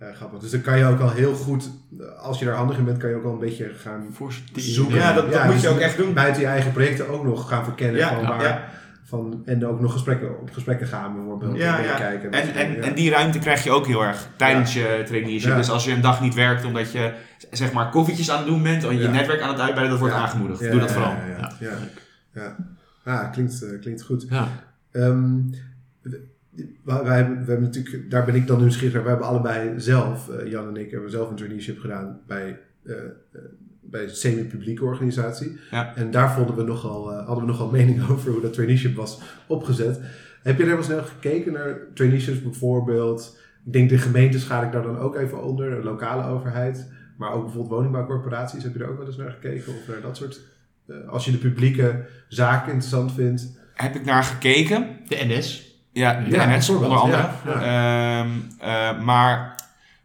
Ja, 0.00 0.12
grappig. 0.12 0.38
Dus 0.40 0.50
dan 0.50 0.60
kan 0.60 0.78
je 0.78 0.84
ook 0.84 1.00
al 1.00 1.10
heel 1.10 1.34
goed, 1.34 1.70
als 2.18 2.38
je 2.38 2.44
daar 2.44 2.54
handig 2.54 2.76
in 2.78 2.84
bent, 2.84 2.98
kan 2.98 3.10
je 3.10 3.16
ook 3.16 3.24
al 3.24 3.32
een 3.32 3.38
beetje 3.38 3.70
gaan 3.82 4.16
zoeken. 4.54 4.94
Ja, 4.96 5.12
dat- 5.12 5.32
dat 5.32 5.44
moet 5.44 5.54
je 5.54 5.60
dus 5.60 5.70
ook 5.70 5.78
echt 5.78 5.96
doen. 5.96 6.12
Buiten 6.14 6.42
je 6.42 6.48
eigen 6.48 6.72
projecten 6.72 7.08
ook 7.08 7.24
nog 7.24 7.48
gaan 7.48 7.64
verkennen 7.64 7.96
Ja, 7.96 8.08
van 8.14 8.22
ja, 8.22 8.28
waar, 8.28 8.42
ja. 8.42 8.64
van, 9.04 9.42
en 9.44 9.66
ook 9.66 9.80
nog 9.80 9.92
gesprekken, 9.92 10.40
op 10.40 10.50
gesprekken 10.52 10.86
gaan 10.86 11.14
bijvoorbeeld. 11.14 11.56
Ja, 11.56 11.78
en 11.78 11.84
ja. 11.84 11.94
kijken. 11.96 12.30
En, 12.32 12.54
en, 12.54 12.72
ja. 12.72 12.78
en 12.80 12.94
die 12.94 13.10
ruimte 13.10 13.38
krijg 13.38 13.64
je 13.64 13.70
ook 13.70 13.86
heel 13.86 14.02
erg 14.04 14.26
tijdens 14.36 14.72
je 14.74 15.02
traineeship. 15.06 15.50
Ja. 15.50 15.56
Dus 15.56 15.70
als 15.70 15.84
je 15.84 15.92
een 15.92 16.00
dag 16.00 16.20
niet 16.20 16.34
werkt 16.34 16.64
omdat 16.64 16.92
je 16.92 17.12
zeg 17.50 17.72
maar 17.72 17.90
koffietjes 17.90 18.30
aan 18.30 18.38
het 18.38 18.46
doen 18.46 18.62
bent 18.62 18.84
en 18.84 18.96
je 18.96 19.02
Ja. 19.02 19.10
netwerk 19.10 19.40
aan 19.40 19.48
het 19.48 19.58
uitbreiden, 19.60 19.90
dat 19.90 19.98
wordt 19.98 20.14
Ja. 20.14 20.20
aangemoedigd. 20.20 20.60
Ja, 20.60 20.70
Doe 20.70 20.80
dat 20.80 20.88
ja, 20.88 20.94
vooral. 20.94 21.12
Ja, 21.12 21.56
ja, 21.60 21.68
ja. 21.70 22.42
ja. 22.42 22.56
ja. 23.04 23.28
klinkt, 23.28 23.62
eh, 23.62 23.80
klinkt 23.80 24.02
goed. 24.02 24.26
Ja. 24.28 24.48
Ehm, 24.92 25.40
wij, 26.84 27.02
wij 27.02 27.16
hebben, 27.16 27.60
natuurlijk, 27.60 28.10
daar 28.10 28.24
ben 28.24 28.34
ik 28.34 28.46
dan 28.46 28.60
nieuwsgierig 28.60 28.94
naar. 28.94 29.02
We 29.02 29.08
hebben 29.08 29.26
allebei 29.26 29.80
zelf, 29.80 30.28
eh, 30.28 30.50
Jan 30.50 30.68
en 30.68 30.76
ik, 30.76 30.90
hebben 30.90 31.10
zelf 31.10 31.30
een 31.30 31.36
traineeship 31.36 31.78
gedaan 31.78 32.20
bij, 32.26 32.58
eh, 32.82 32.94
eh, 32.94 33.40
bij 33.80 34.02
een 34.02 34.10
semi-publieke 34.10 34.84
organisatie. 34.84 35.58
Ja. 35.70 35.96
En 35.96 36.10
daar 36.10 36.32
vonden 36.32 36.56
we 36.56 36.62
nogal, 36.62 37.12
eh, 37.12 37.26
hadden 37.26 37.44
we 37.44 37.50
nogal 37.50 37.70
mening 37.80 38.08
over 38.10 38.30
hoe 38.30 38.40
dat 38.40 38.52
traineeship 38.52 38.96
was 38.96 39.20
opgezet. 39.46 40.00
Heb 40.42 40.58
je 40.58 40.64
er 40.64 40.74
wel 40.74 40.82
snel 40.82 41.02
gekeken 41.02 41.52
naar 41.52 41.78
traineeships 41.94 42.42
bijvoorbeeld? 42.42 43.38
Ik 43.64 43.72
denk 43.72 43.88
de 43.88 43.98
gemeente 43.98 44.38
schaar 44.38 44.64
ik 44.64 44.72
daar 44.72 44.82
dan 44.82 44.98
ook 44.98 45.16
even 45.16 45.42
onder, 45.42 45.70
de 45.70 45.82
lokale 45.82 46.26
overheid. 46.26 46.90
Maar 47.16 47.32
ook 47.32 47.44
bijvoorbeeld 47.44 47.74
woningbouwcorporaties. 47.74 48.62
Heb 48.62 48.72
je 48.72 48.78
daar 48.78 48.88
ook 48.88 48.98
wel 48.98 49.06
eens 49.06 49.16
naar 49.16 49.30
gekeken? 49.30 49.72
Of 49.72 49.88
naar 49.88 50.00
dat 50.00 50.16
soort... 50.16 50.40
als 51.06 51.24
je 51.24 51.30
de 51.30 51.38
publieke 51.38 52.04
zaken 52.28 52.72
interessant 52.72 53.12
vindt. 53.12 53.60
Heb 53.74 53.94
ik 53.94 54.04
naar 54.04 54.24
gekeken. 54.24 54.86
De 55.08 55.24
NS. 55.24 55.70
Ja, 55.92 56.20
de 56.20 56.30
Ja, 56.30 56.56
NS 56.56 56.68
onder 56.68 56.96
andere. 56.96 57.28
ja, 57.44 58.20
Ehm, 58.20 58.28
eh, 58.58 59.00
maar 59.04 59.54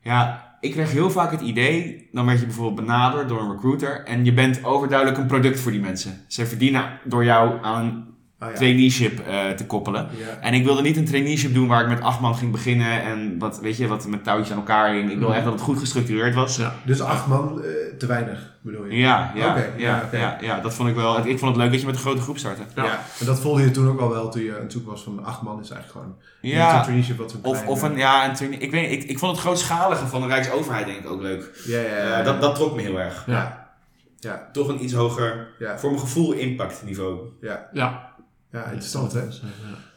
ja, 0.02 0.46
ik 0.60 0.72
kreeg 0.72 0.92
heel 0.92 1.12
vaak 1.12 1.32
het 1.32 1.42
idee, 1.42 2.08
dan 2.12 2.26
werd 2.26 2.40
je 2.40 2.46
bijvoorbeeld 2.46 2.88
benaderd 2.88 3.30
door 3.30 3.42
een 3.42 3.52
recruiter 3.52 4.04
en 4.06 4.26
je 4.26 4.34
bent 4.34 4.64
overduidelijk 4.64 5.18
een 5.18 5.28
product 5.28 5.60
voor 5.60 5.72
die 5.72 5.82
mensen. 5.82 6.26
Ze 6.28 6.46
verdienen 6.46 7.00
door 7.04 7.24
jou 7.24 7.64
aan 7.64 8.08
een 8.39 8.47
Ah, 8.47 8.54
ja. 8.54 8.58
traineeship 8.60 9.19
eh, 9.28 9.50
te 9.50 9.65
koppelen. 9.65 10.08
Ja. 10.17 10.41
En 10.41 10.54
ik 10.54 10.63
wilde 10.65 10.82
niet 10.82 10.97
een 10.97 11.06
traineeship 11.06 11.54
doen 11.54 11.67
waar 11.67 11.82
ik 11.82 11.88
met 11.89 12.02
acht 12.02 12.19
man 12.19 12.36
ging 12.36 12.52
beginnen 12.52 13.02
en 13.04 13.36
wat, 13.39 13.60
weet 13.60 13.78
je, 13.78 13.88
wat 13.88 14.08
met 14.08 14.23
touwtjes 14.23 14.52
aan 14.52 14.58
elkaar 14.58 14.93
hing. 14.93 15.12
Ik 15.12 15.17
wilde 15.19 15.34
echt 15.34 15.43
dat 15.43 15.54
het 15.54 15.62
goed 15.62 15.80
gestructureerd 15.80 16.36
was. 16.36 16.56
Ja. 16.58 16.76
Dus 16.86 17.02
acht 17.02 17.28
man, 17.28 17.62
eh, 17.63 17.69
te 17.97 18.06
weinig 18.06 18.56
bedoel 18.62 18.86
je? 18.86 18.97
Ja, 18.97 19.32
ja, 19.36 19.50
Oké, 19.50 19.69
ja, 19.78 20.10
ja, 20.12 20.19
ja, 20.19 20.38
ja, 20.41 20.60
dat 20.60 20.73
vond 20.73 20.89
ik 20.89 20.95
wel. 20.95 21.17
Ik 21.28 21.39
vond 21.39 21.52
het 21.56 21.62
leuk 21.63 21.71
dat 21.71 21.80
je 21.80 21.86
met 21.86 21.95
een 21.95 22.02
grote 22.02 22.21
groep 22.21 22.38
startte. 22.38 22.62
Ja. 22.76 23.00
En 23.19 23.26
dat 23.26 23.39
voelde 23.39 23.62
je 23.62 23.71
toen 23.71 23.88
ook 23.89 24.00
al 24.00 24.10
wel 24.10 24.30
toen 24.32 24.43
je 24.43 24.56
aan 24.56 24.62
het 24.62 24.71
zoeken 24.71 24.91
was 24.91 25.04
van 25.04 25.26
acht 25.26 25.41
man 25.41 25.60
is 25.60 25.69
eigenlijk 25.69 25.91
gewoon 25.91 26.15
niet 26.41 26.52
een 26.52 26.58
Ja, 26.58 26.82
traineeship 26.82 27.17
wat 27.17 27.34
een 27.34 27.39
of, 27.43 27.65
of 27.67 27.82
een, 27.82 27.97
ja, 27.97 28.30
een 28.30 28.36
trainee- 28.36 28.60
ik 28.60 28.71
weet 28.71 28.89
niet, 28.89 29.04
ik, 29.04 29.10
ik 29.10 29.19
vond 29.19 29.32
het 29.32 29.41
grootschalige 29.41 30.08
van 30.08 30.21
de 30.21 30.28
Rijksoverheid 30.28 30.86
denk 30.86 30.97
ik 30.97 31.10
ook 31.10 31.21
leuk. 31.21 31.62
Ja, 31.65 31.80
ja, 31.80 31.88
ja. 31.88 32.19
Eh, 32.19 32.26
dat, 32.26 32.41
dat 32.41 32.56
trok 32.56 32.76
me 32.76 32.82
heel 32.82 33.00
erg. 33.00 33.23
ja. 33.28 33.65
Ja, 34.19 34.50
Toch 34.52 34.67
een 34.67 34.84
iets 34.84 34.93
hoger, 34.93 35.47
ja, 35.60 35.78
voor 35.80 35.89
mijn 35.89 36.02
gevoel, 36.02 36.32
impactniveau. 36.34 37.19
ja. 37.41 37.67
Ja. 37.73 38.07
Ja, 38.52 38.64
interessant 38.64 39.12
hè? 39.14 39.28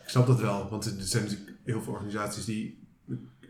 Ik 0.03 0.17
snap 0.17 0.27
dat 0.27 0.41
wel, 0.41 0.69
want 0.71 0.85
er 0.85 0.93
zijn 0.99 1.23
natuurlijk 1.23 1.53
heel 1.65 1.83
veel 1.83 1.93
organisaties 1.93 2.45
die 2.45 2.79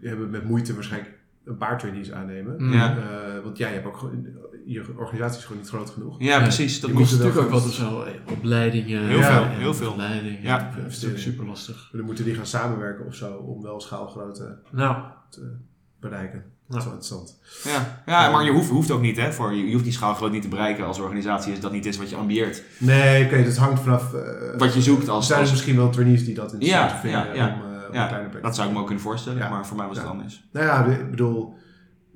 hebben 0.00 0.30
met 0.30 0.44
moeite 0.44 0.74
waarschijnlijk 0.74 1.18
een 1.44 1.56
paar 1.56 1.78
trainees 1.78 2.12
aannemen. 2.12 2.62
Mm. 2.64 2.72
Ja. 2.72 2.96
Eh, 2.96 3.42
want 3.42 3.58
ja, 3.58 3.68
je 3.68 3.74
hebt 3.74 3.86
ook 3.86 3.96
gewoon, 3.96 4.26
je 4.64 4.84
organisatie 4.96 5.38
is 5.38 5.44
gewoon 5.44 5.60
niet 5.60 5.70
groot 5.70 5.90
genoeg. 5.90 6.18
Ja, 6.18 6.26
Ja, 6.26 6.42
precies. 6.42 6.80
Dat 6.80 6.92
kost 6.92 7.12
natuurlijk 7.12 7.40
ook 7.40 7.50
wat 7.50 7.78
eh, 7.78 8.32
Opleidingen. 8.32 9.06
Heel 9.06 9.22
veel, 9.22 9.42
en 9.42 9.50
heel 9.50 9.74
veel. 9.74 9.90
Opleidingen. 9.90 10.42
Ja. 10.42 10.56
Ja. 10.58 10.76
Dat 10.76 10.86
is 10.86 10.94
natuurlijk 10.94 11.20
super 11.20 11.46
lastig. 11.46 11.88
Dan 11.92 12.04
moeten 12.04 12.24
die 12.24 12.34
gaan 12.34 12.46
samenwerken 12.46 13.06
of 13.06 13.14
zo 13.14 13.32
om 13.36 13.62
wel 13.62 13.80
schaalgrootte 13.80 14.58
Nou, 14.70 15.04
te 15.28 15.56
bereiken. 16.00 16.44
Dat 16.70 16.78
is 16.78 16.84
wel 16.84 16.94
interessant. 16.94 17.38
Ja, 17.64 18.02
ja 18.06 18.30
maar 18.30 18.44
je 18.44 18.50
hoeft, 18.50 18.68
hoeft 18.70 18.90
ook 18.90 19.00
niet, 19.00 19.16
hè. 19.16 19.32
Voor, 19.32 19.52
je, 19.54 19.64
je 19.66 19.72
hoeft 19.72 19.84
die 19.84 19.92
schaalgroot 19.92 20.32
niet 20.32 20.42
te 20.42 20.48
bereiken 20.48 20.86
als 20.86 20.98
organisatie 20.98 21.50
als 21.50 21.60
dat 21.60 21.72
niet 21.72 21.86
is 21.86 21.96
wat 21.96 22.10
je 22.10 22.16
ambieert. 22.16 22.62
Nee, 22.78 23.24
oké, 23.24 23.44
dat 23.44 23.56
hangt 23.56 23.80
vanaf... 23.80 24.14
eh, 24.14 24.22
Wat 24.58 24.74
je 24.74 24.82
zoekt 24.82 25.06
er 25.06 25.10
als... 25.12 25.26
zijn 25.26 25.38
er 25.38 25.44
als 25.44 25.52
misschien 25.54 25.76
wel 25.76 25.90
trainees 25.90 26.24
die 26.24 26.34
dat 26.34 26.52
interessant 26.52 26.90
Ja, 26.92 26.98
vinden 27.00 27.26
ja, 27.26 27.34
ja. 27.46 27.54
om, 27.54 27.74
eh, 27.74 27.94
Ja, 27.94 28.28
plek 28.30 28.42
dat 28.42 28.54
zou 28.54 28.68
ik 28.68 28.74
me 28.74 28.80
ook 28.80 28.86
kunnen 28.86 29.04
voorstellen, 29.04 29.38
Ja. 29.38 29.48
maar 29.48 29.66
voor 29.66 29.76
mij 29.76 29.86
was 29.86 29.96
het 29.96 30.06
anders. 30.06 30.48
Nou 30.52 30.66
ja, 30.66 30.84
ik 30.84 31.10
bedoel, 31.10 31.54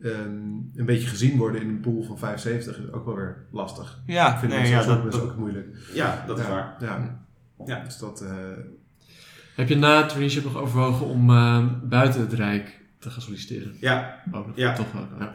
ehm, 0.03 0.13
een 0.75 0.87
beetje 0.87 1.09
gezien 1.09 1.37
worden 1.39 1.61
in 1.61 1.69
een 1.69 1.81
pool 1.81 2.03
van 2.03 2.19
75 2.19 2.79
is 2.79 2.93
ook 2.93 3.05
wel 3.05 3.15
weer 3.15 3.47
lastig. 3.53 4.01
Ja, 4.07 4.33
Ik 4.33 4.39
vind 4.39 4.53
nee, 4.53 4.69
ja, 4.69 4.83
dat, 4.83 5.13
dat- 5.13 5.21
ook 5.23 5.37
moeilijk. 5.37 5.67
ja, 5.95 6.25
dat 6.27 6.39
is 6.39 6.47
waar. 6.49 6.77
Ja. 6.81 7.19
Ja. 7.65 7.83
Dus 7.85 7.99
dat, 7.99 8.21
eh, 8.21 8.31
heb 9.57 9.69
je 9.69 9.77
na 9.77 9.97
het 9.97 10.09
traineeship 10.09 10.45
nog 10.45 10.57
overwogen 10.57 11.07
om 11.07 11.31
eh, 11.31 11.65
buiten 11.83 12.21
het 12.21 12.33
Rijk 12.33 12.83
te 13.05 13.11
gaan 13.11 13.23
solliciteren? 13.23 13.77
Ja, 13.81 14.23
Ja. 14.55 14.73
Toch 14.73 14.93
wel. 14.93 15.09
Ja. 15.19 15.35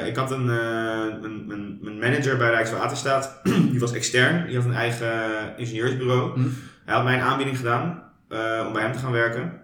Eh, 0.00 0.06
ik 0.06 0.16
had 0.16 0.30
een, 0.30 0.50
eh, 0.50 1.20
mijn, 1.20 1.46
mijn, 1.46 1.78
mijn 1.80 1.98
manager 1.98 2.36
bij 2.36 2.50
Rijkswaterstaat, 2.50 3.40
die 3.70 3.80
was 3.80 3.92
extern, 3.92 4.46
die 4.46 4.56
had 4.56 4.64
een 4.64 4.74
eigen 4.74 5.12
ingenieursbureau. 5.56 6.34
Hm. 6.34 6.48
Hij 6.84 6.94
had 6.94 7.04
mij 7.04 7.14
een 7.14 7.20
aanbieding 7.20 7.56
gedaan 7.56 8.02
eh, 8.28 8.64
om 8.66 8.72
bij 8.72 8.82
hem 8.82 8.92
te 8.92 8.98
gaan 8.98 9.12
werken. 9.12 9.62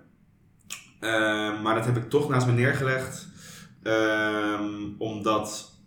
Maar 1.63 1.75
dat 1.75 1.85
heb 1.85 1.97
ik 1.97 2.11
toch 2.11 2.29
naast 2.29 2.47
me 2.47 2.53
neergelegd, 2.53 3.29
Ehm, 3.83 4.89
omdat, 4.99 5.79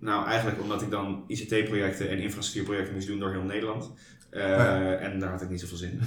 nou 0.00 0.26
eigenlijk 0.26 0.62
omdat 0.62 0.82
ik 0.82 0.90
dan 0.90 1.24
ICT-projecten 1.26 2.08
en 2.08 2.18
infrastructuurprojecten 2.18 2.94
moest 2.94 3.06
doen 3.06 3.18
door 3.18 3.30
heel 3.30 3.42
Nederland. 3.42 3.92
Ja. 4.30 4.94
En 4.96 5.18
daar 5.18 5.30
had 5.30 5.42
ik 5.42 5.50
niet 5.50 5.60
zoveel 5.60 5.76
zin 5.76 5.90
in. 5.90 6.00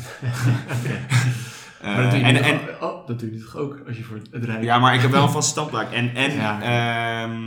Eh, 1.82 1.94
maar 1.94 2.02
dat 2.02 2.12
doe, 2.12 2.20
je 2.20 2.26
en, 2.26 2.44
en, 2.44 2.60
toch- 2.80 2.90
oh, 2.92 3.08
dat 3.08 3.20
doe 3.20 3.34
je 3.34 3.44
toch 3.44 3.56
ook 3.58 3.80
als 3.88 3.98
je 3.98 4.04
voor 4.04 4.18
het 4.32 4.44
Rijk... 4.44 4.64
ja, 4.64 4.80
maar 4.80 4.94
ik 4.96 5.02
heb 5.02 5.12
wel 5.12 5.24
een 5.24 5.30
vaste 5.30 5.52
standplaat. 5.60 5.92
En, 5.92 6.16
en, 6.16 6.32
Ja. 6.36 6.62
ehm, 6.62 7.42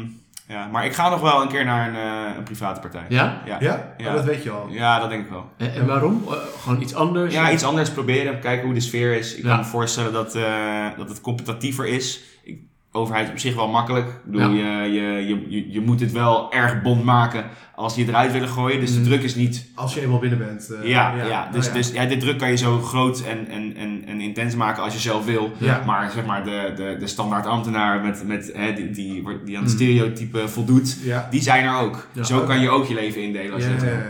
ja, 0.49 0.67
maar 0.67 0.85
ik 0.85 0.93
ga 0.95 1.09
nog 1.09 1.21
wel 1.21 1.43
een 1.43 1.49
keer 1.49 1.65
naar 1.65 1.89
een, 1.89 1.95
eh, 1.95 2.37
een 2.37 2.43
private 2.43 2.81
partij. 2.81 3.05
Ja? 3.09 3.43
Ja, 3.47 3.57
ja? 3.61 3.95
Ja. 3.97 4.09
Oh, 4.09 4.15
dat 4.15 4.25
weet 4.25 4.43
je 4.43 4.51
al. 4.51 4.67
Ja, 4.71 4.99
dat 5.01 5.11
denk 5.11 5.25
ik 5.25 5.31
wel. 5.31 5.51
En, 5.57 5.75
en 5.75 5.87
waarom? 5.87 6.25
Eh, 6.29 6.35
gewoon 6.63 6.81
iets 6.83 6.95
anders? 6.95 7.35
Ja, 7.35 7.51
iets 7.51 7.65
anders 7.65 7.91
proberen. 7.91 8.41
Kijken 8.41 8.65
hoe 8.65 8.75
de 8.75 8.81
sfeer 8.81 9.17
is. 9.17 9.35
Ik 9.37 9.43
kan 9.45 9.57
me 9.59 9.65
voorstellen 9.65 10.13
dat, 10.13 10.33
dat 10.97 11.09
het 11.09 11.21
competitiever 11.21 11.87
is. 11.87 12.21
Ik, 12.45 12.61
overheid 12.93 13.31
op 13.31 13.39
zich 13.39 13.55
wel 13.55 13.69
makkelijk. 13.69 14.07
Ik 14.07 14.15
bedoel, 14.25 14.51
je, 14.51 14.65
je, 14.65 15.03
je, 15.29 15.47
je, 15.49 15.73
je 15.73 15.81
moet 15.81 16.01
het 16.01 16.13
wel 16.13 16.53
erg 16.53 16.83
bond 16.83 17.05
maken 17.05 17.45
als 17.75 17.97
het 17.97 18.09
eruit 18.09 18.33
willen 18.33 18.49
gooien. 18.49 18.81
Dus 18.81 18.93
de 18.93 18.99
Mm. 18.99 19.05
druk 19.05 19.23
is 19.23 19.35
niet... 19.35 19.67
Als 19.75 19.95
je 19.95 20.01
eenmaal 20.03 20.19
binnen 20.19 20.39
bent. 20.39 20.71
eh, 20.83 20.89
ja, 20.89 21.15
ja, 21.15 21.41
nou 21.41 21.53
dus, 21.53 21.73
dus 21.73 21.93
ja, 21.93 22.05
de 22.05 22.17
druk 22.17 22.39
kan 22.39 22.49
je 22.51 22.57
zo 22.57 22.79
groot 22.81 23.21
en, 23.21 23.49
en, 23.49 23.77
en, 23.77 24.03
en 24.07 24.21
intens 24.21 24.55
maken 24.55 24.83
als 24.83 24.93
je 24.93 24.99
zelf 24.99 25.25
wil. 25.25 25.53
Ja. 25.59 25.83
Maar 25.87 26.11
zeg 26.11 26.27
maar, 26.27 26.45
de, 26.45 26.73
de, 26.77 26.97
de 26.99 27.07
standaard 27.07 27.47
ambtenaar 27.47 28.01
met, 28.01 28.23
met, 28.27 28.51
hè, 28.55 28.73
die, 28.73 28.91
die, 28.91 29.23
wordt- 29.23 29.47
die 29.47 29.57
aan 29.57 29.63
het 29.63 29.73
Mm. 29.73 29.79
stereotype 29.79 30.49
voldoet, 30.49 30.99
Ja. 31.03 31.29
die 31.31 31.43
zijn 31.43 31.65
er 31.65 31.77
ook. 31.81 32.07
Ja. 32.13 32.23
Zo 32.25 32.41
kan 32.41 32.61
je 32.61 32.71
ook 32.71 32.87
je 32.87 32.95
leven 32.95 33.23
indelen 33.23 33.53
als 33.55 33.63
Ja, 33.63 33.69
je 33.69 33.75
dat 33.77 33.85
ja, 33.85 33.91
wil. 33.91 34.01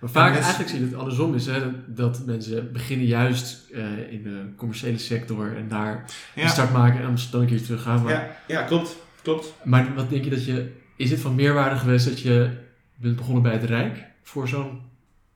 Maar 0.00 0.10
vaak 0.10 0.34
En 0.34 0.40
eigenlijk 0.40 0.70
zie 0.70 0.78
je 0.80 0.84
het 0.86 0.94
andersom 0.94 1.34
is, 1.34 1.46
hè, 1.46 1.60
dat 1.86 2.22
mensen 2.26 2.72
beginnen 2.72 3.06
juist 3.06 3.70
eh, 3.74 4.12
in 4.12 4.22
de 4.22 4.42
commerciële 4.56 4.98
sector 4.98 5.56
en 5.56 5.68
daar 5.68 6.04
een 6.34 6.48
start 6.48 6.72
maken 6.72 7.00
en 7.02 7.16
dan 7.30 7.40
een 7.40 7.46
keer 7.46 7.62
terug 7.62 7.82
gaan. 7.82 8.02
Maar, 8.02 8.12
Ja, 8.12 8.36
ja, 8.46 8.62
klopt. 8.62 8.96
klopt. 9.22 9.54
maar 9.64 9.94
wat 9.94 10.10
denk 10.10 10.24
je 10.24 10.30
dat 10.30 10.44
je, 10.44 10.72
is 10.96 11.10
het 11.10 11.20
van 11.20 11.34
meerwaarde 11.34 11.76
geweest 11.76 12.06
dat 12.08 12.20
je 12.20 12.50
bent 12.96 13.16
begonnen 13.16 13.42
bij 13.42 13.52
het 13.52 13.64
Rijk 13.64 14.04
voor 14.22 14.48
zo'n 14.48 14.80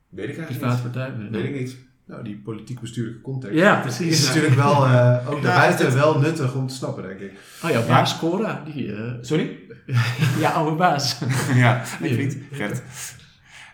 Weet 0.08 0.28
ik 0.28 0.38
eigenlijk 0.38 0.72
niet. 0.72 0.82
partij? 0.82 1.10
Nee. 1.18 1.30
Weet 1.30 1.44
ik 1.44 1.60
niet. 1.60 1.76
Nou, 2.06 2.24
die 2.24 2.36
politiek-bestuurlijke 2.44 3.20
context. 3.20 3.56
Ja, 3.56 3.84
is 3.84 3.96
precies. 3.96 4.26
natuurlijk 4.26 4.54
wel, 4.54 4.86
eh, 4.86 5.28
ook 5.30 5.36
Ja, 5.36 5.42
daarbuiten 5.42 5.94
wel 5.94 6.18
nuttig 6.20 6.54
om 6.54 6.66
te 6.66 6.74
snappen, 6.74 7.02
denk 7.02 7.20
ik. 7.20 7.32
Oh 7.64 7.70
ja, 7.70 7.80
baas 7.86 8.18
Cora, 8.18 8.62
die, 8.72 8.94
eh, 8.94 9.12
Sorry? 9.20 9.58
ja, 10.40 10.50
oude 10.50 10.76
baas. 10.76 11.18
ja, 11.54 11.82
Nee. 12.00 12.10
ik 12.10 12.14
vriend. 12.16 12.36
Gert. 12.52 12.82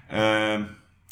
Ehm, 0.09 0.63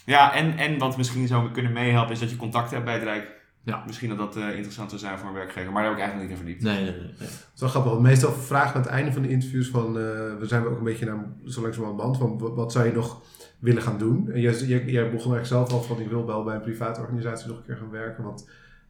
ja, 0.04 0.34
en, 0.34 0.56
en 0.56 0.78
wat 0.78 0.96
misschien 0.96 1.26
zou 1.26 1.50
kunnen 1.50 1.72
meehelpen 1.72 2.12
is 2.12 2.20
dat 2.20 2.30
je 2.30 2.36
contact 2.36 2.70
hebt 2.70 2.84
bij 2.84 2.94
het 2.94 3.02
Rijk. 3.02 3.42
Ja. 3.64 3.82
Misschien 3.86 4.08
dat 4.08 4.18
dat 4.18 4.36
eh, 4.36 4.54
interessant 4.54 4.90
zou 4.90 5.00
zijn 5.00 5.18
voor 5.18 5.28
een 5.28 5.34
werkgever, 5.34 5.72
maar 5.72 5.82
daar 5.82 5.90
heb 5.90 6.00
ik 6.00 6.06
eigenlijk 6.06 6.30
niet 6.30 6.38
in 6.38 6.44
verdiept. 6.44 6.62
Nee, 6.62 6.84
nee, 6.84 7.00
nee. 7.00 7.28
Het 7.28 7.50
is 7.54 7.60
wel 7.60 7.68
grappig, 7.68 7.92
want 7.92 8.02
meestal 8.02 8.32
vragen 8.32 8.74
aan 8.74 8.82
het 8.82 8.90
einde 8.90 9.12
van 9.12 9.22
de 9.22 9.28
interviews 9.28 9.68
van, 9.68 9.86
eh, 9.86 10.02
we 10.38 10.46
zijn 10.46 10.62
we 10.62 10.68
ook 10.68 10.78
een 10.78 10.84
beetje 10.84 11.06
naar, 11.06 11.26
zo 11.46 11.62
langzamerhand 11.62 12.02
band 12.02 12.16
van, 12.16 12.38
wat, 12.38 12.54
wat 12.54 12.72
zou 12.72 12.86
je 12.86 12.92
nog 12.92 13.22
willen 13.58 13.82
gaan 13.82 13.98
doen? 13.98 14.30
En 14.32 14.40
jij, 14.40 14.52
jij, 14.52 14.84
jij 14.84 15.10
begon 15.10 15.34
eigenlijk 15.34 15.46
zelf 15.46 15.72
al 15.72 15.82
van, 15.82 16.00
ik 16.00 16.08
wil 16.08 16.26
wel 16.26 16.44
bij 16.44 16.54
een 16.54 16.60
private 16.60 17.00
organisatie 17.00 17.48
nog 17.48 17.56
een 17.56 17.64
keer 17.64 17.76
gaan 17.76 17.90
werken, 17.90 18.24
want 18.24 18.48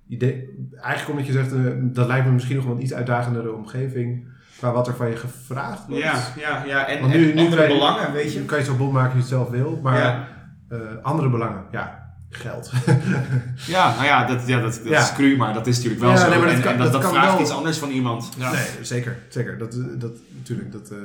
idee, 0.08 0.66
eigenlijk 0.80 1.10
omdat 1.10 1.26
je 1.26 1.32
zegt, 1.32 1.52
eh, 1.52 1.72
dat 1.80 2.06
lijkt 2.06 2.26
me 2.26 2.32
misschien 2.32 2.56
nog 2.56 2.64
wel 2.64 2.74
een 2.74 2.82
iets 2.82 2.94
uitdagendere 2.94 3.52
omgeving, 3.52 4.26
qua 4.64 4.72
wat 4.72 4.88
er 4.88 4.94
van 4.96 5.08
je 5.10 5.16
gevraagd 5.16 5.86
wordt. 5.86 6.02
Ja, 6.02 6.14
ja, 6.36 6.62
ja. 6.66 6.86
En, 6.86 7.00
Want 7.00 7.12
nu- 7.14 7.28
en 7.30 7.36
nu 7.36 7.44
andere 7.44 7.62
je- 7.62 7.68
belangen, 7.68 8.12
weet 8.12 8.32
je. 8.32 8.44
Kan 8.44 8.58
je 8.58 8.64
zo 8.64 8.74
bond 8.74 8.92
maken 8.92 9.04
als 9.06 9.14
je 9.14 9.20
het 9.20 9.28
zelf 9.28 9.48
wil, 9.48 9.80
maar 9.82 9.98
Ja. 9.98 10.28
eh, 10.68 10.78
andere 11.02 11.28
belangen, 11.30 11.64
ja, 11.70 12.12
geld. 12.30 12.70
Ja, 13.66 13.92
nou 13.94 14.04
ja, 14.04 14.24
dat, 14.24 14.46
ja, 14.46 14.60
dat, 14.60 14.74
dat 14.74 14.84
Ja. 14.92 15.00
is 15.00 15.12
cru, 15.12 15.36
maar 15.36 15.54
dat 15.54 15.66
is 15.66 15.76
natuurlijk 15.76 16.02
wel 16.02 16.10
Ja, 16.10 16.16
zo. 16.16 16.28
nee, 16.28 16.38
maar 16.38 16.46
dat 16.46 16.56
en, 16.56 16.62
kan- 16.62 16.72
en 16.72 16.78
dat, 16.78 16.92
dat 16.92 17.02
dat 17.02 17.10
kan 17.10 17.20
vraagt 17.20 17.32
wel. 17.32 17.40
iets 17.42 17.50
anders 17.50 17.78
van 17.78 17.90
iemand. 17.90 18.28
Ja. 18.36 18.50
Nee, 18.52 18.66
zeker. 18.82 19.16
zeker. 19.28 19.58
Dat, 19.58 19.74
eh, 19.74 19.80
dat, 19.94 20.12
natuurlijk, 20.36 20.72
dat 20.72 20.90
eh, 20.90 20.98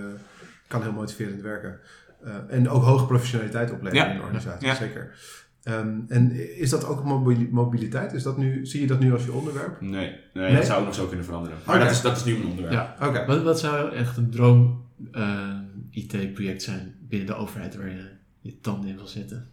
kan 0.68 0.82
heel 0.82 0.92
motiverend 0.92 1.42
werken. 1.42 1.80
En 2.50 2.70
ook 2.70 2.84
hoge 2.84 3.06
professionaliteit 3.06 3.72
opleveren 3.72 4.10
in 4.12 4.16
de 4.18 4.22
organisatie, 4.24 4.76
zeker. 4.76 5.12
Ehm, 5.64 6.00
en 6.08 6.32
is 6.60 6.70
dat 6.70 6.86
ook 6.86 7.04
mobili- 7.04 7.48
mobiliteit? 7.52 8.14
Is 8.14 8.24
dat 8.24 8.38
nu, 8.38 8.66
zie 8.66 8.82
je 8.82 8.88
dat 8.88 9.00
nu 9.00 9.14
als 9.14 9.26
je 9.26 9.32
onderwerp? 9.32 9.82
Nee, 9.82 9.92
nee, 9.92 10.18
Nee? 10.34 10.56
dat 10.56 10.66
zou 10.66 10.80
ook 10.80 10.86
nog 10.86 10.96
zo 10.96 11.06
kunnen 11.06 11.26
veranderen. 11.26 11.58
Maar 11.66 11.80
dat, 11.80 11.92
is, 11.92 12.02
dat 12.02 12.18
is 12.18 12.24
nu 12.24 12.34
mijn 12.34 12.46
onderwerp. 12.50 12.74
Ja. 12.74 13.08
Oké. 13.08 13.26
Wat, 13.26 13.44
wat 13.44 13.60
zou 13.60 13.94
echt 13.94 14.18
een 14.18 14.30
droom 14.30 14.86
eh, 15.12 15.56
IT-project 15.92 16.62
zijn 16.64 16.96
binnen 17.08 17.28
de 17.28 17.36
overheid 17.36 17.76
waar 17.76 17.90
je 17.90 18.10
je 18.42 18.60
tanden 18.60 18.90
in 18.90 18.96
wil 18.96 19.08
zetten? 19.08 19.48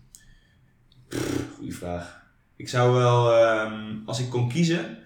Goeie 1.56 1.74
vraag. 1.76 2.24
Ik 2.56 2.68
zou 2.68 2.94
wel, 2.94 3.32
ehm, 3.34 3.96
als 4.04 4.20
ik 4.20 4.30
kon 4.30 4.48
kiezen, 4.48 4.98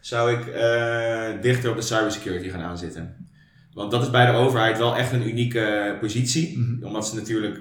zou 0.00 0.32
ik 0.32 0.46
eh, 0.46 1.42
dichter 1.42 1.70
op 1.70 1.76
de 1.76 1.82
cybersecurity 1.82 2.48
gaan 2.48 2.60
aanzitten. 2.60 3.16
Want 3.72 3.90
dat 3.90 4.02
is 4.02 4.10
bij 4.10 4.26
de 4.26 4.32
overheid 4.38 4.78
wel 4.78 4.96
echt 4.96 5.12
een 5.12 5.28
unieke 5.28 5.96
positie. 6.00 6.58
Mhm. 6.58 6.84
Omdat 6.84 7.08
ze 7.08 7.14
natuurlijk 7.14 7.60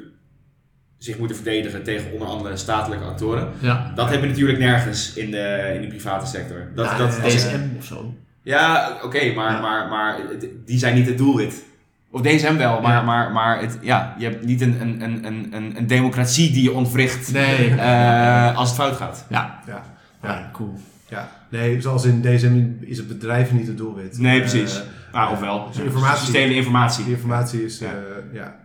zich 0.98 1.18
moeten 1.18 1.36
verdedigen 1.36 1.84
tegen 1.84 2.12
onder 2.12 2.28
andere 2.28 2.58
statelijke 2.58 3.06
actoren. 3.06 3.50
Ja. 3.60 3.92
Dat 3.96 4.10
heb 4.10 4.22
je 4.22 4.28
natuurlijk 4.28 4.60
nergens 4.60 5.14
in 5.14 5.32
de, 5.32 5.72
in 5.76 5.82
de 5.82 5.88
private 5.88 6.26
sector. 6.26 6.68
Dat, 6.76 6.86
Ja, 6.86 6.98
dat, 6.98 7.12
DSM 7.24 7.60
of 7.78 7.86
zo. 7.86 8.14
ja, 8.42 8.92
oké, 9.04 9.34
maar, 9.34 9.52
Ja. 9.52 9.62
maar, 9.62 9.88
maar 9.88 10.18
die 10.66 10.78
zijn 10.80 10.96
niet 10.96 11.08
het 11.08 11.18
doelwit. 11.18 11.64
Of 12.12 12.22
DSM 12.22 12.56
wel, 12.56 12.82
maar, 12.82 12.92
Ja. 12.94 13.02
maar, 13.02 13.32
maar 13.32 13.60
het, 13.62 13.78
ja, 13.82 14.16
je 14.18 14.26
hebt 14.26 14.46
niet 14.46 14.62
een, 14.62 14.82
een, 14.82 15.02
een, 15.02 15.26
een, 15.26 15.48
een, 15.52 15.78
een 15.78 15.88
democratie 15.88 16.52
die 16.52 16.64
je 16.64 16.72
ontwricht 16.72 17.32
Nee. 17.34 17.70
eh, 17.76 18.58
als 18.58 18.68
het 18.70 18.78
fout 18.78 18.96
gaat. 18.96 19.26
Ja. 19.30 19.60
Ja. 19.68 19.84
Ja, 20.24 20.50
cool. 20.54 20.74
Ja, 21.10 21.30
nee, 21.50 21.82
zoals 21.82 22.06
in 22.06 22.22
DSM 22.22 22.64
is 22.80 22.98
het 22.98 23.08
bedrijf 23.08 23.52
niet 23.52 23.68
het 23.68 23.78
doelwit. 23.78 24.18
Nee, 24.18 24.40
precies. 24.40 24.76
Eh, 24.80 24.84
Nou, 25.14 25.32
of 25.32 25.40
wel. 25.40 25.68
Dus 25.68 25.78
informatie- 25.78 26.26
Ze 26.26 26.32
stelen 26.32 26.56
informatie. 26.56 27.04
die 27.04 27.14
informatie 27.14 27.66
is, 27.66 27.80
Ja. 27.80 27.92
ja 28.34 28.56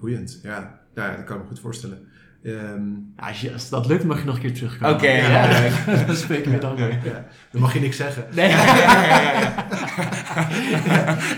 boeiend. 0.00 0.38
Ja. 0.42 0.78
Ja, 0.94 1.16
dat 1.16 1.24
kan 1.24 1.36
ik 1.36 1.42
me 1.42 1.48
goed 1.48 1.60
voorstellen. 1.60 1.98
Ehm, 2.42 2.88
Ja, 3.16 3.28
als, 3.28 3.40
je, 3.40 3.52
als 3.52 3.68
dat 3.68 3.86
lukt, 3.86 4.04
mag 4.04 4.18
je 4.18 4.24
nog 4.24 4.34
een 4.34 4.40
keer 4.40 4.54
terugkomen. 4.54 4.94
Oké, 4.94 5.08
ja. 5.08 5.28
ja, 5.28 5.62
ja. 5.64 6.04
Dan 6.06 6.16
spreken 6.16 6.52
we 6.52 6.58
dan. 6.58 6.76
Ja, 6.76 7.26
dan 7.50 7.60
mag 7.60 7.72
je 7.72 7.80
niks 7.80 7.96
zeggen. 7.96 8.24
Nee. 8.34 8.48
Ja, 8.48 8.64
ja, 8.64 9.02
ja, 9.02 9.32
ja, 9.32 9.32
ja. 9.32 9.66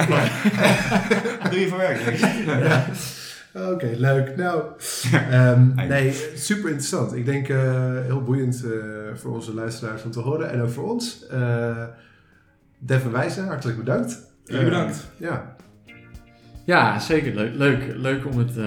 Wat 1.42 1.50
doe 1.50 1.60
je 1.60 1.68
voor 1.68 1.78
werk? 1.78 2.00
Oké, 3.72 3.90
leuk. 3.96 4.36
Nou, 4.36 4.62
ehm, 5.30 5.74
nee, 5.74 6.12
super 6.34 6.68
interessant. 6.68 7.14
Ik 7.14 7.24
denk 7.24 7.48
eh, 7.48 7.72
heel 8.02 8.22
boeiend 8.22 8.64
eh, 8.64 8.70
voor 9.14 9.32
onze 9.34 9.54
luisteraars 9.54 10.02
om 10.02 10.10
te 10.10 10.20
horen 10.20 10.50
en 10.50 10.60
ook 10.60 10.70
voor 10.70 10.90
ons. 10.90 11.26
Eh 11.26 11.84
Devin 12.78 13.10
Wijzen, 13.10 13.46
hartelijk 13.46 13.78
bedankt. 13.78 14.18
Jullie 14.44 14.64
bedankt. 14.64 14.96
Eh, 14.96 15.28
ja, 15.28 15.56
Ja, 16.66 16.98
zeker. 16.98 17.34
Leuk, 17.34 17.54
leuk, 17.54 17.94
leuk 17.96 18.26
om 18.26 18.38
het, 18.38 18.56
eh, 18.56 18.64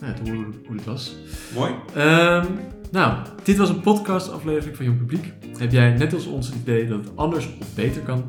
nou, 0.00 0.14
te 0.14 0.30
horen 0.30 0.54
hoe 0.66 0.76
het 0.76 0.84
was. 0.84 1.16
Mooi. 1.54 1.72
Ehm, 1.94 2.46
nou, 2.90 3.18
dit 3.42 3.56
was 3.56 3.68
een 3.68 3.80
podcastaflevering 3.80 4.76
van 4.76 4.84
Jong 4.84 4.98
Publiek. 4.98 5.32
Heb 5.58 5.72
jij 5.72 5.90
net 5.90 6.12
als 6.14 6.26
ons 6.26 6.46
het 6.46 6.56
idee 6.56 6.88
dat 6.88 6.98
het 7.04 7.16
anders 7.16 7.46
of 7.60 7.74
beter 7.74 8.02
kan? 8.02 8.24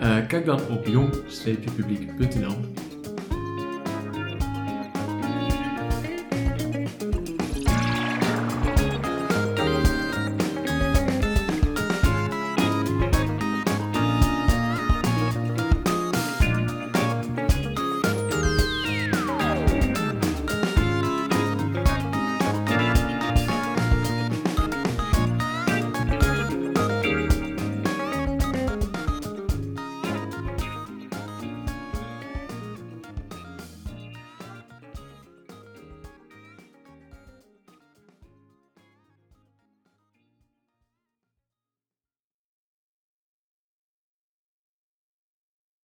Eh, 0.00 0.16
kijk 0.28 0.44
dan 0.44 0.60
op 0.70 0.86
jong-publiek.nl. 0.86 2.54